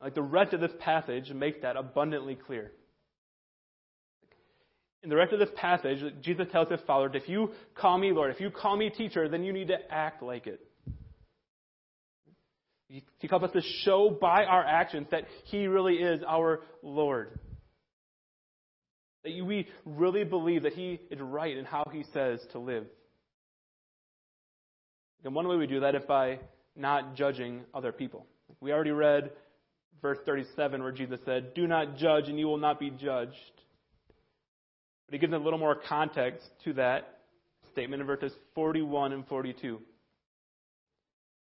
Like 0.00 0.14
the 0.14 0.22
rest 0.22 0.52
of 0.52 0.60
this 0.60 0.72
passage 0.80 1.30
makes 1.32 1.58
that 1.62 1.76
abundantly 1.76 2.36
clear. 2.36 2.72
In 5.02 5.10
the 5.10 5.16
rest 5.16 5.32
of 5.32 5.38
this 5.38 5.50
passage, 5.56 5.98
Jesus 6.22 6.46
tells 6.50 6.68
his 6.68 6.80
followers, 6.86 7.12
if 7.14 7.28
you 7.28 7.50
call 7.74 7.98
me 7.98 8.12
Lord, 8.12 8.30
if 8.30 8.40
you 8.40 8.50
call 8.50 8.76
me 8.76 8.90
teacher, 8.90 9.28
then 9.28 9.44
you 9.44 9.52
need 9.52 9.68
to 9.68 9.76
act 9.90 10.22
like 10.22 10.46
it. 10.46 10.60
He 12.88 13.28
calls 13.28 13.42
us 13.42 13.50
to 13.52 13.62
show 13.82 14.16
by 14.20 14.44
our 14.44 14.64
actions 14.64 15.08
that 15.10 15.24
he 15.44 15.66
really 15.66 15.94
is 15.94 16.20
our 16.26 16.60
Lord. 16.82 17.38
That 19.24 19.32
we 19.44 19.68
really 19.86 20.24
believe 20.24 20.64
that 20.64 20.74
He 20.74 21.00
is 21.10 21.18
right 21.18 21.56
in 21.56 21.64
how 21.64 21.84
He 21.90 22.04
says 22.12 22.40
to 22.52 22.58
live. 22.58 22.84
And 25.24 25.34
one 25.34 25.48
way 25.48 25.56
we 25.56 25.66
do 25.66 25.80
that 25.80 25.94
is 25.94 26.02
by 26.06 26.40
not 26.76 27.14
judging 27.16 27.62
other 27.72 27.90
people. 27.90 28.26
We 28.60 28.72
already 28.72 28.90
read 28.90 29.30
verse 30.02 30.18
37 30.26 30.82
where 30.82 30.92
Jesus 30.92 31.18
said, 31.24 31.54
Do 31.54 31.66
not 31.66 31.96
judge 31.96 32.28
and 32.28 32.38
you 32.38 32.46
will 32.46 32.58
not 32.58 32.78
be 32.78 32.90
judged. 32.90 33.32
But 35.06 35.14
he 35.14 35.18
gives 35.18 35.32
a 35.32 35.38
little 35.38 35.58
more 35.58 35.76
context 35.88 36.46
to 36.64 36.74
that 36.74 37.20
statement 37.72 38.02
in 38.02 38.06
verses 38.06 38.32
41 38.54 39.12
and 39.12 39.26
42. 39.26 39.80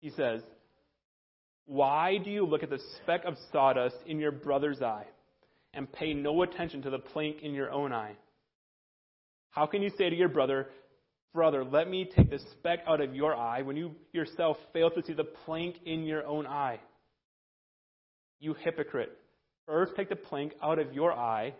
He 0.01 0.11
says, 0.11 0.41
Why 1.65 2.17
do 2.17 2.29
you 2.29 2.45
look 2.45 2.63
at 2.63 2.69
the 2.69 2.81
speck 2.97 3.25
of 3.25 3.35
sawdust 3.51 3.97
in 4.05 4.19
your 4.19 4.31
brother's 4.31 4.81
eye 4.81 5.07
and 5.73 5.91
pay 5.91 6.13
no 6.13 6.43
attention 6.43 6.81
to 6.83 6.89
the 6.89 6.99
plank 6.99 7.37
in 7.41 7.53
your 7.53 7.71
own 7.71 7.91
eye? 7.91 8.15
How 9.49 9.65
can 9.65 9.81
you 9.81 9.89
say 9.97 10.09
to 10.09 10.15
your 10.15 10.29
brother, 10.29 10.67
Brother, 11.35 11.65
let 11.65 11.89
me 11.89 12.09
take 12.15 12.29
the 12.29 12.39
speck 12.53 12.79
out 12.87 13.01
of 13.01 13.13
your 13.13 13.35
eye 13.35 13.61
when 13.61 13.75
you 13.75 13.91
yourself 14.13 14.55
fail 14.71 14.89
to 14.91 15.03
see 15.05 15.11
the 15.11 15.25
plank 15.25 15.75
in 15.85 16.05
your 16.05 16.25
own 16.25 16.47
eye? 16.47 16.79
You 18.39 18.53
hypocrite. 18.53 19.17
First 19.65 19.97
take 19.97 20.07
the 20.07 20.15
plank 20.15 20.53
out 20.63 20.79
of 20.79 20.93
your 20.93 21.11
eye, 21.11 21.53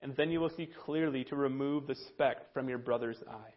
and 0.00 0.14
then 0.16 0.30
you 0.30 0.38
will 0.38 0.52
see 0.56 0.68
clearly 0.84 1.24
to 1.24 1.34
remove 1.34 1.88
the 1.88 1.96
speck 1.96 2.52
from 2.54 2.68
your 2.68 2.78
brother's 2.78 3.16
eye. 3.28 3.54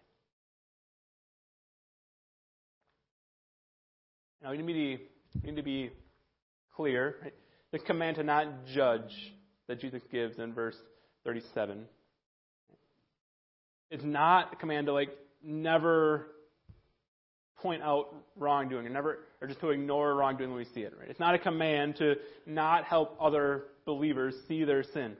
Now, 4.41 4.51
we 4.51 4.57
need 4.57 4.97
to 4.97 5.03
we 5.35 5.49
need 5.49 5.55
to 5.57 5.63
be 5.63 5.91
clear. 6.75 7.15
This 7.71 7.81
command 7.85 8.17
to 8.17 8.23
not 8.23 8.65
judge 8.73 9.11
that 9.67 9.79
Jesus 9.79 10.01
gives 10.11 10.39
in 10.39 10.53
verse 10.53 10.75
37. 11.23 11.85
It's 13.91 14.03
not 14.03 14.53
a 14.53 14.55
command 14.55 14.87
to 14.87 14.93
like 14.93 15.09
never 15.43 16.27
point 17.61 17.81
out 17.83 18.15
wrongdoing 18.37 18.85
or 18.85 18.89
never 18.89 19.19
or 19.41 19.47
just 19.47 19.59
to 19.59 19.69
ignore 19.69 20.15
wrongdoing 20.15 20.49
when 20.49 20.59
we 20.59 20.65
see 20.73 20.81
it, 20.81 20.93
right? 20.99 21.09
It's 21.09 21.19
not 21.19 21.35
a 21.35 21.39
command 21.39 21.97
to 21.97 22.15
not 22.45 22.85
help 22.85 23.17
other 23.19 23.65
believers 23.85 24.35
see 24.47 24.63
their 24.63 24.83
sin. 24.83 25.15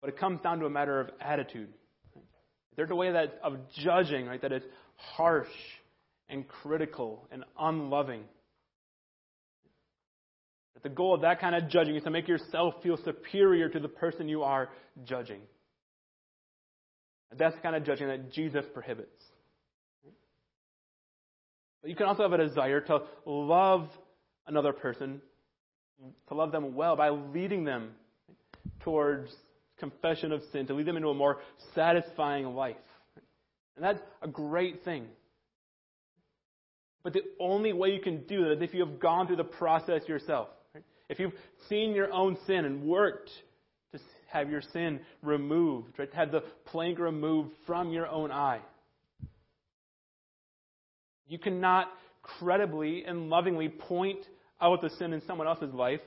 But 0.00 0.10
it 0.10 0.18
comes 0.18 0.40
down 0.40 0.60
to 0.60 0.66
a 0.66 0.70
matter 0.70 1.00
of 1.00 1.10
attitude. 1.20 1.68
There's 2.76 2.90
a 2.90 2.94
way 2.94 3.12
that 3.12 3.38
of 3.42 3.58
judging, 3.82 4.26
right, 4.26 4.40
that 4.40 4.52
is 4.52 4.62
harsh 4.96 5.48
and 6.30 6.46
critical 6.46 7.26
and 7.30 7.44
unloving. 7.58 8.22
The 10.82 10.88
goal 10.88 11.14
of 11.14 11.20
that 11.22 11.40
kind 11.40 11.54
of 11.54 11.68
judging 11.68 11.96
is 11.96 12.04
to 12.04 12.10
make 12.10 12.26
yourself 12.26 12.74
feel 12.82 12.96
superior 13.04 13.68
to 13.68 13.80
the 13.80 13.88
person 13.88 14.28
you 14.28 14.42
are 14.44 14.70
judging. 15.04 15.40
That's 17.36 17.54
the 17.54 17.60
kind 17.60 17.76
of 17.76 17.84
judging 17.84 18.08
that 18.08 18.32
Jesus 18.32 18.64
prohibits. 18.72 19.22
But 21.82 21.90
you 21.90 21.96
can 21.96 22.06
also 22.06 22.22
have 22.22 22.32
a 22.32 22.38
desire 22.38 22.80
to 22.80 23.00
love 23.26 23.88
another 24.46 24.72
person, 24.72 25.20
to 26.28 26.34
love 26.34 26.50
them 26.50 26.74
well 26.74 26.96
by 26.96 27.10
leading 27.10 27.64
them 27.64 27.90
towards 28.80 29.30
confession 29.78 30.32
of 30.32 30.42
sin, 30.52 30.66
to 30.66 30.74
lead 30.74 30.86
them 30.86 30.96
into 30.96 31.08
a 31.08 31.14
more 31.14 31.38
satisfying 31.74 32.54
life. 32.54 32.76
And 33.76 33.84
that's 33.84 34.00
a 34.22 34.28
great 34.28 34.84
thing. 34.84 35.06
But 37.02 37.14
the 37.14 37.22
only 37.38 37.72
way 37.72 37.90
you 37.90 38.00
can 38.00 38.24
do 38.26 38.44
that 38.44 38.52
is 38.52 38.62
if 38.62 38.74
you 38.74 38.84
have 38.84 39.00
gone 39.00 39.26
through 39.26 39.36
the 39.36 39.44
process 39.44 40.02
yourself. 40.06 40.48
Right? 40.74 40.84
If 41.08 41.18
you've 41.18 41.32
seen 41.68 41.94
your 41.94 42.12
own 42.12 42.36
sin 42.46 42.64
and 42.64 42.82
worked 42.84 43.30
to 43.92 44.00
have 44.28 44.50
your 44.50 44.62
sin 44.72 45.00
removed, 45.22 45.98
right? 45.98 46.10
To 46.10 46.16
have 46.16 46.30
the 46.30 46.42
plank 46.66 46.98
removed 46.98 47.52
from 47.66 47.90
your 47.90 48.06
own 48.06 48.30
eye. 48.30 48.60
You 51.26 51.38
cannot 51.38 51.88
credibly 52.22 53.04
and 53.04 53.30
lovingly 53.30 53.68
point 53.68 54.18
out 54.60 54.82
the 54.82 54.90
sin 54.90 55.12
in 55.12 55.22
someone 55.26 55.46
else's 55.46 55.72
life 55.72 56.00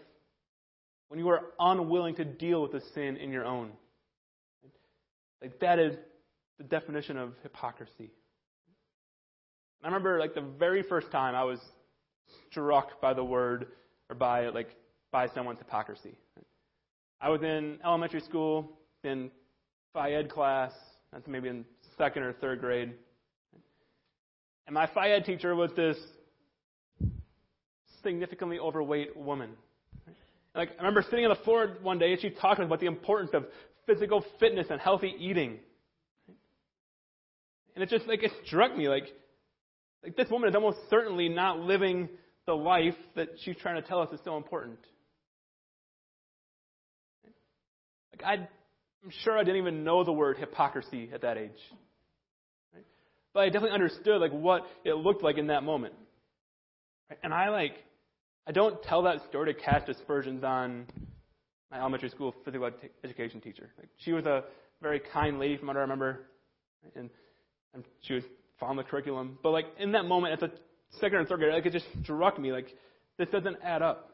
when 1.07 1.19
you 1.19 1.29
are 1.29 1.41
unwilling 1.59 2.15
to 2.15 2.25
deal 2.25 2.61
with 2.61 2.71
the 2.71 2.81
sin 2.93 3.17
in 3.17 3.31
your 3.31 3.45
own. 3.45 3.71
Like 5.41 5.59
that 5.59 5.79
is 5.79 5.95
the 6.57 6.63
definition 6.63 7.17
of 7.17 7.33
hypocrisy. 7.41 8.11
I 9.83 9.87
remember 9.87 10.17
like 10.17 10.33
the 10.33 10.41
very 10.41 10.81
first 10.81 11.11
time 11.11 11.35
I 11.35 11.43
was 11.43 11.59
struck 12.49 13.01
by 13.01 13.13
the 13.13 13.23
word 13.23 13.67
or 14.09 14.15
by 14.15 14.47
like 14.47 14.69
by 15.11 15.27
someone's 15.35 15.59
hypocrisy. 15.59 16.15
I 17.19 17.29
was 17.29 17.41
in 17.41 17.79
elementary 17.83 18.21
school 18.21 18.71
in 19.03 19.29
phy 19.91 20.13
ed 20.13 20.29
class. 20.29 20.71
That's 21.11 21.27
maybe 21.27 21.49
in 21.49 21.65
second 21.97 22.23
or 22.23 22.31
third 22.31 22.61
grade. 22.61 22.93
And 24.65 24.73
my 24.73 24.87
phy 24.87 25.11
ed 25.11 25.25
teacher 25.25 25.53
was 25.53 25.69
this 25.75 25.97
significantly 28.01 28.59
overweight 28.59 29.17
woman. 29.17 29.51
Like 30.55 30.69
I 30.71 30.77
remember 30.77 31.03
sitting 31.09 31.25
on 31.25 31.29
the 31.29 31.43
floor 31.43 31.77
one 31.81 31.99
day 31.99 32.13
and 32.13 32.21
she 32.21 32.29
talked 32.29 32.61
about 32.61 32.79
the 32.79 32.85
importance 32.85 33.31
of 33.33 33.45
physical 33.85 34.23
fitness 34.39 34.67
and 34.69 34.79
healthy 34.79 35.13
eating. 35.19 35.59
And 37.75 37.83
it 37.83 37.89
just 37.89 38.07
like 38.07 38.23
it 38.23 38.31
struck 38.45 38.77
me 38.77 38.87
like 38.87 39.07
like 40.03 40.15
this 40.15 40.29
woman 40.29 40.49
is 40.49 40.55
almost 40.55 40.77
certainly 40.89 41.29
not 41.29 41.59
living 41.59 42.09
the 42.45 42.53
life 42.53 42.95
that 43.15 43.29
she's 43.43 43.55
trying 43.57 43.81
to 43.81 43.87
tell 43.87 44.01
us 44.01 44.11
is 44.11 44.19
so 44.25 44.37
important. 44.37 44.79
Like 48.11 48.23
I, 48.25 48.33
I'm 48.33 49.11
sure 49.23 49.37
I 49.37 49.43
didn't 49.43 49.61
even 49.61 49.83
know 49.83 50.03
the 50.03 50.11
word 50.11 50.37
hypocrisy 50.37 51.09
at 51.13 51.21
that 51.21 51.37
age. 51.37 51.51
Right? 52.73 52.85
But 53.33 53.39
I 53.41 53.45
definitely 53.45 53.71
understood 53.71 54.19
like 54.19 54.31
what 54.31 54.63
it 54.83 54.93
looked 54.93 55.23
like 55.23 55.37
in 55.37 55.47
that 55.47 55.63
moment. 55.63 55.93
Right? 57.09 57.19
And 57.23 57.33
I 57.33 57.49
like, 57.49 57.73
I 58.45 58.51
don't 58.51 58.81
tell 58.83 59.03
that 59.03 59.23
story 59.29 59.53
to 59.53 59.59
cast 59.59 59.87
aspersions 59.87 60.43
on 60.43 60.85
my 61.71 61.79
elementary 61.79 62.09
school 62.09 62.35
physical 62.43 62.67
ed- 62.67 62.89
education 63.03 63.39
teacher. 63.39 63.71
Like, 63.79 63.89
she 63.97 64.11
was 64.11 64.25
a 64.25 64.43
very 64.81 64.99
kind 64.99 65.39
lady 65.39 65.57
from 65.57 65.67
what 65.67 65.77
I 65.77 65.79
remember, 65.79 66.27
and, 66.95 67.09
and 67.73 67.83
she 68.01 68.15
was 68.15 68.23
following 68.63 68.77
the 68.77 68.83
curriculum. 68.83 69.37
But 69.43 69.49
like 69.51 69.65
in 69.77 69.91
that 69.91 70.05
moment, 70.05 70.33
at 70.33 70.39
the 70.39 70.51
second 71.01 71.17
or 71.17 71.25
third 71.25 71.39
grade, 71.39 71.53
like 71.53 71.65
it 71.65 71.73
just 71.73 71.85
struck 72.03 72.39
me 72.39 72.51
like 72.51 72.67
this 73.17 73.27
doesn't 73.29 73.57
add 73.63 73.81
up. 73.81 74.09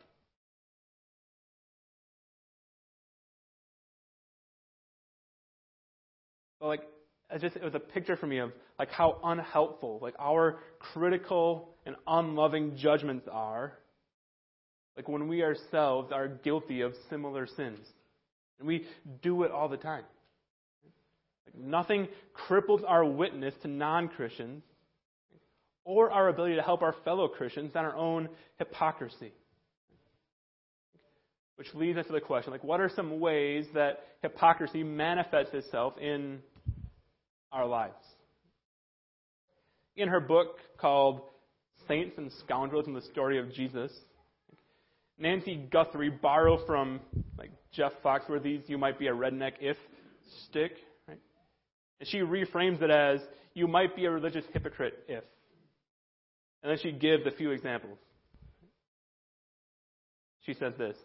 But 6.60 6.68
like 6.68 6.82
it 7.32 7.42
just 7.42 7.56
it 7.56 7.64
was 7.64 7.76
a 7.76 7.80
picture 7.80 8.16
for 8.16 8.26
me 8.26 8.40
of 8.40 8.52
like 8.80 8.90
how 8.90 9.20
unhelpful 9.24 10.00
like 10.02 10.16
our 10.20 10.60
critical 10.80 11.70
and 11.86 11.96
unloving 12.08 12.76
judgments 12.76 13.28
are 13.32 13.74
like 14.98 15.08
when 15.08 15.28
we 15.28 15.44
ourselves 15.44 16.12
are 16.12 16.28
guilty 16.28 16.82
of 16.82 16.94
similar 17.10 17.46
sins 17.56 17.80
and 18.58 18.68
we 18.68 18.86
do 19.22 19.44
it 19.44 19.52
all 19.52 19.70
the 19.70 19.78
time 19.78 20.04
nothing 21.58 22.08
cripples 22.48 22.82
our 22.88 23.06
witness 23.06 23.54
to 23.62 23.68
non-christians 23.68 24.64
or 25.86 26.12
our 26.12 26.30
ability 26.30 26.56
to 26.56 26.62
help 26.62 26.82
our 26.82 26.96
fellow 27.04 27.28
christians 27.28 27.72
than 27.74 27.86
our 27.86 27.96
own 27.96 28.30
hypocrisy 28.58 29.34
which 31.56 31.68
leads 31.74 31.98
us 31.98 32.06
to 32.06 32.14
the 32.14 32.22
question 32.22 32.52
like 32.52 32.64
what 32.64 32.80
are 32.80 32.90
some 32.96 33.20
ways 33.20 33.66
that 33.74 34.00
hypocrisy 34.22 34.84
manifests 34.84 35.54
itself 35.54 35.94
in 36.00 36.40
our 37.52 37.66
lives. 37.66 37.96
In 39.96 40.08
her 40.08 40.20
book 40.20 40.58
called 40.80 41.22
Saints 41.88 42.18
and 42.18 42.32
Scoundrels 42.44 42.88
and 42.88 42.96
the 42.96 43.02
Story 43.02 43.40
of 43.40 43.52
Jesus, 43.54 43.92
Nancy 45.18 45.68
Guthrie 45.72 46.10
borrowed 46.10 46.66
from 46.66 47.02
like 47.38 47.52
Jeff 47.74 47.92
Foxworthy's 48.04 48.70
"You 48.70 48.78
might 48.78 49.00
be 49.00 49.08
a 49.08 49.14
redneck 49.14 49.54
if" 49.60 49.78
stick? 50.46 50.72
And 52.00 52.08
she 52.08 52.20
reframes 52.20 52.82
it 52.82 52.90
as 52.90 53.22
"You 53.54 53.68
might 53.68 53.96
be 53.96 54.06
a 54.06 54.12
religious 54.12 54.46
hypocrite 54.54 55.04
if," 55.08 55.24
and 56.64 56.72
then 56.72 56.78
she 56.78 56.92
gives 56.92 57.26
a 57.26 57.32
few 57.32 57.52
examples. 57.52 57.98
She 60.46 60.54
says 60.54 60.74
this: 60.78 60.98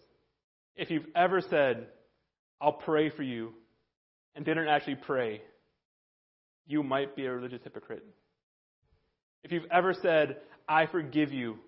If 0.77 0.91
you've 0.91 1.07
ever 1.15 1.41
said, 1.41 1.89
"I'll 2.61 2.73
pray 2.73 3.11
for 3.11 3.23
you," 3.23 3.55
and 4.35 4.45
didn't 4.45 4.69
actually 4.69 4.97
pray, 4.97 5.43
you 6.67 6.83
might 6.83 7.15
be 7.15 7.27
a 7.27 7.33
religious 7.33 7.63
hypocrite. 7.63 8.05
If 9.43 9.53
you've 9.53 9.71
ever 9.71 9.93
said, 9.93 10.39
I 10.69 10.87
forgive 10.87 11.33
you, 11.33 11.59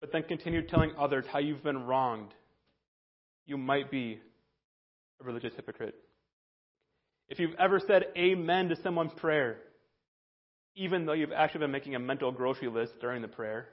but 0.00 0.12
then 0.12 0.24
continue 0.24 0.62
telling 0.62 0.92
others 0.98 1.24
how 1.32 1.38
you've 1.38 1.62
been 1.62 1.86
wronged, 1.86 2.34
you 3.46 3.56
might 3.56 3.90
be 3.90 4.20
a 5.20 5.24
religious 5.24 5.54
hypocrite. 5.54 5.94
If 7.28 7.38
you've 7.38 7.54
ever 7.58 7.80
said 7.86 8.04
amen 8.16 8.70
to 8.70 8.76
someone's 8.82 9.12
prayer, 9.16 9.58
even 10.76 11.04
though 11.06 11.12
you've 11.12 11.32
actually 11.32 11.60
been 11.60 11.72
making 11.72 11.94
a 11.94 11.98
mental 11.98 12.32
grocery 12.32 12.68
list 12.68 12.92
during 13.00 13.20
the 13.20 13.28
prayer, 13.28 13.68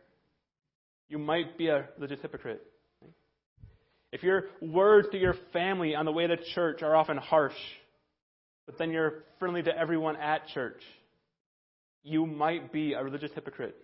you 1.08 1.18
might 1.20 1.58
be 1.58 1.68
a 1.68 1.88
religious 1.97 2.20
hypocrite. 2.22 2.62
If 4.12 4.24
your 4.24 4.45
words 4.62 5.08
to 5.12 5.18
your 5.18 5.36
family 5.53 5.95
on 5.95 6.06
the 6.06 6.12
way 6.12 6.26
to 6.28 6.38
church 6.53 6.82
are 6.82 6.95
often 6.95 7.18
harsh, 7.18 7.56
but 8.66 8.78
then 8.78 8.91
you're 8.91 9.24
friendly 9.39 9.62
to 9.64 9.78
everyone 9.78 10.16
at 10.16 10.47
church, 10.47 10.82
you 12.03 12.26
might 12.26 12.72
be 12.72 12.93
a 12.93 13.03
religious 13.03 13.32
hypocrite. 13.36 13.76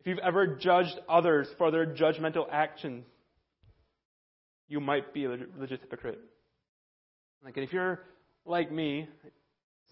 If 0.00 0.06
you've 0.06 0.18
ever 0.18 0.46
judged 0.46 0.98
others 1.08 1.48
for 1.58 1.70
their 1.70 1.86
judgmental 1.86 2.46
actions, 2.50 3.04
you 4.68 4.80
might 4.80 5.12
be 5.14 5.24
a 5.24 5.28
religious 5.28 5.80
hypocrite. 5.80 6.20
Like, 7.44 7.58
if 7.58 7.72
you're 7.72 8.00
like 8.44 8.70
me, 8.70 9.08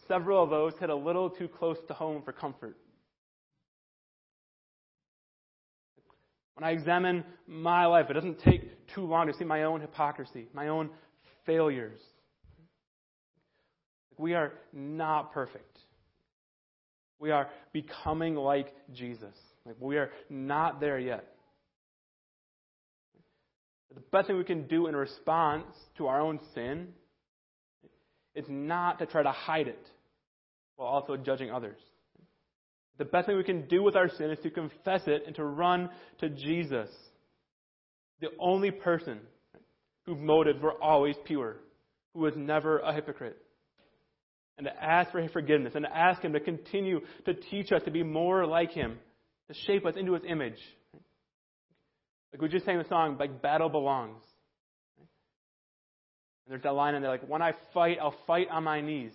several 0.08 0.42
of 0.42 0.50
those 0.50 0.72
hit 0.78 0.90
a 0.90 0.94
little 0.94 1.30
too 1.30 1.48
close 1.48 1.76
to 1.88 1.94
home 1.94 2.22
for 2.22 2.32
comfort. 2.32 2.76
When 6.54 6.68
I 6.68 6.72
examine 6.72 7.24
my 7.46 7.86
life, 7.86 8.06
it 8.10 8.12
doesn't 8.12 8.40
take 8.40 8.86
too 8.94 9.06
long 9.06 9.28
to 9.28 9.34
see 9.34 9.44
my 9.44 9.62
own 9.64 9.80
hypocrisy, 9.80 10.46
my 10.52 10.68
own 10.68 10.90
failures. 11.46 11.98
We 14.18 14.34
are 14.34 14.52
not 14.72 15.32
perfect. 15.32 15.78
We 17.18 17.30
are 17.30 17.48
becoming 17.72 18.34
like 18.34 18.74
Jesus. 18.92 19.34
Like 19.64 19.76
we 19.80 19.96
are 19.96 20.10
not 20.28 20.80
there 20.80 20.98
yet. 20.98 21.24
The 23.94 24.00
best 24.12 24.26
thing 24.26 24.36
we 24.36 24.44
can 24.44 24.66
do 24.66 24.86
in 24.86 24.94
response 24.94 25.64
to 25.96 26.06
our 26.06 26.20
own 26.20 26.40
sin 26.54 26.88
is 28.34 28.44
not 28.48 28.98
to 28.98 29.06
try 29.06 29.22
to 29.22 29.32
hide 29.32 29.68
it 29.68 29.86
while 30.76 30.88
also 30.88 31.16
judging 31.16 31.50
others. 31.50 31.78
The 32.98 33.04
best 33.04 33.26
thing 33.26 33.36
we 33.36 33.44
can 33.44 33.66
do 33.68 33.82
with 33.82 33.96
our 33.96 34.08
sin 34.08 34.30
is 34.30 34.38
to 34.42 34.50
confess 34.50 35.02
it 35.06 35.24
and 35.26 35.34
to 35.36 35.44
run 35.44 35.90
to 36.20 36.28
Jesus, 36.28 36.90
the 38.20 38.28
only 38.38 38.70
person 38.70 39.20
whose 40.06 40.18
motives 40.18 40.60
were 40.62 40.74
always 40.82 41.16
pure, 41.24 41.56
who 42.14 42.20
was 42.20 42.34
never 42.36 42.78
a 42.78 42.92
hypocrite 42.92 43.38
and 44.60 44.66
to 44.66 44.84
ask 44.84 45.10
for 45.10 45.22
his 45.22 45.32
forgiveness 45.32 45.72
and 45.74 45.86
to 45.86 45.96
ask 45.96 46.20
him 46.20 46.34
to 46.34 46.40
continue 46.40 47.00
to 47.24 47.32
teach 47.32 47.72
us 47.72 47.80
to 47.86 47.90
be 47.90 48.02
more 48.02 48.46
like 48.46 48.70
him, 48.72 48.98
to 49.48 49.54
shape 49.66 49.86
us 49.86 49.94
into 49.96 50.12
his 50.12 50.22
image. 50.28 50.58
Like 52.30 52.42
we 52.42 52.48
just 52.50 52.66
sang 52.66 52.76
the 52.76 52.84
song, 52.86 53.16
like 53.18 53.40
battle 53.40 53.70
belongs. 53.70 54.22
There's 56.50 56.62
that 56.64 56.74
line 56.74 56.94
in 56.94 57.00
there, 57.00 57.10
like, 57.10 57.26
when 57.26 57.40
I 57.40 57.54
fight, 57.72 57.98
I'll 58.02 58.14
fight 58.26 58.48
on 58.50 58.64
my 58.64 58.82
knees. 58.82 59.12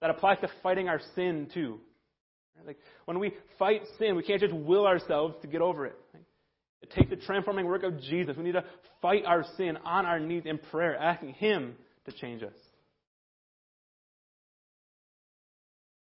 That 0.00 0.10
applies 0.10 0.38
to 0.40 0.48
fighting 0.62 0.88
our 0.88 1.00
sin 1.14 1.48
too. 1.52 1.80
Like 2.66 2.78
when 3.04 3.18
we 3.18 3.34
fight 3.58 3.82
sin, 3.98 4.16
we 4.16 4.22
can't 4.22 4.40
just 4.40 4.54
will 4.54 4.86
ourselves 4.86 5.34
to 5.42 5.48
get 5.48 5.60
over 5.60 5.86
it. 5.86 5.96
It 6.82 6.90
takes 6.92 7.10
the 7.10 7.16
transforming 7.16 7.66
work 7.66 7.82
of 7.82 8.00
Jesus. 8.00 8.36
We 8.36 8.44
need 8.44 8.52
to 8.52 8.64
fight 9.02 9.24
our 9.24 9.44
sin 9.56 9.76
on 9.84 10.06
our 10.06 10.20
knees 10.20 10.44
in 10.44 10.58
prayer, 10.58 10.96
asking 10.96 11.34
Him 11.34 11.74
to 12.06 12.12
change 12.12 12.42
us. 12.42 12.54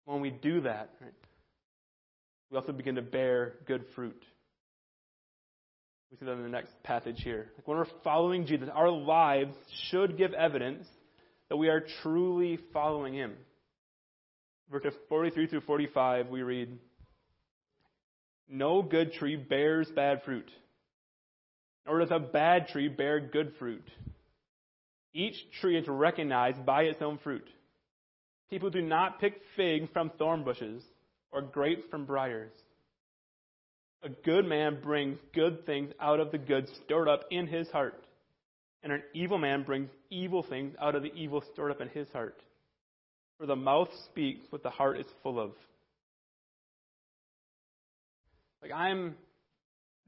When 0.05 0.21
we 0.21 0.31
do 0.31 0.61
that, 0.61 0.89
right, 1.01 1.13
we 2.51 2.57
also 2.57 2.71
begin 2.71 2.95
to 2.95 3.01
bear 3.01 3.53
good 3.67 3.85
fruit. 3.95 4.23
We 6.11 6.17
see 6.17 6.25
that 6.25 6.31
in 6.31 6.43
the 6.43 6.49
next 6.49 6.71
passage 6.83 7.21
here. 7.23 7.51
Like 7.55 7.67
when 7.67 7.77
we're 7.77 7.85
following 8.03 8.45
Jesus, 8.45 8.69
our 8.73 8.89
lives 8.89 9.55
should 9.89 10.17
give 10.17 10.33
evidence 10.33 10.87
that 11.49 11.57
we 11.57 11.69
are 11.69 11.83
truly 12.01 12.57
following 12.73 13.13
Him. 13.13 13.33
Verses 14.71 14.93
43 15.07 15.47
through 15.47 15.61
45, 15.61 16.27
we 16.27 16.41
read 16.41 16.77
No 18.47 18.81
good 18.81 19.13
tree 19.13 19.35
bears 19.35 19.87
bad 19.95 20.23
fruit, 20.23 20.49
nor 21.85 21.99
does 21.99 22.11
a 22.11 22.19
bad 22.19 22.67
tree 22.67 22.87
bear 22.87 23.19
good 23.19 23.53
fruit. 23.59 23.87
Each 25.13 25.35
tree 25.59 25.77
is 25.77 25.87
recognized 25.87 26.65
by 26.65 26.83
its 26.83 27.01
own 27.01 27.17
fruit. 27.19 27.47
People 28.49 28.69
do 28.69 28.81
not 28.81 29.19
pick 29.19 29.41
figs 29.55 29.89
from 29.93 30.11
thorn 30.17 30.43
bushes 30.43 30.83
or 31.31 31.41
grapes 31.41 31.83
from 31.89 32.05
briars. 32.05 32.51
A 34.01 34.09
good 34.09 34.45
man 34.45 34.79
brings 34.81 35.19
good 35.33 35.65
things 35.65 35.91
out 35.99 36.19
of 36.19 36.31
the 36.31 36.37
good 36.37 36.67
stored 36.85 37.09
up 37.09 37.21
in 37.31 37.47
his 37.47 37.69
heart, 37.69 38.01
and 38.81 38.93
an 38.93 39.03
evil 39.13 39.37
man 39.37 39.63
brings 39.63 39.89
evil 40.09 40.41
things 40.41 40.73
out 40.81 40.95
of 40.95 41.03
the 41.03 41.13
evil 41.13 41.43
stored 41.53 41.71
up 41.71 41.81
in 41.81 41.89
his 41.89 42.07
heart. 42.09 42.39
For 43.37 43.45
the 43.45 43.55
mouth 43.55 43.89
speaks 44.05 44.45
what 44.51 44.63
the 44.63 44.69
heart 44.69 44.99
is 44.99 45.05
full 45.21 45.39
of. 45.39 45.51
Like, 48.61 48.71
I'm 48.71 49.15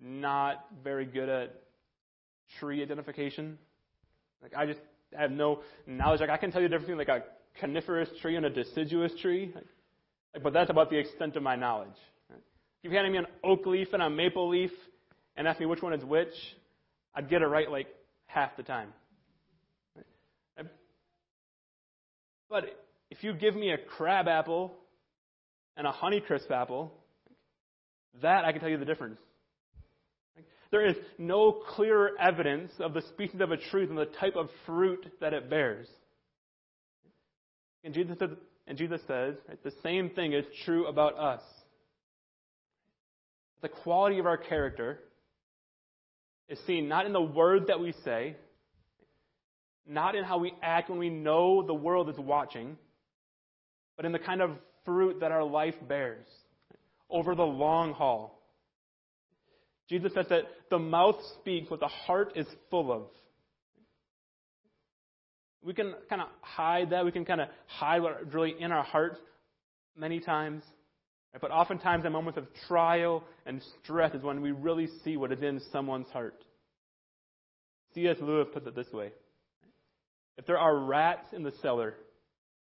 not 0.02 0.66
very 0.84 1.06
good 1.06 1.30
at 1.30 1.62
tree 2.60 2.82
identification. 2.82 3.58
Like, 4.42 4.54
I 4.56 4.66
just 4.66 4.80
have 5.14 5.32
no 5.32 5.62
knowledge. 5.86 6.22
Like, 6.22 6.30
I 6.30 6.38
can 6.38 6.52
tell 6.52 6.62
you 6.62 6.68
the 6.68 6.78
difference 6.78 6.90
between 6.90 7.08
like 7.08 7.24
a 7.24 7.60
coniferous 7.60 8.10
tree 8.22 8.36
and 8.36 8.46
a 8.46 8.50
deciduous 8.50 9.12
tree. 9.22 9.54
Like, 10.34 10.44
but 10.44 10.54
that's 10.54 10.70
about 10.70 10.90
the 10.90 10.98
extent 10.98 11.36
of 11.36 11.44
my 11.44 11.56
knowledge. 11.56 11.90
If 12.84 12.92
you 12.92 12.98
handed 12.98 13.12
me 13.12 13.20
an 13.20 13.28
oak 13.44 13.66
leaf 13.66 13.90
and 13.94 14.02
a 14.02 14.10
maple 14.10 14.50
leaf 14.50 14.72
and 15.36 15.48
asked 15.48 15.60
me 15.60 15.66
which 15.66 15.82
one 15.82 15.94
is 15.94 16.04
which, 16.04 16.34
I'd 17.14 17.30
get 17.30 17.42
it 17.42 17.48
right 17.48 17.70
like 17.70 17.88
half 18.26 18.56
the 18.58 18.64
time. 18.64 18.94
But 22.50 22.66
if 23.10 23.24
you 23.24 23.34
give 23.34 23.56
me 23.56 23.72
a 23.72 23.78
crab 23.78 24.28
apple 24.28 24.74
and 25.78 25.88
a 25.88 25.92
honeycrisp 25.92 26.52
apple, 26.52 26.92
that 28.22 28.44
I 28.44 28.52
can 28.52 28.60
tell 28.60 28.70
you 28.70 28.78
the 28.78 28.86
difference. 28.86 29.20
There 30.70 30.86
is 30.86 30.96
no 31.18 31.62
clearer 31.76 32.12
evidence 32.20 32.72
of 32.80 32.94
the 32.94 33.02
species 33.14 33.40
of 33.40 33.52
a 33.52 33.58
tree 33.58 33.86
than 33.86 33.96
the 33.96 34.06
type 34.06 34.36
of 34.36 34.50
fruit 34.66 35.06
that 35.22 35.34
it 35.34 35.50
bears. 35.50 35.88
And 37.84 37.94
Jesus 37.94 38.18
says, 38.20 38.30
and 38.68 38.78
Jesus 38.78 39.02
says 39.08 39.36
right, 39.48 39.64
the 39.64 39.74
same 39.84 40.10
thing 40.10 40.34
is 40.34 40.46
true 40.66 40.88
about 40.88 41.18
us. 41.18 41.42
The 43.62 43.70
quality 43.70 44.20
of 44.20 44.26
our 44.26 44.38
character 44.38 45.00
is 46.50 46.60
seen 46.66 46.88
not 46.88 47.06
in 47.06 47.14
the 47.14 47.22
words 47.22 47.68
that 47.68 47.80
we 47.80 47.94
say, 48.04 48.36
not 49.88 50.16
in 50.16 50.24
how 50.24 50.38
we 50.38 50.54
act 50.62 50.90
when 50.90 51.00
we 51.00 51.10
know 51.10 51.64
the 51.66 51.74
world 51.74 52.10
is 52.10 52.18
watching, 52.18 52.78
but 53.96 54.06
in 54.06 54.12
the 54.12 54.20
kind 54.20 54.42
of 54.42 54.52
fruit 54.86 55.20
that 55.20 55.32
our 55.32 55.44
life 55.44 55.76
bears 55.88 56.26
over 57.10 57.36
the 57.36 57.44
long 57.44 57.94
haul. 57.94 58.40
Jesus 59.90 60.14
says 60.14 60.26
that 60.30 60.44
the 60.70 60.80
mouth 60.80 61.18
speaks 61.40 61.70
what 61.70 61.82
the 61.82 61.88
heart 61.88 62.34
is 62.36 62.48
full 62.70 62.92
of. 62.92 63.04
We 65.64 65.74
can 65.74 65.94
kind 66.10 66.22
of 66.22 66.30
hide 66.42 66.92
that. 66.92 67.06
We 67.06 67.12
can 67.12 67.26
kind 67.26 67.42
of 67.42 67.50
hide 67.68 68.02
what's 68.02 68.34
really 68.34 68.56
in 68.60 68.72
our 68.72 68.84
hearts 68.84 69.20
many 69.96 70.20
times. 70.20 70.64
But 71.40 71.52
oftentimes, 71.52 72.06
in 72.06 72.12
moments 72.12 72.38
of 72.38 72.48
trial 72.68 73.24
and 73.46 73.62
stress, 73.84 74.14
is 74.14 74.22
when 74.22 74.42
we 74.42 74.52
really 74.52 74.88
see 75.04 75.16
what 75.16 75.32
is 75.32 75.42
in 75.42 75.62
someone's 75.72 76.10
heart. 76.10 76.44
C.S. 77.94 78.18
Lewis 78.22 78.48
puts 78.54 78.68
it 78.68 78.76
this 78.76 78.92
way 78.92 79.12
If 80.38 80.46
there 80.46 80.60
are 80.60 80.78
rats 80.78 81.28
in 81.34 81.44
the 81.44 81.54
cellar, 81.62 81.96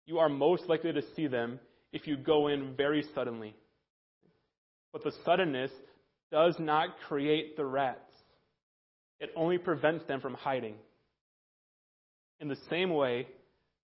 you 0.06 0.18
are 0.18 0.28
most 0.28 0.68
likely 0.68 0.92
to 0.92 1.02
see 1.14 1.28
them 1.28 1.60
if 1.92 2.06
you 2.06 2.16
go 2.16 2.48
in 2.48 2.74
very 2.76 3.04
suddenly. 3.14 3.54
But 4.92 5.04
the 5.04 5.12
suddenness 5.24 5.70
does 6.32 6.56
not 6.58 6.98
create 7.06 7.56
the 7.56 7.64
rats, 7.64 8.12
it 9.20 9.30
only 9.36 9.58
prevents 9.58 10.04
them 10.06 10.20
from 10.20 10.34
hiding. 10.34 10.74
In 12.40 12.48
the 12.48 12.56
same 12.70 12.90
way, 12.90 13.26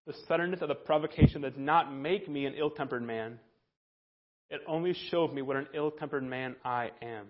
the 0.07 0.13
suddenness 0.27 0.61
of 0.61 0.69
the 0.69 0.75
provocation 0.75 1.41
does 1.41 1.57
not 1.57 1.93
make 1.93 2.29
me 2.29 2.45
an 2.45 2.53
ill 2.53 2.69
tempered 2.69 3.03
man. 3.03 3.39
It 4.49 4.61
only 4.67 4.93
shows 5.09 5.31
me 5.33 5.41
what 5.41 5.57
an 5.57 5.67
ill 5.73 5.91
tempered 5.91 6.23
man 6.23 6.55
I 6.63 6.91
am. 7.01 7.25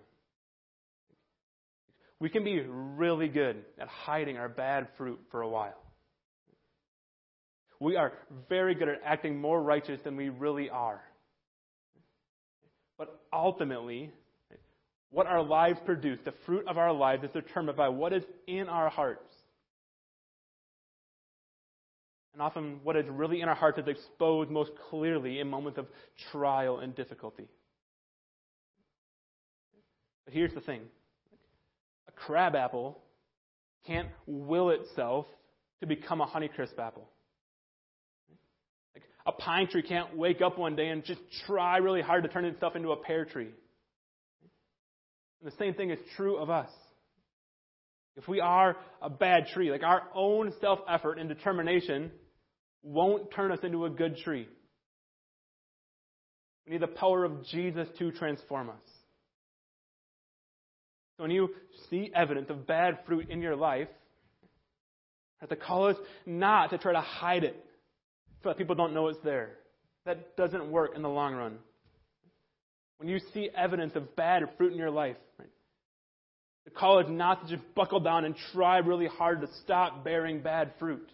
We 2.20 2.30
can 2.30 2.43
be 2.43 2.59
really 2.61 3.28
good 3.28 3.63
at 3.80 3.88
hiding 3.88 4.38
our 4.38 4.49
bad 4.49 4.88
fruit 4.97 5.20
for 5.32 5.41
a 5.41 5.49
while. 5.49 5.82
We 7.80 7.97
are 7.97 8.13
very 8.49 8.74
good 8.74 8.88
at 8.88 9.01
acting 9.03 9.39
more 9.39 9.61
righteous 9.61 9.99
than 10.03 10.16
we 10.16 10.30
really 10.30 10.70
are. 10.70 11.01
But 12.97 13.20
ultimately, 13.34 14.11
what 15.11 15.28
our 15.28 15.43
lives 15.43 15.80
produce, 15.86 16.20
the 16.24 16.34
fruit 16.45 16.68
of 16.68 16.78
our 16.78 16.93
lives, 16.93 17.24
is 17.24 17.32
determined 17.32 17.78
by 17.78 17.89
what 17.89 18.13
is 18.13 18.24
in 18.47 18.70
our 18.70 18.89
hearts. 18.89 19.35
And 22.36 22.42
often, 22.42 22.82
what 22.84 22.98
is 22.98 23.06
really 23.08 23.40
in 23.40 23.48
our 23.48 23.56
hearts 23.56 23.80
is 23.80 23.88
exposed 23.88 24.52
most 24.52 24.72
clearly 24.90 25.40
in 25.40 25.50
moments 25.50 25.80
of 25.80 25.88
trial 26.34 26.80
and 26.80 26.94
difficulty. 26.94 27.48
But 30.26 30.34
here's 30.34 30.54
the 30.54 30.60
thing 30.60 30.82
a 32.10 32.12
crab 32.12 32.54
apple 32.54 33.00
can't 33.88 34.10
will 34.28 34.72
itself 34.72 35.28
to 35.80 35.88
become 35.88 36.20
a 36.20 36.28
Honeycrisp 36.28 36.78
apple. 36.78 37.08
Like 38.94 39.06
a 39.26 39.32
pine 39.32 39.70
tree 39.70 39.82
can't 39.82 40.18
wake 40.18 40.42
up 40.42 40.58
one 40.58 40.76
day 40.76 40.90
and 40.90 41.06
just 41.06 41.22
try 41.48 41.78
really 41.78 42.02
hard 42.02 42.24
to 42.24 42.30
turn 42.30 42.44
itself 42.44 42.76
into 42.76 42.92
a 42.92 42.98
pear 42.98 43.24
tree. 43.24 43.48
And 45.42 45.50
the 45.50 45.56
same 45.56 45.74
thing 45.74 45.90
is 45.90 46.00
true 46.18 46.36
of 46.36 46.50
us. 46.50 46.70
If 48.18 48.28
we 48.28 48.42
are 48.42 48.76
a 49.02 49.10
bad 49.10 49.48
tree, 49.54 49.72
like 49.72 49.84
our 49.84 50.04
own 50.14 50.52
self 50.60 50.80
effort 50.90 51.18
and 51.18 51.30
determination 51.30 52.12
won't 52.86 53.32
turn 53.32 53.52
us 53.52 53.60
into 53.64 53.86
a 53.86 53.90
good 53.90 54.18
tree. 54.18 54.48
We 56.66 56.74
need 56.74 56.82
the 56.82 56.88
power 56.88 57.26
of 57.26 57.46
Jesus 57.48 57.88
to 58.00 58.12
transform 58.12 58.70
us. 58.70 58.82
So 61.18 61.24
when 61.24 61.32
you 61.32 61.50
see 61.90 62.12
evidence 62.14 62.50
of 62.50 62.68
bad 62.68 63.00
fruit 63.06 63.30
in 63.30 63.42
your 63.42 63.56
life, 63.56 63.88
the 65.48 65.56
call 65.56 65.90
is 65.90 65.98
not 66.26 66.72
to 66.72 66.78
try 66.78 66.94
to 66.94 67.02
hide 67.02 67.44
it 67.44 67.56
so 68.42 68.50
that 68.50 68.58
people 68.58 68.76
don't 68.76 68.94
know 68.94 69.08
it's 69.08 69.20
there. 69.24 69.52
That 70.06 70.36
doesn't 70.38 70.72
work 70.72 70.96
in 70.96 71.02
the 71.02 71.10
long 71.10 71.36
run. 71.36 71.58
When 72.98 73.10
you 73.10 73.20
see 73.34 73.50
evidence 73.56 73.96
of 73.96 74.16
bad 74.16 74.44
fruit 74.58 74.72
in 74.72 74.80
your 74.80 74.92
life, 74.92 75.18
right, 75.38 75.50
the 76.64 76.72
call 76.72 77.00
is 77.00 77.08
not 77.10 77.42
to 77.42 77.56
just 77.56 77.76
buckle 77.76 78.00
down 78.00 78.26
and 78.26 78.36
try 78.54 78.78
really 78.78 79.08
hard 79.08 79.42
to 79.42 79.48
stop 79.64 80.04
bearing 80.04 80.42
bad 80.42 80.72
fruit. 80.80 81.10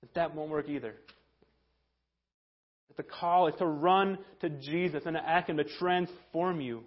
But 0.00 0.14
that 0.14 0.34
won't 0.34 0.50
work 0.50 0.68
either. 0.68 0.94
The 3.00 3.04
call 3.04 3.46
is 3.46 3.54
to 3.58 3.64
run 3.64 4.18
to 4.42 4.50
Jesus 4.50 5.04
and 5.06 5.16
to 5.16 5.26
ask 5.26 5.48
Him 5.48 5.56
to 5.56 5.64
transform 5.64 6.60
you, 6.60 6.82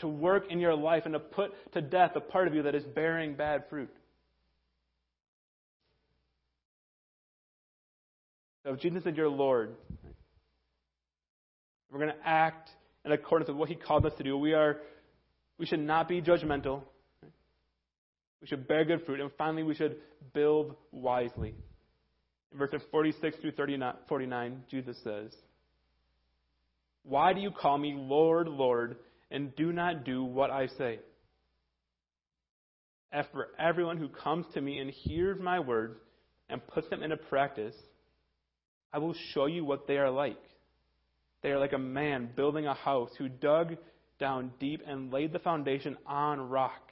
to 0.00 0.06
work 0.06 0.50
in 0.50 0.60
your 0.60 0.74
life 0.74 1.04
and 1.06 1.14
to 1.14 1.18
put 1.18 1.52
to 1.72 1.80
death 1.80 2.10
the 2.12 2.20
part 2.20 2.48
of 2.48 2.54
you 2.54 2.64
that 2.64 2.74
is 2.74 2.84
bearing 2.84 3.34
bad 3.34 3.64
fruit. 3.70 3.88
So 8.62 8.74
if 8.74 8.80
Jesus 8.80 9.06
is 9.06 9.16
your 9.16 9.30
Lord, 9.30 9.74
we're 11.90 12.00
going 12.00 12.12
to 12.12 12.28
act 12.28 12.68
in 13.06 13.12
accordance 13.12 13.48
with 13.48 13.56
what 13.56 13.70
He 13.70 13.76
called 13.76 14.04
us 14.04 14.12
to 14.18 14.22
do. 14.22 14.36
We 14.36 14.52
are, 14.52 14.82
we 15.56 15.64
should 15.64 15.80
not 15.80 16.08
be 16.08 16.20
judgmental. 16.20 16.82
We 18.42 18.48
should 18.48 18.68
bear 18.68 18.84
good 18.84 19.06
fruit, 19.06 19.20
and 19.20 19.30
finally, 19.38 19.62
we 19.62 19.74
should 19.74 19.96
build 20.34 20.76
wisely. 20.92 21.54
In 22.52 22.58
verses 22.58 22.82
46 22.90 23.36
through 23.40 23.52
49, 24.08 24.62
Jesus 24.70 24.96
says, 25.04 25.32
Why 27.04 27.32
do 27.32 27.40
you 27.40 27.50
call 27.50 27.78
me 27.78 27.94
Lord, 27.96 28.48
Lord, 28.48 28.96
and 29.30 29.54
do 29.54 29.72
not 29.72 30.04
do 30.04 30.24
what 30.24 30.50
I 30.50 30.66
say? 30.78 30.98
For 33.32 33.48
everyone 33.58 33.96
who 33.96 34.08
comes 34.08 34.46
to 34.54 34.60
me 34.60 34.78
and 34.78 34.90
hears 34.90 35.40
my 35.40 35.60
words 35.60 35.98
and 36.48 36.64
puts 36.68 36.88
them 36.88 37.02
into 37.02 37.16
practice, 37.16 37.74
I 38.92 38.98
will 38.98 39.14
show 39.32 39.46
you 39.46 39.64
what 39.64 39.86
they 39.86 39.98
are 39.98 40.10
like. 40.10 40.40
They 41.42 41.50
are 41.50 41.58
like 41.58 41.72
a 41.72 41.78
man 41.78 42.30
building 42.36 42.66
a 42.66 42.74
house 42.74 43.10
who 43.18 43.28
dug 43.28 43.76
down 44.18 44.50
deep 44.60 44.82
and 44.86 45.12
laid 45.12 45.32
the 45.32 45.38
foundation 45.38 45.96
on 46.06 46.40
rock. 46.40 46.82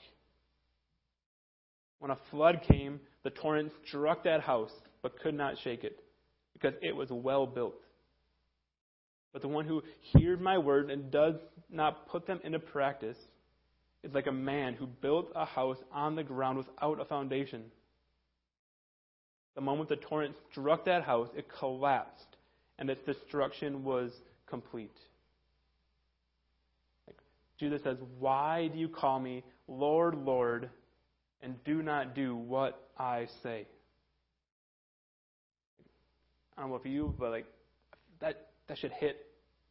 When 1.98 2.10
a 2.10 2.18
flood 2.30 2.62
came, 2.68 3.00
the 3.24 3.30
torrent 3.30 3.72
struck 3.86 4.24
that 4.24 4.40
house 4.40 4.72
but 5.02 5.18
could 5.20 5.34
not 5.34 5.58
shake 5.62 5.84
it, 5.84 6.00
because 6.52 6.74
it 6.82 6.94
was 6.94 7.08
well 7.10 7.46
built. 7.46 7.80
But 9.32 9.42
the 9.42 9.48
one 9.48 9.66
who 9.66 9.82
hears 10.00 10.40
my 10.40 10.58
word 10.58 10.90
and 10.90 11.10
does 11.10 11.34
not 11.70 12.08
put 12.08 12.26
them 12.26 12.40
into 12.44 12.58
practice 12.58 13.16
is 14.02 14.14
like 14.14 14.26
a 14.26 14.32
man 14.32 14.74
who 14.74 14.86
built 14.86 15.30
a 15.34 15.44
house 15.44 15.78
on 15.92 16.14
the 16.14 16.22
ground 16.22 16.58
without 16.58 17.00
a 17.00 17.04
foundation. 17.04 17.64
The 19.54 19.60
moment 19.60 19.88
the 19.88 19.96
torrent 19.96 20.36
struck 20.50 20.84
that 20.84 21.02
house, 21.02 21.28
it 21.36 21.46
collapsed, 21.58 22.36
and 22.78 22.88
its 22.88 23.04
destruction 23.04 23.84
was 23.84 24.12
complete. 24.46 24.96
Like, 27.06 27.16
Jesus 27.58 27.82
says, 27.82 27.98
Why 28.18 28.68
do 28.68 28.78
you 28.78 28.88
call 28.88 29.18
me 29.18 29.42
Lord, 29.66 30.14
Lord, 30.14 30.70
and 31.42 31.62
do 31.64 31.82
not 31.82 32.14
do 32.14 32.36
what 32.36 32.88
I 32.98 33.26
say? 33.42 33.66
I 36.56 36.62
don't 36.62 36.70
know 36.70 36.76
if 36.76 36.84
you, 36.84 37.14
but 37.18 37.30
like 37.30 37.46
that 38.20 38.48
that 38.68 38.78
should 38.78 38.92
hit 38.92 39.16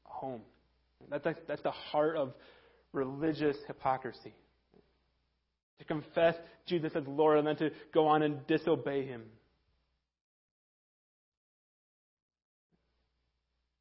home. 0.03 0.41
That's 1.09 1.27
that's 1.47 1.61
the 1.61 1.71
heart 1.71 2.15
of 2.15 2.33
religious 2.93 3.57
hypocrisy. 3.67 4.33
To 5.79 5.85
confess 5.85 6.35
Jesus 6.65 6.91
as 6.95 7.03
Lord 7.05 7.37
and 7.37 7.47
then 7.47 7.57
to 7.57 7.69
go 7.93 8.07
on 8.07 8.23
and 8.23 8.45
disobey 8.47 9.05
Him. 9.05 9.23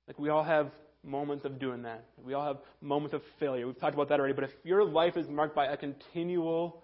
Like 0.06 0.18
we 0.18 0.28
all 0.28 0.44
have 0.44 0.70
moments 1.02 1.44
of 1.44 1.58
doing 1.58 1.82
that. 1.82 2.04
We 2.22 2.34
all 2.34 2.44
have 2.44 2.58
moments 2.80 3.14
of 3.14 3.22
failure. 3.38 3.66
We've 3.66 3.78
talked 3.78 3.94
about 3.94 4.08
that 4.08 4.18
already. 4.18 4.34
But 4.34 4.44
if 4.44 4.50
your 4.64 4.84
life 4.84 5.16
is 5.16 5.28
marked 5.28 5.54
by 5.54 5.66
a 5.66 5.76
continual 5.76 6.82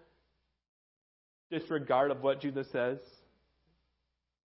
disregard 1.53 2.11
of 2.11 2.23
what 2.23 2.41
Jesus 2.41 2.67
says, 2.73 2.99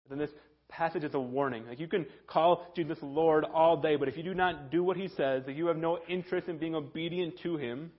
then 0.09 0.19
this 0.19 0.31
passage 0.69 1.05
is 1.05 1.15
a 1.15 1.21
warning. 1.21 1.67
Like 1.69 1.79
you 1.79 1.87
can 1.87 2.07
call 2.27 2.67
Jesus 2.75 2.99
Lord 3.03 3.45
all 3.45 3.77
day, 3.81 3.97
but 3.97 4.09
if 4.09 4.17
you 4.17 4.23
do 4.23 4.35
not 4.35 4.71
do 4.71 4.83
what 4.83 4.97
he 4.97 5.09
says, 5.09 5.45
if 5.47 5.57
you 5.57 5.67
have 5.67 5.77
no 5.77 5.99
interest 6.09 6.49
in 6.49 6.59
being 6.59 6.75
obedient 6.75 7.39
to 7.43 7.57
him, 7.57 7.93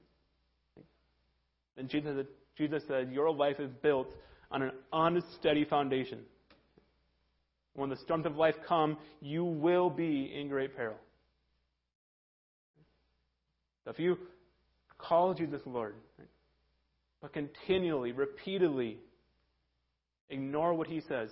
then 1.77 1.87
Jesus, 1.87 2.25
Jesus 2.57 2.83
said, 2.87 3.11
Your 3.11 3.31
life 3.31 3.59
is 3.59 3.69
built 3.81 4.13
on 4.51 4.61
an 4.61 4.71
unsteady 4.91 5.65
foundation. 5.65 6.19
When 7.73 7.89
the 7.89 7.97
storms 7.97 8.25
of 8.25 8.37
life 8.37 8.55
come, 8.67 8.97
you 9.19 9.43
will 9.43 9.89
be 9.89 10.33
in 10.33 10.47
great 10.47 10.75
peril. 10.75 10.95
So 13.83 13.91
if 13.91 13.99
you 13.99 14.17
call 14.97 15.33
Jesus 15.33 15.61
Lord, 15.65 15.95
but 17.21 17.33
continually, 17.33 18.11
repeatedly 18.11 18.97
ignore 20.29 20.73
what 20.73 20.87
he 20.87 21.01
says. 21.01 21.29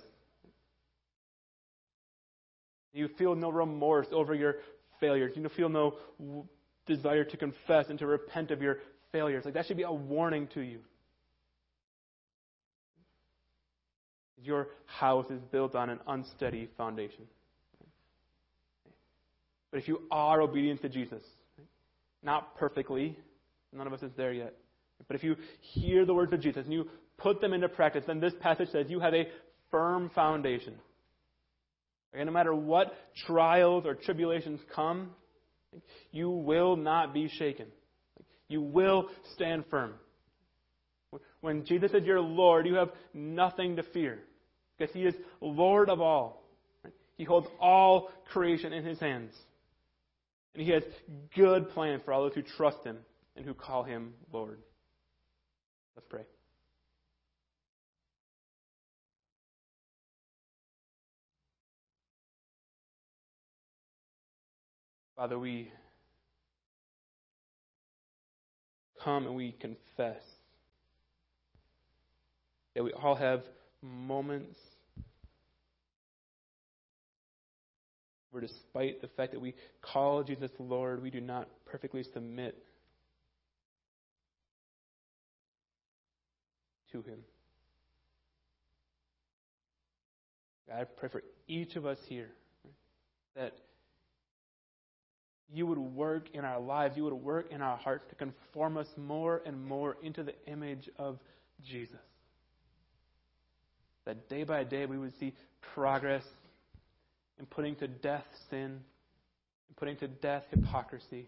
You 2.92 3.08
feel 3.18 3.34
no 3.34 3.50
remorse 3.50 4.06
over 4.12 4.34
your 4.34 4.56
failures. 5.00 5.32
You 5.34 5.48
feel 5.56 5.68
no 5.68 5.96
desire 6.86 7.24
to 7.24 7.36
confess 7.36 7.86
and 7.88 7.98
to 7.98 8.06
repent 8.06 8.50
of 8.50 8.62
your 8.62 8.78
failures. 9.12 9.44
Like 9.44 9.54
that 9.54 9.66
should 9.66 9.76
be 9.76 9.82
a 9.82 9.92
warning 9.92 10.48
to 10.54 10.60
you. 10.60 10.80
Your 14.42 14.68
house 14.86 15.26
is 15.30 15.40
built 15.50 15.74
on 15.74 15.90
an 15.90 15.98
unsteady 16.06 16.68
foundation. 16.76 17.24
But 19.70 19.80
if 19.80 19.88
you 19.88 20.02
are 20.10 20.40
obedient 20.40 20.82
to 20.82 20.88
Jesus, 20.88 21.22
not 22.22 22.56
perfectly, 22.56 23.18
none 23.72 23.86
of 23.86 23.92
us 23.92 24.02
is 24.02 24.12
there 24.16 24.32
yet. 24.32 24.54
But 25.06 25.16
if 25.16 25.24
you 25.24 25.36
hear 25.60 26.04
the 26.04 26.14
words 26.14 26.32
of 26.32 26.40
Jesus 26.40 26.64
and 26.64 26.72
you 26.72 26.88
put 27.18 27.40
them 27.40 27.52
into 27.52 27.68
practice, 27.68 28.04
then 28.06 28.20
this 28.20 28.32
passage 28.40 28.68
says 28.70 28.86
you 28.88 29.00
have 29.00 29.14
a 29.14 29.28
firm 29.70 30.10
foundation. 30.14 30.74
And 32.12 32.26
no 32.26 32.32
matter 32.32 32.54
what 32.54 32.94
trials 33.26 33.84
or 33.86 33.94
tribulations 33.94 34.60
come, 34.74 35.10
you 36.12 36.30
will 36.30 36.76
not 36.76 37.12
be 37.12 37.28
shaken. 37.28 37.66
You 38.48 38.62
will 38.62 39.08
stand 39.34 39.64
firm. 39.70 39.94
When 41.40 41.64
Jesus 41.64 41.92
is 41.92 42.04
your 42.04 42.20
Lord, 42.20 42.66
you 42.66 42.74
have 42.74 42.90
nothing 43.12 43.76
to 43.76 43.82
fear 43.82 44.20
because 44.76 44.94
He 44.94 45.02
is 45.02 45.14
Lord 45.40 45.88
of 45.88 46.00
all. 46.00 46.42
He 47.16 47.24
holds 47.24 47.46
all 47.60 48.10
creation 48.32 48.72
in 48.72 48.84
His 48.84 48.98
hands. 48.98 49.32
And 50.54 50.64
He 50.64 50.72
has 50.72 50.82
good 51.36 51.70
plans 51.70 52.02
for 52.04 52.12
all 52.12 52.22
those 52.22 52.34
who 52.34 52.42
trust 52.42 52.84
Him 52.84 52.98
and 53.36 53.44
who 53.44 53.54
call 53.54 53.82
Him 53.82 54.14
Lord. 54.32 54.58
Let's 55.96 56.06
pray. 56.08 56.22
Father, 65.16 65.38
we 65.38 65.70
come 69.04 69.26
and 69.26 69.36
we 69.36 69.52
confess 69.52 70.22
that 72.74 72.82
we 72.82 72.92
all 72.92 73.14
have 73.14 73.42
moments 73.80 74.58
where, 78.32 78.40
despite 78.40 79.00
the 79.00 79.08
fact 79.16 79.32
that 79.32 79.40
we 79.40 79.54
call 79.80 80.24
Jesus 80.24 80.50
Lord, 80.58 81.00
we 81.00 81.10
do 81.10 81.20
not 81.20 81.48
perfectly 81.64 82.02
submit 82.12 82.56
to 86.94 87.02
Him. 87.02 87.18
God, 90.68 90.80
I 90.80 90.84
pray 90.84 91.08
for 91.08 91.22
each 91.46 91.76
of 91.76 91.84
us 91.84 91.98
here 92.08 92.30
that 93.36 93.52
you 95.52 95.66
would 95.66 95.78
work 95.78 96.28
in 96.32 96.44
our 96.44 96.60
lives, 96.60 96.96
you 96.96 97.04
would 97.04 97.12
work 97.12 97.50
in 97.50 97.60
our 97.60 97.76
hearts 97.76 98.04
to 98.08 98.14
conform 98.14 98.76
us 98.76 98.86
more 98.96 99.42
and 99.44 99.62
more 99.66 99.96
into 100.02 100.22
the 100.22 100.34
image 100.46 100.88
of 100.98 101.18
Jesus. 101.68 101.96
That 104.06 104.28
day 104.28 104.44
by 104.44 104.64
day 104.64 104.86
we 104.86 104.98
would 104.98 105.12
see 105.18 105.34
progress 105.74 106.24
in 107.38 107.46
putting 107.46 107.74
to 107.76 107.88
death 107.88 108.24
sin, 108.50 108.80
in 109.68 109.74
putting 109.76 109.96
to 109.98 110.08
death 110.08 110.44
hypocrisy. 110.50 111.26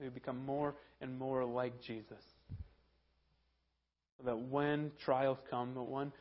We 0.00 0.08
become 0.08 0.44
more 0.44 0.74
and 1.00 1.18
more 1.18 1.44
like 1.44 1.80
Jesus. 1.80 2.22
So 4.18 4.24
that 4.26 4.38
when 4.38 4.92
trials 5.04 5.38
come, 5.50 5.74
that 5.74 5.82
when 5.82 6.12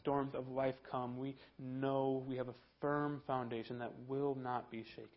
storms 0.00 0.34
of 0.34 0.48
life 0.48 0.74
come, 0.90 1.18
we 1.18 1.36
know 1.58 2.24
we 2.26 2.36
have 2.36 2.48
a 2.48 2.54
firm 2.80 3.22
foundation 3.26 3.78
that 3.78 3.92
will 4.06 4.36
not 4.42 4.70
be 4.70 4.84
shaken. 4.84 5.08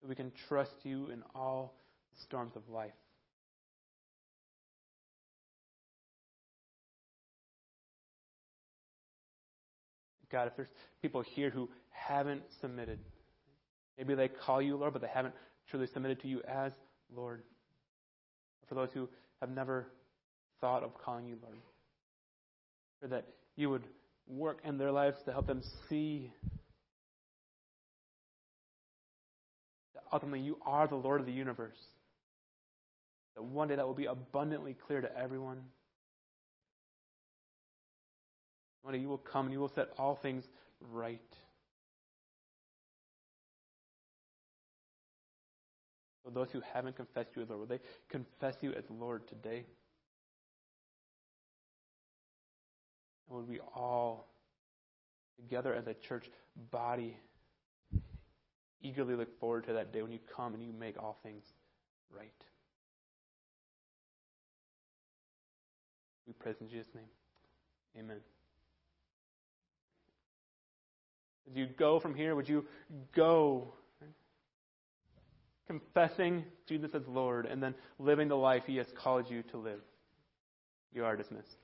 That 0.00 0.08
we 0.08 0.14
can 0.14 0.32
trust 0.48 0.74
you 0.82 1.08
in 1.10 1.22
all 1.34 1.74
storms 2.24 2.56
of 2.56 2.62
life. 2.68 2.92
God, 10.30 10.48
if 10.48 10.56
there's 10.56 10.68
people 11.02 11.20
here 11.20 11.50
who 11.50 11.68
haven't 11.90 12.42
submitted, 12.62 12.98
maybe 13.98 14.14
they 14.14 14.28
call 14.28 14.62
you 14.62 14.76
Lord, 14.76 14.94
but 14.94 15.02
they 15.02 15.08
haven't 15.08 15.34
truly 15.72 15.86
submitted 15.86 16.20
to 16.20 16.28
you 16.28 16.42
as 16.46 16.70
Lord. 17.16 17.42
For 18.68 18.74
those 18.74 18.90
who 18.92 19.08
have 19.40 19.50
never 19.50 19.86
thought 20.60 20.82
of 20.82 20.96
calling 21.02 21.26
you 21.26 21.36
Lord, 21.42 21.56
or 23.02 23.08
that 23.08 23.26
you 23.56 23.70
would 23.70 23.84
work 24.28 24.58
in 24.64 24.76
their 24.76 24.92
lives 24.92 25.16
to 25.24 25.32
help 25.32 25.46
them 25.46 25.62
see 25.88 26.30
that 29.94 30.04
ultimately 30.12 30.40
you 30.40 30.58
are 30.66 30.86
the 30.86 30.94
Lord 30.94 31.20
of 31.20 31.26
the 31.26 31.32
universe. 31.32 31.80
That 33.34 33.42
one 33.42 33.68
day 33.68 33.76
that 33.76 33.86
will 33.86 33.94
be 33.94 34.04
abundantly 34.04 34.76
clear 34.86 35.00
to 35.00 35.18
everyone. 35.18 35.62
One 38.82 38.92
day 38.92 39.00
you 39.00 39.08
will 39.08 39.16
come 39.16 39.46
and 39.46 39.54
you 39.54 39.60
will 39.60 39.72
set 39.74 39.88
all 39.98 40.16
things 40.16 40.44
right. 40.92 41.20
So 46.24 46.30
those 46.30 46.50
who 46.52 46.62
haven't 46.72 46.96
confessed 46.96 47.30
you 47.34 47.42
as 47.42 47.48
Lord, 47.48 47.60
will 47.60 47.66
they 47.66 47.80
confess 48.08 48.56
you 48.60 48.72
as 48.74 48.84
Lord 48.90 49.26
today? 49.26 49.64
And 53.28 53.38
would 53.38 53.48
we 53.48 53.58
all, 53.74 54.28
together 55.36 55.74
as 55.74 55.86
a 55.86 55.94
church 55.94 56.30
body, 56.70 57.16
eagerly 58.82 59.14
look 59.14 59.38
forward 59.40 59.64
to 59.64 59.72
that 59.72 59.92
day 59.92 60.02
when 60.02 60.12
you 60.12 60.20
come 60.36 60.54
and 60.54 60.62
you 60.62 60.72
make 60.72 61.02
all 61.02 61.18
things 61.22 61.44
right? 62.10 62.30
We 66.26 66.32
praise 66.34 66.56
in 66.60 66.68
Jesus' 66.68 66.94
name. 66.94 67.04
Amen. 67.98 68.18
As 71.50 71.56
you 71.56 71.66
go 71.66 71.98
from 71.98 72.14
here, 72.14 72.34
would 72.34 72.48
you 72.48 72.64
go 73.14 73.72
confessing 75.72 76.44
Jesus 76.68 76.94
as 76.94 77.06
Lord 77.08 77.46
and 77.46 77.62
then 77.62 77.74
living 77.98 78.28
the 78.28 78.36
life 78.36 78.64
He 78.66 78.76
has 78.76 78.88
called 78.94 79.30
you 79.30 79.42
to 79.44 79.56
live? 79.56 79.80
You 80.92 81.04
are 81.04 81.16
dismissed. 81.16 81.56